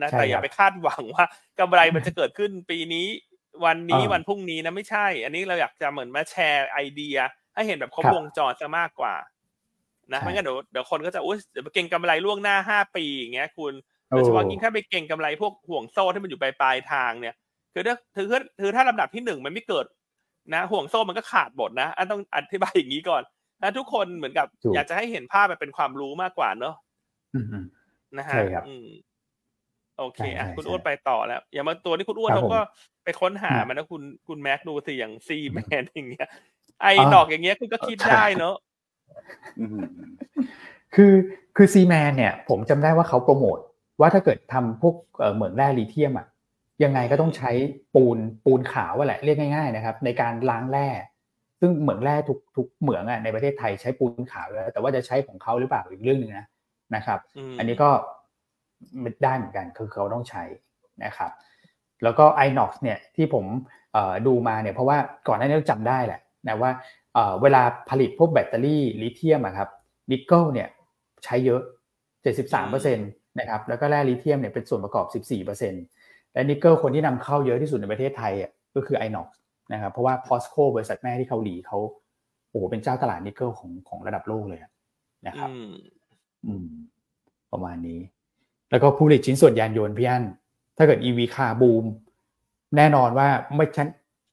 [0.00, 1.24] นะใช่แต่อย่าครับไปคาดหวังว่า
[1.60, 3.06] กำไรมันจะเกิดขึ้นปีนี้
[3.64, 7.16] วันนี้อ่าวันพรุ่งนี้นะไม่ใช่ อันนี้เราอยากจะเหมือนมาแชร์ไอเดีย
[7.54, 9.14] ให้เห็นแบบครบครับวงจรซะมากกว่า
[10.12, 13.72] นะใช่ไม่งั้นเดี๋ยวเดี๋ยวคนก็จะอุ้ยเดี๋ยวไปเก่งกำไรล่วงหน้าห้าปีอย่างเงี้ยคุณ
[14.08, 17.34] โอ้โดยเฉพาะยิ่งถ้าไปเก่งกำไรพวกห่วงโซ่ที่มันอยู่ปลายปลายทางเนี่ย
[17.72, 19.86] คือถ้าคือคือคือถ้าลำดับที่หนึ่งมันไม่เกิด
[20.54, 23.22] นะห่วงโซ่มันก็ขาดหมดนะอันต้องอธิบายอย่างนี้ก่อน
[23.62, 26.74] นะทุกคนเหมือนกับถูกอยากจะให้เห็นภาพแบบเป็นความรู้มากกว่าเนอะ
[27.34, 27.64] อืมอืม
[28.18, 28.86] นะฮะใช่ครับอืม
[30.02, 36.28] โอเคใช่อะใช่คุณใช่อ้วนไปต่อแล้ว อย่างมาตัวที่คุณอ้วนครับเขาก็ผมไปค้นหาอืมมันนะคุณคุณแม็กดูสิอย่างซีแมนอย่างเงี้ย
[36.82, 38.54] ไออ่าดอกอย่างเงี้ยคุณก็คิดได้เนอะ
[39.60, 39.80] อืม
[40.94, 41.12] คือ
[41.56, 43.58] คือซีแมนเนี่ย ผมจำได้ว่าเขาโปรโมท
[44.00, 46.26] ว่าถ้าเกิดทำพวกเอ่อเหมืองแร่ลิเธียมอะ
[46.84, 47.50] ยังไงก็ต้องใช้
[47.94, 50.88] ปูนปูนขาวอะแหละเรียกง่าย ๆนะครับ ในการล้างแร่
[51.60, 56.46] ซึ่งเหมืองแร่ทุกทุกเหมืองอะในประเทศไทยใช้ปูนขาวอยู่แล้วแต่ว่าจะใช้ของเขาหรือเปล่าอีกเรื่องหนึ่งนะ
[56.94, 57.18] นะครับ
[57.54, 57.90] มอันนี้ก็
[59.00, 60.44] ไม่ได้เหมือนกันคือเขาต้องใช้
[61.04, 61.30] นะครับ
[62.02, 63.44] แล้วก็ iNox เนี่ยที่ผม
[63.92, 66.70] เอ่อดูมาเนี่ยเพราะว่าก่อนหน้านี้เราจำได้แหละนะว่า
[67.14, 69.68] เอ่อเวลาผลิตพวกแบตเตอรี่ลิเธียมอะครับ
[70.10, 70.68] นิกเกิลเนี่ย
[71.24, 71.62] ใช้เยอะ
[72.22, 73.08] 73%
[73.40, 79.28] นะครับแล้วก็แร่ลิเธียมเนี่ยเป็นส่วนประกอบ 14%และนิกเกิลคนที่นำเข้าเยอะที่สุดในประเทศไทยอะก็คือ iNox
[79.72, 81.78] นะครับเพราะว่า POSCO บริษัทแม่ที่เกาหลีเขา
[82.50, 84.70] โอ้โหเป็นเจ้าตลาดนิกเกิลของของระดับโลกเลยอะ
[85.26, 85.74] นะครับอืม
[86.46, 86.66] อืม
[87.52, 88.00] ประมาณนี้
[88.72, 90.24] แล้วก็ผู้ผลิตชิ้นส่วนยานยนต์พี่อัน
[90.76, 91.84] ถ้าเกิด EV คาบูม
[92.76, 93.88] แน่นอนว่าไม่ชั้น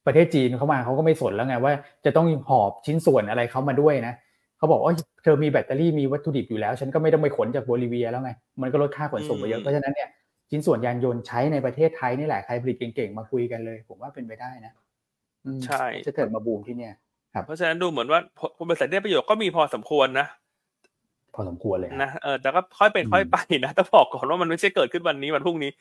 [0.06, 1.74] ประเทศจีนเข้ามาเขาก็ไม่สนแล้วไงว่า
[2.06, 4.14] จะต้องหอบชิ้นส่วนอะไรเขามาด้วยนะ
[4.58, 8.32] เขาบอกว่าเธอมีแบตเตอรี่มีวัตถุดิบอยู่แล้ว ฉันก็ไม่ต้องไปขนจากโบลิเวียแล้วไง
[8.62, 10.10] มันก็ลดค่าขนส่งไปเยอะเพราะฉะนั้นเนี่ย
[10.50, 14.74] ชิ้นส่วนยานยนต์ใช้ในประเทศไทยนี่แหละใครผลิตเก่งๆมาคุยกันเลย ผมว่าเป็นไปได้นะ
[15.46, 16.94] อืมใช่จะเกิดมาบูมที่เนี่ย
[17.46, 18.20] เพราะฉะนั้นดูเหมือนว่า
[18.70, 20.49] บริษัทได้ประโยชน์ก็มีพอสมควรนะพ
[21.40, 25.72] อสมควรเลยนะเออแต่ก็ค่อยเป็นอืมค่อยไปนะต้องบอกก่อนว่ามันไม่ใช่เกิดขึ้นวันนี้วันพรุ่งนี้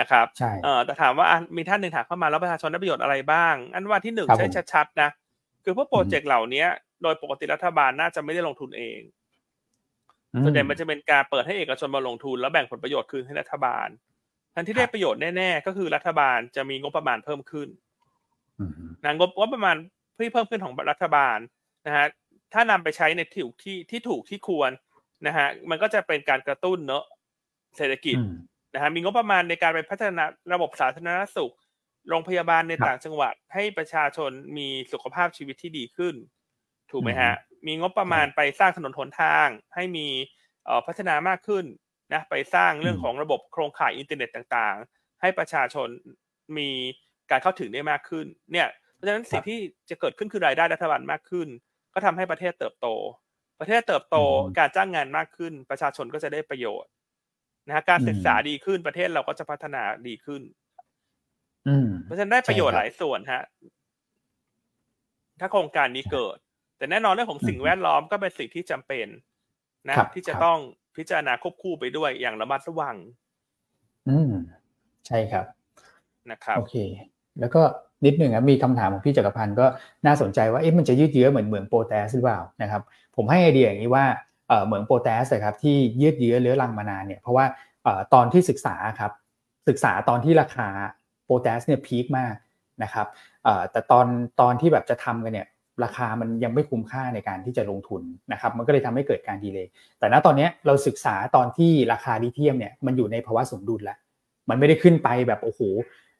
[0.00, 5.08] นะครับใช่เออแต่ถามว่าอะมีท่านหนึ่งถามเข้ามาแล้วประชาชนได้ประโยชน์อะไรบ้าง อันว่าที่หนึ่งครับใช้ผมชัดๆนะ
[5.64, 6.64] คือพวกโปรเจกต์เหล่านี้
[7.02, 9.00] โดยปกติรัฐบาลน่าจะไม่ได้ลงทุนเอง
[10.44, 13.88] ส่วนใหญ่มันจะเป็นการเปิดให้เอกชนมาลงทุนแล้วแบ่งผลประโยชน์คืนให้รัฐบาล
[14.54, 17.68] ทันที่ได้ประโยชน์แน่ๆก็คือรัฐบาลจะมีงบประมาณเพิ่มขึ้น
[18.60, 18.72] อืม
[19.04, 19.76] นะงบงบประมาณ
[20.18, 21.38] ที่เพิ่มขึ้นของรัฐบาล
[21.86, 22.06] นะฮะ
[22.52, 24.70] ถ้านำไปใช้ในที่ถูกที่ที่ถูกที่ควร
[25.26, 27.04] นะฮะมันก็จะเป็นการกระตุ้นเนอะ
[27.76, 28.32] เศรษฐกิจอืม
[28.74, 31.54] นะฮะมีงบประมาณในการไปพัฒนาระบบสาธารณสุข
[32.08, 36.14] โรงพยาบาลในครับต่างจังหวัด ให้ประชาชนมีสุขภาพชีวิตที่ดีขึ้น
[36.90, 37.32] ถูกไหมฮะ
[37.66, 40.06] มีงบประมาณไปสร้างถนนหนทาง ให้มี
[40.64, 41.64] เอ่อพัฒนามากขึ้น
[42.12, 45.88] นะไปสร้างเรื่องอืมของระบบโครงข่ายอินเทอร์เน็ตต่างๆ ให้ประชาชน
[46.58, 46.68] มี
[47.30, 49.58] การเข้าถึงได้มากขึ้น เนี่ยเพราะฉะนั้นสิ่งที่
[49.90, 51.48] จะเกิดขึ้นคือรายได้รัฐบาลมากขึ้น
[51.94, 52.86] ก็ทำให้ประเทศเติบโต
[53.64, 56.90] ประเทศเติบโตอืมการจ้างงานมากขึ้น ประชาชนก็จะได้ประโยชน์
[57.66, 60.42] นะฮะการอืมศึกษาดีขึ้นประเทศเราก็จะพัฒนาดีขึ้น
[61.68, 63.42] อืมเพราะฉะนั้นได้ประโยชน์ใช่หครับลายส่วนฮะ
[65.40, 66.36] ถ้าโครงการนี้เกิด
[66.78, 69.06] แต่แน่นอนเรื่องของสิ่งอืมแวดล้อมก็เป็นสิ่งที่จำเป็น
[69.88, 70.58] นะครับที่จะครับต้อง
[70.96, 72.96] พิจารณาควบคู่ไปด้วยอย่างระมัดระวัง
[74.08, 74.32] อืม
[75.06, 75.46] ใช่ครับ
[76.30, 76.76] นะครับโอเค
[77.40, 77.62] แล้วก็
[78.06, 79.66] นิดหนึ่งครับมีคำถามของพี่จักรพันธ์ก็
[80.06, 82.82] น่าสนใจว่าเอ๊ะมันจะยืดเยื้อเหมือนเหมืองโปรแทสหรือเปล่านะครับ
[83.16, 84.04] ผมให้ไอเดียอย่างนี้ว่า
[84.66, 87.44] เหมืองโปรแทสครับที่ยืดเยื้อเลื้อรังมานานเนี่ยเพราะว่า
[88.14, 89.12] ตอนที่ศึกษาครับ
[89.68, 90.68] ศึกษาตอนที่ราคา
[91.24, 92.34] โปแตชเนี่ย peak มาก
[92.82, 93.06] นะครับ
[93.70, 94.06] แต่ตอน
[94.40, 95.46] ตอนที่แบบจะทำกันเนี่ย
[95.84, 98.02] ราคามันยังไม่คุ้มค่าในการที่จะลงทุน
[98.32, 99.66] นะครับมันก็เลยทำให้เกิดการ delay
[99.98, 103.98] แต่ณตอนนี้เราศึกษาตอนที่ราคาลิเทียมเนี่ยมันอยู่ในภาวะสมดุลแล้ว
[104.50, 105.60] มันไม่ได้ขึ้นไปแบบโอ้โห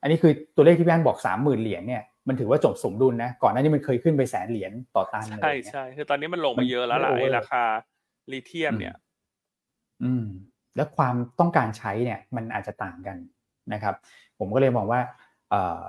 [0.04, 7.62] อันนี้คือตัวเลขที่พี่อันบอกสามหมื่นเหรียญเนี่ยมันถือว่าจุดสมดุลนะก่อนหน้านี้มันเคยขึ้นไปแสนเหรียญต่อตันใช่ใช่คือตอนนี้มันลงมาเยอะแล้วล่ะราคา
[8.32, 8.94] ลิเทียมเนี่ย
[10.02, 10.24] อืม
[10.76, 13.16] แล้วความต้องการใช้เนี่ย มันอาจจะต่างกัน
[13.72, 13.94] นะครับ
[14.38, 15.00] ผมก็เลยมองว่า
[15.50, 15.80] เอ่อ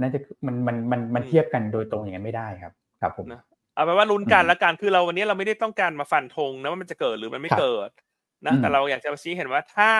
[0.00, 3.26] น่าจะมันมันมันมันเทียบกันโดยตรงอย่างนั้นไม่ได้ครับ ครับผม
[3.74, 7.90] เอาไปว่าลุ้นกันละกันคือเราวันนี้เราไม่ได้ต้องการมาฟันธงนะว่ามันจะเกิดหรือมันไม่เกิด
[8.46, 9.92] นะแต่เราอยากจะชี้เห็นว่าถ้า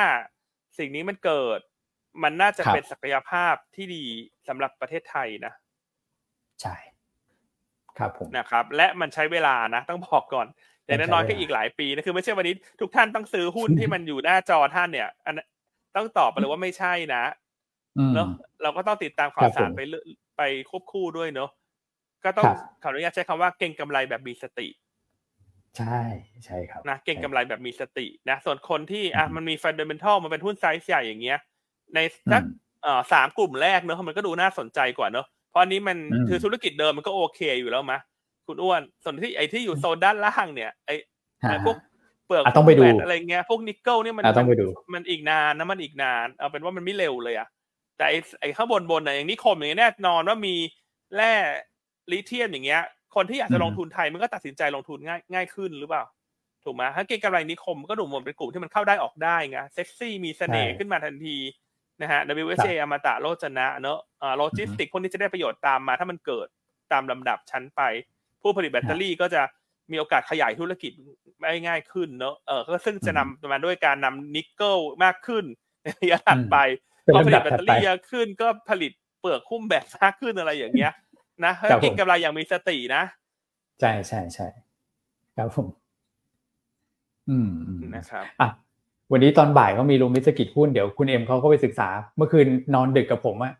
[0.78, 1.61] สิ่งนี้มันเกิด
[2.23, 4.05] มันน่าจะเป็นศักยภาพที่ดี
[4.49, 5.53] สำหรับประเทศไทยนะ
[6.62, 6.75] ใช่
[7.99, 10.47] ครับผมนะครับ และมันใช้เวลานะต้องบอกก่อน
[10.85, 15.35] แต่น้อยก็อีกหลายปีนะคือไม่ใช่วันนี้ทุกท่านต้องซื้อหุ้นที่มันอยู่หน้าจอท่านเนี่ยอัน
[15.97, 17.23] ต้องตอบไปเลยว่าไม่ใช่นะ
[18.14, 18.29] เนาะ
[18.62, 19.81] เราก็ต้องติดตามข่าวสารไป
[20.37, 21.51] ไปควบคู่ด้วยเนาะ
[22.25, 22.45] ก็ต้อง
[22.83, 24.69] ขออนุญาตใช้คำว่าเก็งกำไรแบบมีสติ
[25.79, 26.01] ใช่
[26.45, 31.39] ใช่ครับนะเก็งกำไรแบบมีสตินะ ส่วนคนที่อะมันมี fundamental มันเป็นหุ้นไซส์ใหญ่อย่างเงี้ย
[31.95, 31.99] ใน
[32.32, 32.43] สัก
[32.82, 35.97] เอ่อสามกลุ่มแรกเนอะมันก็ดูน่าสนใจกว่าเนอะเพราะอันนี้มัน
[36.28, 37.99] คือธุรกิจเดิมมันก็โอเคอยู่แล้วมะ
[38.47, 40.95] คุณอ้วนส่วนที่ไอ้ที่อยู่โซนด้านล่างเนี่ยไอ้
[41.64, 41.76] พวก
[42.26, 47.49] เปลือกต้องไปดูอะไรเงี้ยพวกนิกเกิลเนี่ยมันต้องไปดูมันอีกนานนะมันอีกนานเอาเป็นว่ามันไม่เร็วเลยอะ
[47.97, 50.55] แต่ไอ้ไอ้ข้างบนบนน่ะอย่างนิคมอย่างนี้แน่นอนว่ามี
[51.16, 51.32] แร่
[52.11, 52.82] ลิเทียมอย่างเงี้ย
[53.14, 56.05] คนที่อยากจะลงทุนไทยมันก็ตัดสินใจลงทุนง่ายง่ายขึ้นหรือเปล่า
[56.64, 61.36] ถูกไหมถ้าเก็งกำไรนิคมก็ดูเหมือนเป็นกลุ่มที่มันเข้าได้ออกได้ไงเซ็กซี่มีเสน่ห์ขึ้นมาทันที
[62.01, 66.46] นะฮะ WSA อมตะโลจนะเนอะอ่าโลจิสติกพวกนี้จะได้ประโยชน์ตามมา ถ้ามันเกิด
[66.92, 67.82] ตามลำดับชั้นไป
[68.42, 69.42] ผู้ผลิตแบตเตอรี่ก็จะ
[69.90, 70.92] มีโอกาสขยายธุรกิจ
[71.42, 75.44] ได้ง่ายขึ้นเนอะเออก็ซึ่งจะนำมาด้วยการนำนิกเกิลมากขึ้น
[75.82, 76.57] ในระยะถัดไป
[77.14, 80.92] พอผลิตแบตเตอรี่เยอะขึ้นก็ผลิตเปลือกหุ้มแบตมากขึ้นอะไรอย่างเงี้ย
[81.44, 83.03] นะเก็งกำไรอย่างมีสตินะ
[83.80, 84.46] ใช่ใช่ใช่
[85.36, 85.68] ครับผม
[87.28, 87.51] อืม
[87.94, 88.49] นะครับอะ
[89.12, 93.54] วันนี้ตอนบ่ายเขามีลงมิสกิจหุ้นเดี๋ยวคุณเอมเขาก็ไปศึกษา เมื่อคืนนอนดึกกับผมอะ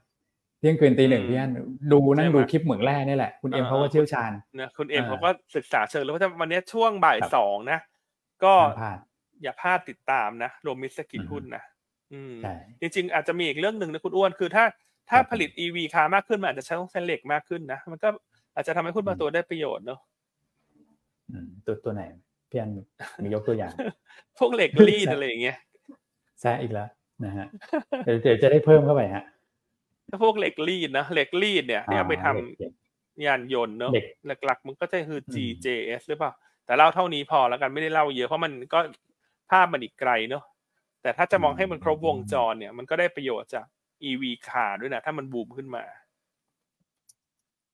[0.59, 1.53] เที่ยงคืนตีหนึ่งพี่อัน
[1.93, 7.81] ดูนั่งดูคลิปเหมืองแร่นี่แหละคุณเอมเขาก็เชี่ยวชาญนะคุณเอมเขาก็ศึกษาเชิงแล้วว่าวันนี้ช่วงบ่ายสองนะ
[8.45, 8.55] ก็
[9.43, 11.63] อย่าพลาดติดตามนะรวมมิสกิจหุ้นนะ
[12.13, 12.35] อืม
[12.81, 14.65] จริงๆอาจจะมีอีกเรื่องหนึ่งนะคุณอ้วนคือถ้า
[15.11, 18.09] ถ้าผลิต EV คามากขึ้นมันอาจจะใช้ต้องใช้เหล็กมากขึ้นนะ มันก็
[18.55, 20.01] อาจจะทำให้หุ้นบางตัวได้ประโยชน์เนาะ
[21.67, 22.03] ตัวตัวไหน
[22.51, 22.71] พี่อัน
[23.23, 23.73] มียกตัวอย่าง
[24.39, 25.57] พวกเหล็กรีดอะไรอย่างเงี้ย
[26.41, 26.89] แซะอีกแล้ว
[27.25, 27.47] นะฮะ
[28.05, 29.25] เดี๋ยวจะได้เพิ่มเข้าไปฮะ
[30.09, 33.91] ถ้าพวกเหล็กรีดนะเหล็กรีดเนี่ยเนี่ยไปทำยานยนต์เนาะ
[34.47, 36.33] หลักๆ มันก็จะคือ GJS หรือเปล่า
[36.65, 38.79] แต่เล่าเท่านี้พอแล้วกันไม่ได้เล่าเยอะเพราะมันก็
[39.51, 40.45] ภาพมันอีกไกลเนาะ
[41.03, 43.67] แต่ถ้าจะมองให้มันครบวงจรเนี่ย มันก็ได้ประโยชน์จาก
[44.09, 45.85] EV คาร์ด้วยนะถ้ามันบูมขึ้นมา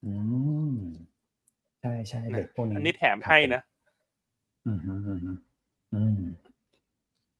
[0.04, 0.12] อื
[0.72, 0.76] ม
[1.80, 3.62] ใช่ใช่เด็กพวกนี้อันนี้แถมให้นะ
[4.66, 5.00] อืมอืม
[5.94, 6.20] อืม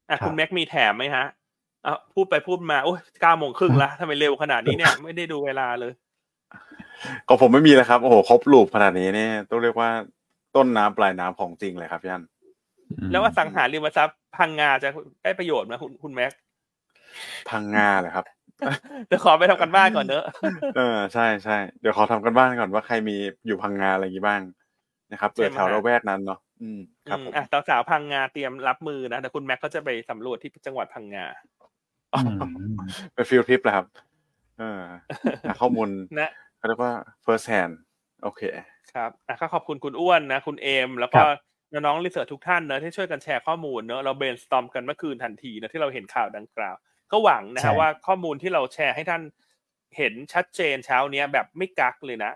[0.09, 1.25] อะคุณแม็กมีแถมไหมฮะ
[1.85, 5.91] อะพูดไปพูดมาโอ้ยเก้าโมงครึ่งละทำไมเร็วขนาดนี้เนี่ย ไม่ได้ดูเวลาเลย
[7.27, 9.89] ก็ผมไม่มีแล้วครับ โอ้โห ครบลูปขนาดนี้เนี่ย ต้องเรียกว่า
[10.55, 12.23] ต้นน้ำปลายน้ำของจริงเลยครับพี่อัน
[13.11, 14.89] แล้วว่าสังหาริมทรัพย์พังงาจะ
[15.23, 16.31] ได้ประโยชน์ไหมคุณคุณแม็ก
[17.49, 18.25] พังงาเลยครับ
[19.07, 20.25] เดี๋ยวขอไปทำการบ้านก่อนเนอะ
[20.77, 23.15] เออใช่ใช่เดี๋ยวขอทำการบ้านก่อนว่าใครมี
[23.47, 24.41] อยู่พังงาอะไรอย่างนี้บ้าง
[25.11, 26.79] นะครับเปิดแถวละแวกนั้นเนาะ อืม
[27.09, 31.25] ครับผมอะสาวพังงาเตรียมรับมือนะแต่คุณแม็กก็จะไปสำรวจที่จังหวัดพังงา
[33.13, 33.85] ไป field trip แหละครับ
[34.59, 34.81] เออ
[35.61, 35.89] ข้อมูล
[36.19, 36.93] นะเขาเรียกว่า
[37.25, 37.73] first hand
[38.23, 38.41] โอเค
[38.93, 41.21] ครับอะก็ขอบคุณคุณอ้วนนะ คุณเอม แล้วก็
[41.73, 46.75] น้อง research ทุกท่านนะที่ช่วยกันแชร์ข้อมูลเนอะเรา brainstorm กันเมื่อคืนทันทีนะที่เราเห็นข่าวดังกล่าว
[47.11, 49.21] ก็หวังนะฮะว่าข้อมูลที่เราแชร์ให้ท่าน
[49.97, 52.31] เห็นชัดเจนเช้านี้แบบไม่กักเลยนะ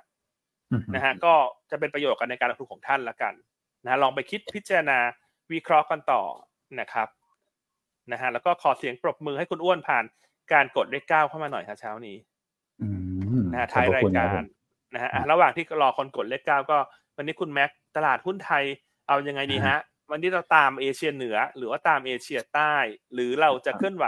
[0.95, 1.33] นะฮะก็
[1.71, 3.33] จะเป็นประโยชน์กันในการลงทุนของท่านละกัน
[3.85, 4.99] นะลองไปคิดพิจารณา
[5.51, 6.23] วิเคราะห์กันต่อ
[6.79, 7.07] นะครับ
[8.11, 10.03] นะฮะแล้วก็ขอเสียงปรบมือให้คุณอ้วนผ่าน
[10.53, 12.17] การกดเลขเก้าเข้ามาหน่อยครับเช้านี้
[13.51, 14.41] นะฮะท้ายรายการ
[14.93, 16.77] นะฮะระหว่างที่รอคนกดเลขเก้าก็
[17.15, 18.63] วันนี้คุณแม็กตลาดหุ้นไทย
[19.07, 19.79] เอายังไงดีฮะ
[20.11, 22.73] วันนี้เราตามเอเชียเหนือ หรือว่าตามเอเชียใต้
[23.13, 24.05] หรือเราจะเคลื่อนไหว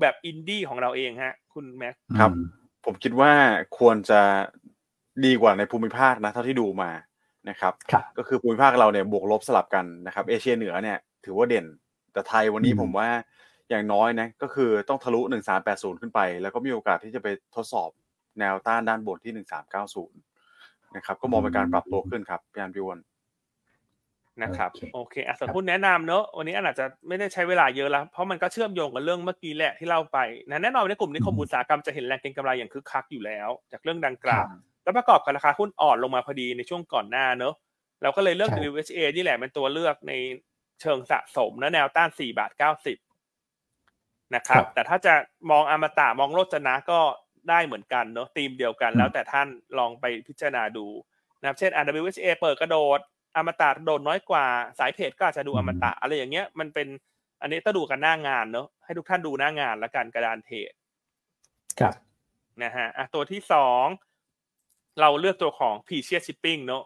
[0.00, 2.30] แบบอินดี้ของเราเองฮะ คุณแม็กครับ
[2.84, 3.32] ผมคิดว่า
[3.78, 4.20] ควรจะ
[5.24, 6.90] ดีกว่าในภูมิภาคนะ เท่าที่ดูมา
[7.48, 7.72] นะครับ
[8.18, 11.66] ก็คือภูมิภาคเราเนี่ยบวกลบสลับกันนะครับเอเชียเหนือเนี่ยถือว่าเด่น
[12.12, 13.08] แต่ไทยวันนี้ผมว่า
[13.70, 15.20] อย่างน้อยนะก็คือต้องทะลุ
[15.60, 17.90] 1380 ขึ้นไป แล้วก็มีโอกาสที่จะไปทดสอบ
[18.38, 19.44] แนวต้านด้านบนที่
[20.14, 23.00] 1390 นะครับ ก็มองเป็นการปรับตัวขึ้นครับพี่อันพี่วอน
[24.42, 30.18] นะครับโอเคอะส่วนหุ้นแนะนำเนอะวันนี้อาจจะไม่ได้ใช้เวลาเยอะแล้ว เพราะมันก็เชื่อมโยงกับเรื่องเมื่อกี้แหละที่เล่าไป
[30.50, 34.46] นะแน่นอนในกลุ่มนิคมอุตสาหกรรมจะเห็นแรงเก็งกำไรอย่างคึกคักอยู่แล้ว จากเรื่องดังกล่าว
[34.82, 37.54] แล้วประกอบกับราคาหุ้นอ่อนลงมาพอดีในช่วงก่อนหน้าเนอะ
[38.02, 40.12] เราก็เลยเลือก WHA นี่แหละเป็นตัวเลือกใน
[40.80, 42.50] เชิงสะสมนะแนวต้าน4บาท
[43.62, 45.14] 90นะครับแต่ถ้าจะ
[45.50, 47.00] มองอมตะมองโลจนะก็
[47.48, 50.86] ได้เหมือนกันเนอะธีมเดียวกันแล้วแต่ท่านลองไปพิจารณาดู
[51.40, 51.70] นะครับเช่น
[52.00, 52.98] WHA เปิดกระโดด
[53.36, 54.46] อมตะโดดน้อยกว่า
[54.78, 56.88] สายเทรดก็อาจจะดูอมตะอะไรอย่างเงี้ยมันเป็น
[57.40, 60.72] อันนี้ต้องดูกันหน้างานเนอะให้ทุกท่านดูหน้างานแล้วกันกระดานเทรด
[61.80, 61.94] ครับ
[62.62, 63.86] นะฮะอะตัวที่สอง
[65.00, 66.82] เราเลือกตัวของ p ีเชียชิปปิ้งเนอะ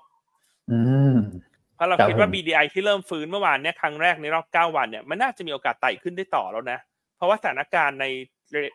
[1.75, 6.79] เพราะเราคิดว่า BDI ที่เริ่มฟื้นเมื่อวานเนี่ยครั้งแรกในรอบเก้าวันเนี่ยมันน่าจะมีโอกาสไต่ขึ้นได้ต่อแล้วนะ
[7.17, 8.07] เพราะว่าสถานการณ์ใน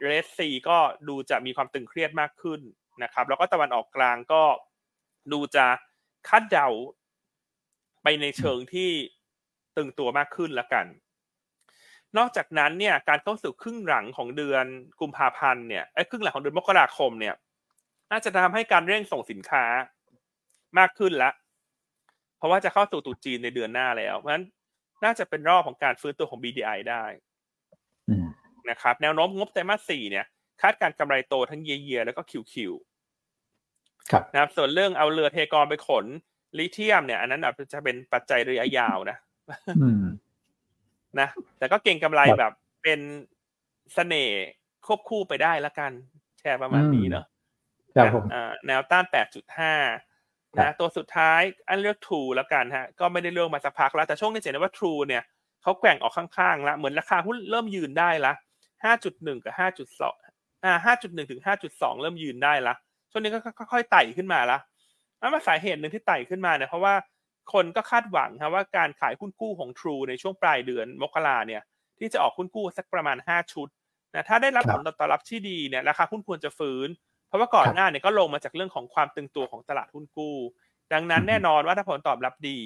[0.06, 0.78] เรสซีก็
[1.08, 2.60] ดูจะมีความตึงเครียดมากขึ้น
[3.04, 4.44] นะครับ แล้วก็ตะวันออกกลางก็
[5.32, 5.66] ดูจะ
[6.28, 6.68] คาดเดา
[8.04, 8.90] ไปในเชิงที่
[9.78, 10.86] ตึงตัวมากขึ้นละกัน
[12.18, 14.66] นอกจากนั้นเนี่ยการเข้าสู่ครึ่งหลังของเดือน
[15.02, 17.36] กุมภาพันธ์เนี่ยไอ้ครึ่งหลังของเดือนมกราคมเนี่ย
[18.12, 19.66] น่าจะทำให้การเร่งส่งสินค้า
[20.78, 21.32] มากขึ้นละ
[22.38, 24.46] เพราะว่าจะเข้าสู่ตุจีนในเดือนหน้าแล้ว เพราะฉะนั้น
[25.04, 27.04] น่าจะเป็นรอบของการฟื้นตัวของ BDI ได้
[28.70, 30.26] นะครับ แนวโน้มงบไตรมาสสี่เนี่ย
[30.62, 32.74] คาดการกำไรโตทั้งเยียแล้วก็คิวคิว
[34.34, 36.06] นะครับ ส่วนเรื่องเอาเรือเทกรไปขน
[36.58, 39.18] ลิเทียมเนี่ย อันนั้นอาจจะเป็นปัจจัยระยะยาวนะ
[41.20, 42.54] นะ แต่ก็เก่งกำไรแบบ
[42.84, 43.00] เป็น
[43.94, 44.42] เสน่ห์
[44.86, 45.92] ควบคู่ไปได้ละกัน
[46.40, 47.26] แชร์ประมาณนี้เนาะ
[48.68, 49.76] แนวต้านแปดจุดห้า
[50.58, 55.24] นะ ตัวสุดท้ายอันเลือก True แล้วกันฮะ ก็ไม่ได้เลือกมาสักพักแล้ว แต่ช่วงนี้เห็นว่า True เนี่ย
[55.64, 58.34] เขาแกว่งออกข้างๆแล้วเหมือนราคาหุ้นเริ่มยืนได้ละ
[58.84, 60.16] ห้าจุดหนึ่งกับห้าจุดสอง
[60.64, 62.74] อ่าห้าจุดหนึ่งถึงห้าจุดสองเริ่มยืนได้ละ
[63.12, 63.40] ช่วงนี้ก็
[63.72, 64.58] ค่อยๆไต่ขึ้นมาละ
[65.20, 66.96] นั่นมาสาเหตุหนึ่งที่ไต่ขึ้นมาเนี่ยเพราะว่า
[67.54, 71.62] คนก็คาดหวังครับว่าการขายหุ้นกู้ของ True ในช่วงปลายเดือนมกราเนี่ย
[72.00, 73.68] ที่จะออกหุ้นกู้สักประมาณห้าชุด
[74.16, 76.88] นะถ้าได้รับผลตอบรับที่ดีเนี่ยราคาหุ้นควรจะฟื้น
[77.30, 80.36] เพราะว่าก่อนหน้าเนี่ยก็ลงมาจากเรื่องของความตึงตัวของตลาดหุ้นกู้
[80.94, 82.60] ดังนั้นแน่นอนว่าถ้าผลตอบรับดี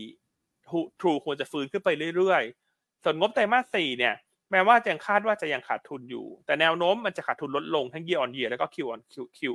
[1.00, 4.16] ทรูควรจะฟื้นขึ้นไปเรื่อยๆ ส่วนงบไตรมาสสี่เนี่ย
[4.52, 9.54] แม้ว่ายังคาดว่าจะยังขาดทุนอยู่ แต่แนวโน้มมันจะขาดทุนลดลงทั้ง year on year แล้วก็ Q on Q Q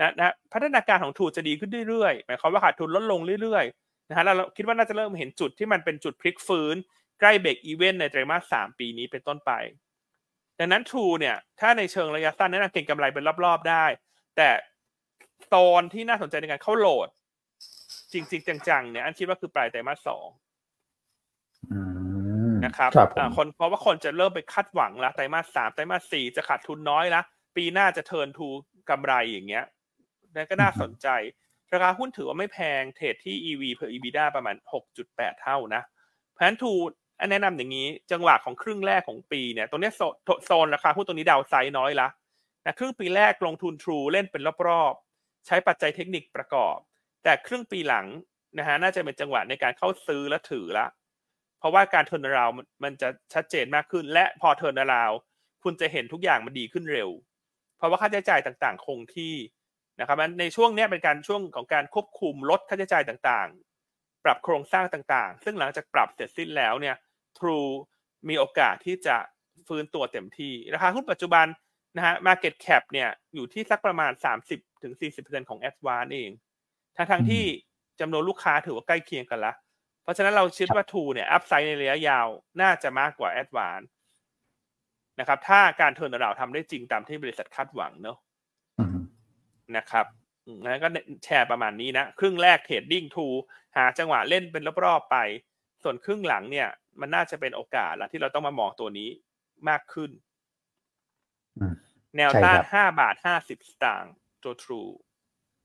[0.00, 6.76] นะนะพัฒนาการของทรูจะดีขึ้นเรื่อยๆหมายความว่าขาดทุนลดลงเรื่อยๆนะฮะเราคิดว่าน่าจะเริ่มเห็นจุดที่มันเป็นจุดพลิกฟื้น
[7.20, 9.52] ใกล้ break even ในไตรมาสสามปีนี้เป็นต้นไป
[10.58, 13.84] ดังนั้นทูเนี่ยถ้าในเชิงระยะสั้นแนะนำเก็งกำไรเป็นรอบๆได้
[14.36, 14.50] แต่
[15.46, 17.08] โซนที่น่าสนใจในการเข้าโหลด
[18.12, 20.26] จริง ๆ จังๆ เนี่ยอันคิดว่าคือปลายไตรมาสสอง
[22.64, 22.90] นะครับ
[23.36, 27.20] คนเพราะว่าคนจะเริ่มไปคาดหวังละไตรมาสสามไตรมาสสี่จะขาดทุนน้อยละ
[27.56, 28.48] ปีหน้าจะเทินทู
[28.90, 29.64] กำไรอย่างเงี้ย
[30.34, 31.08] นั่นก็น่าสนใจ
[31.72, 34.56] ราคาหุ้นถือว่าไม่แพงเทรดที่ EV per EBITDA ประมาณ
[34.98, 35.82] 6.8 เท่านะ
[36.30, 36.72] เพราะฉะนั้นทู
[37.30, 39.90] แนะนำอย่างนี้ จังหวะของครึ่งแรกของปีเนี่ยตรงนี้
[40.46, 42.08] โซนราคาหุ้นตรงนี้ดาวไซด์น้อยละ
[42.66, 46.76] นะครึ่งปีแรกลงทุนทรูเล่นเป็นรอบๆ ใช้ปัจจัยเทคนิคประกอบ
[47.22, 48.06] แต่ครึ่งปีหลัง
[48.58, 50.86] นะฮะน่าจะเป็นจังหวะในการเข้าซื้อและถือละ
[51.58, 52.50] เพราะว่าการเทิร์นราว
[52.84, 55.12] มันจะชัดเจนมากขึ้น และพอเทิร์นราว
[55.64, 57.10] คุณจะเห็นทุกอย่างมันดีขึ้นเร็ว
[57.76, 59.34] เพราะว่าค่าใช้จ่ายต่างๆ คงที่
[60.00, 66.96] นะครับในช่วงนี้เป็นการช่วงของการควบคุมลดค่าใช้จ่ายต่างๆ ปรับโครงสร้างต่างๆ ซึ่งหลังจากปรับเสร็จสิ้นแล้วเนี่ย
[67.38, 67.70] True
[68.28, 69.16] มีโอกาสที่จะ
[69.68, 71.46] ฟื้นตัวเต็มที่ ราคาหุ้นปัจจุบัน
[71.96, 74.12] นะฮะ Market Cap เนี่ยอยู่ที่สักประมาณ
[74.80, 76.30] 30-40%ของ a d v a n c e เอง
[76.96, 77.44] ทั้งทั้งที่
[78.00, 79.52] จำนวนลูกค้าถือว่าใกล้เคียงกันละ
[80.02, 82.26] เพราะฉะนั้นเราคิดว่าทูเนี่ยอัพไซด์ในระยะยาว
[82.62, 83.80] น่าจะมากกว่าแอดวาน
[85.20, 88.18] นะครับ ถ้าการเทิร์นเราทำได้จริงตามที่บริษัทคาดหวังเนอะ
[89.76, 90.06] นะครับ
[90.62, 90.88] นั้นก็
[91.24, 93.26] แชร์ประมาณนี้นะ ครึ่งแรกเทรดดิ้งทู
[93.76, 95.16] หาจังหวะเล่นเป็นรอบๆไป
[95.82, 96.68] ส่วนครึ่งหลังเนี่ย
[97.00, 99.08] มันน่าจะเป็นโอกาสละที่เราต้องมามองตัวนี้
[99.68, 100.10] มากขึ้น
[102.16, 104.82] แนวต้านห้าบาทห้าสิบสตางค์ตัวทรู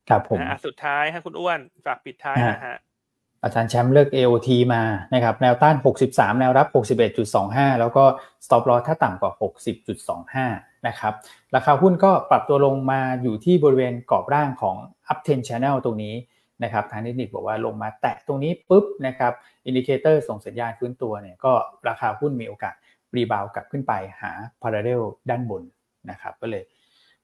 [0.10, 2.78] ครับผมสุดท้ายให้คุณอ้วนฝากปิดท้ายนะฮะ
[3.44, 4.84] อาจารย์แชมป์เลือก AOT มา
[5.14, 5.76] นะครับแนวต้าน
[6.08, 6.68] 63 แนวรับ
[7.24, 8.04] 61.25 แล้วก็
[8.46, 9.32] stop loss ถ้าต่ำกว่า
[10.10, 11.14] 60.25 นะครับ
[11.56, 14.76] ราคาหุ้นก็ปรับตัวลงมาอยู่ที่บริเวณกรอบล่างของ
[15.12, 16.16] up trend channel ตรงนี้
[16.64, 19.34] นะครับทางเทคนิคบอกว่าลงมาแตะตรงนี้ปุ๊บนะครับ
[19.66, 21.54] indicator ส่งสัญญาณฟื้นตัวเนี่ยก็
[21.88, 22.76] ราคาหุ้นมีโอกาส
[23.16, 24.32] rebound กลับขึ้นไปหา
[24.62, 25.64] parallel ด้านบน
[26.12, 26.64] นะครับ ก็เลย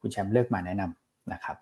[0.02, 1.58] คุณแชมป์เลือกมาแนะนำนะครับ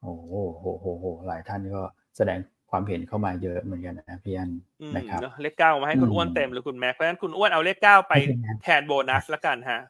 [0.00, 1.82] โอ้โหโหโหหหลายท่านก็
[2.16, 2.38] แสดง
[2.70, 4.50] ความเห็นเข้ามาเยอะเหมือนกันนะพี่อัน
[4.82, 9.80] อืมนะครับเนอะเลขเก้ามาให้คุณอืมอ้วนเต็มหรือคุณแม็กเพราะฉะนั้นคุณอ้วนเอาเลขเก้าไปไม่เป็นไรแทนโบนัสละกันฮะ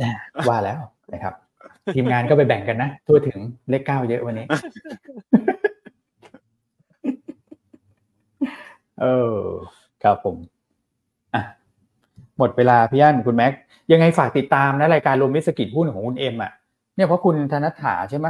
[0.00, 0.12] นะ
[0.48, 0.80] ว่าแล้ว
[1.12, 1.34] นะครับ
[1.94, 3.38] ทีมงานก็ไปแบ่งกันนะทั่วถึง
[3.70, 4.46] เลขเก้าเยอะวันนี้
[9.02, 9.38] เออ
[10.02, 10.57] ครับผมอะ
[12.38, 13.52] หมดเวลาพี่อันคุณแม็ก
[13.92, 16.52] ยังไงฝากติดตามนะรายการรวมมิตรสกิจหุ้นของคุณเอ็มอะ
[16.94, 18.26] เนี่ยเพราะคุณธนัฐถาใช่ไหม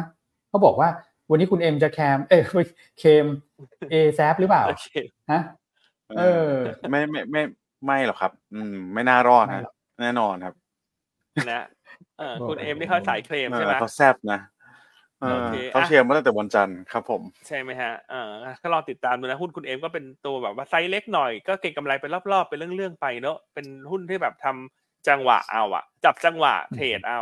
[0.48, 0.88] เขาบอกว่า
[1.30, 2.42] วันนี้คุณเอ็มจะแคมเอ้ย
[2.98, 3.24] เคม
[3.90, 4.86] เอแซหรือเปล่าโอเค
[5.30, 5.40] ฮะ
[6.18, 6.52] เออ
[6.90, 7.42] ไม่ไม่ไม่
[7.86, 10.54] ไม่หรอกครับ อืม ไม่น่ารอดไม่นะหรอกแน่นอนครับ
[11.50, 11.64] นะ
[12.18, 14.40] เออคุณโอ้โหเอ็มนี่เขาสายเคลมเอใช่อไหมเขาแซบนะ
[15.20, 18.30] เออโอเคเขาอะเชียร์มาตั้งแต่วันจันทร์ครับผม ใช่ไหมฮะเออ
[18.62, 27.20] ก็รอติดตามดูนะหุ้นคุณเอ็มก็เป็นตัวแบบว่าไซส์เล็กหน่อยก็เก็งกำไรไปรอบๆเป็นเรื่องๆไปเนอะเป็นหุ้นที่แบบทำจังหวะเอาอะจับจังหวะเทรดเอา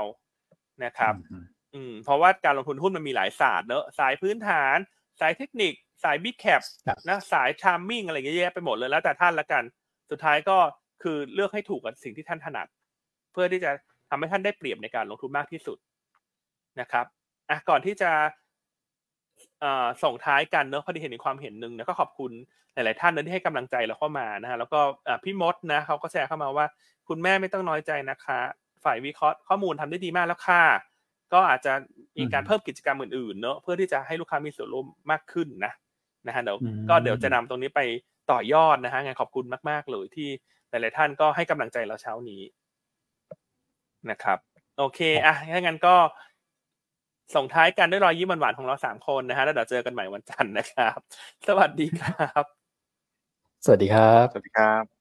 [0.85, 1.45] นะครับอืม
[1.75, 4.77] อืม เพราะว่าการลงทุนหุ้นมันมีหลายศาสตร์เนอะสายพื้นฐาน
[5.21, 5.73] สายเทคนิค
[6.05, 9.65] สาย big cap ครับนะสาย timing อะไรเยอะแยะไปหมดเลยแล้วแต่ท่านละกัน
[10.11, 10.57] สุดท้ายก็
[11.03, 12.67] คือเลือกให้ถูกกับสิ่งที่ท่านถนัด
[13.33, 13.71] เพื่อที่จะ
[14.11, 15.79] ทำให้ท่านได้เปรียบในการลงทุนมากที่สุด
[16.81, 17.07] นะครับ
[17.51, 18.11] อะก่อนที่จะ
[19.61, 22.33] เอ่อส่งท้ายกันเนอะพอดีเห็นในความเห็นหนึ่งนะก็ขอบคุณ
[22.75, 26.67] หลาย ๆ ท่านนะที่ให้กำลังใจเราเข้ามานะฮะแล้วก็อะพี่มดนะเขาก็แชร์เข้ามาว่า
[27.09, 28.39] คุณแม็กไม่ต้องน้อยใจนะคะ
[28.85, 30.63] ฝ่ายวิเคราะห์ข้อมูลทำได้ดีมากแล้วค่ะ
[31.33, 31.73] ก็อาจจะ
[32.19, 35.73] มีการอืมเพิ่มกิจกรรมอื่น ๆ เนอะเพื่อที่จะให้ลูกค้ามีส่วนร่วมมากขึ้นนะ
[36.27, 37.81] นะฮะเดี๋ยวอืมก็เดี๋ยวจะนำตรงนี้ไป
[38.31, 40.29] ต่อยอดนะฮะงานขอบคุณมาก ๆ เลยที่
[40.71, 42.43] หลาย ๆ ท่านก็ให้กำลังใจเราเช้านี้
[44.11, 44.39] นะครับ
[44.79, 45.95] โอเคอะถ้างั้นก็
[47.35, 50.99] ส่งท้ายกันด้วยรอยยิ้มหวานๆของเราสามคนนะฮะแล้วเดี๋ยวเจอกันใหม่วันจันทร์นะครับ
[51.49, 52.45] สวัสดีครับ
[53.65, 54.96] สวัสดีครับ สวัสดีครับ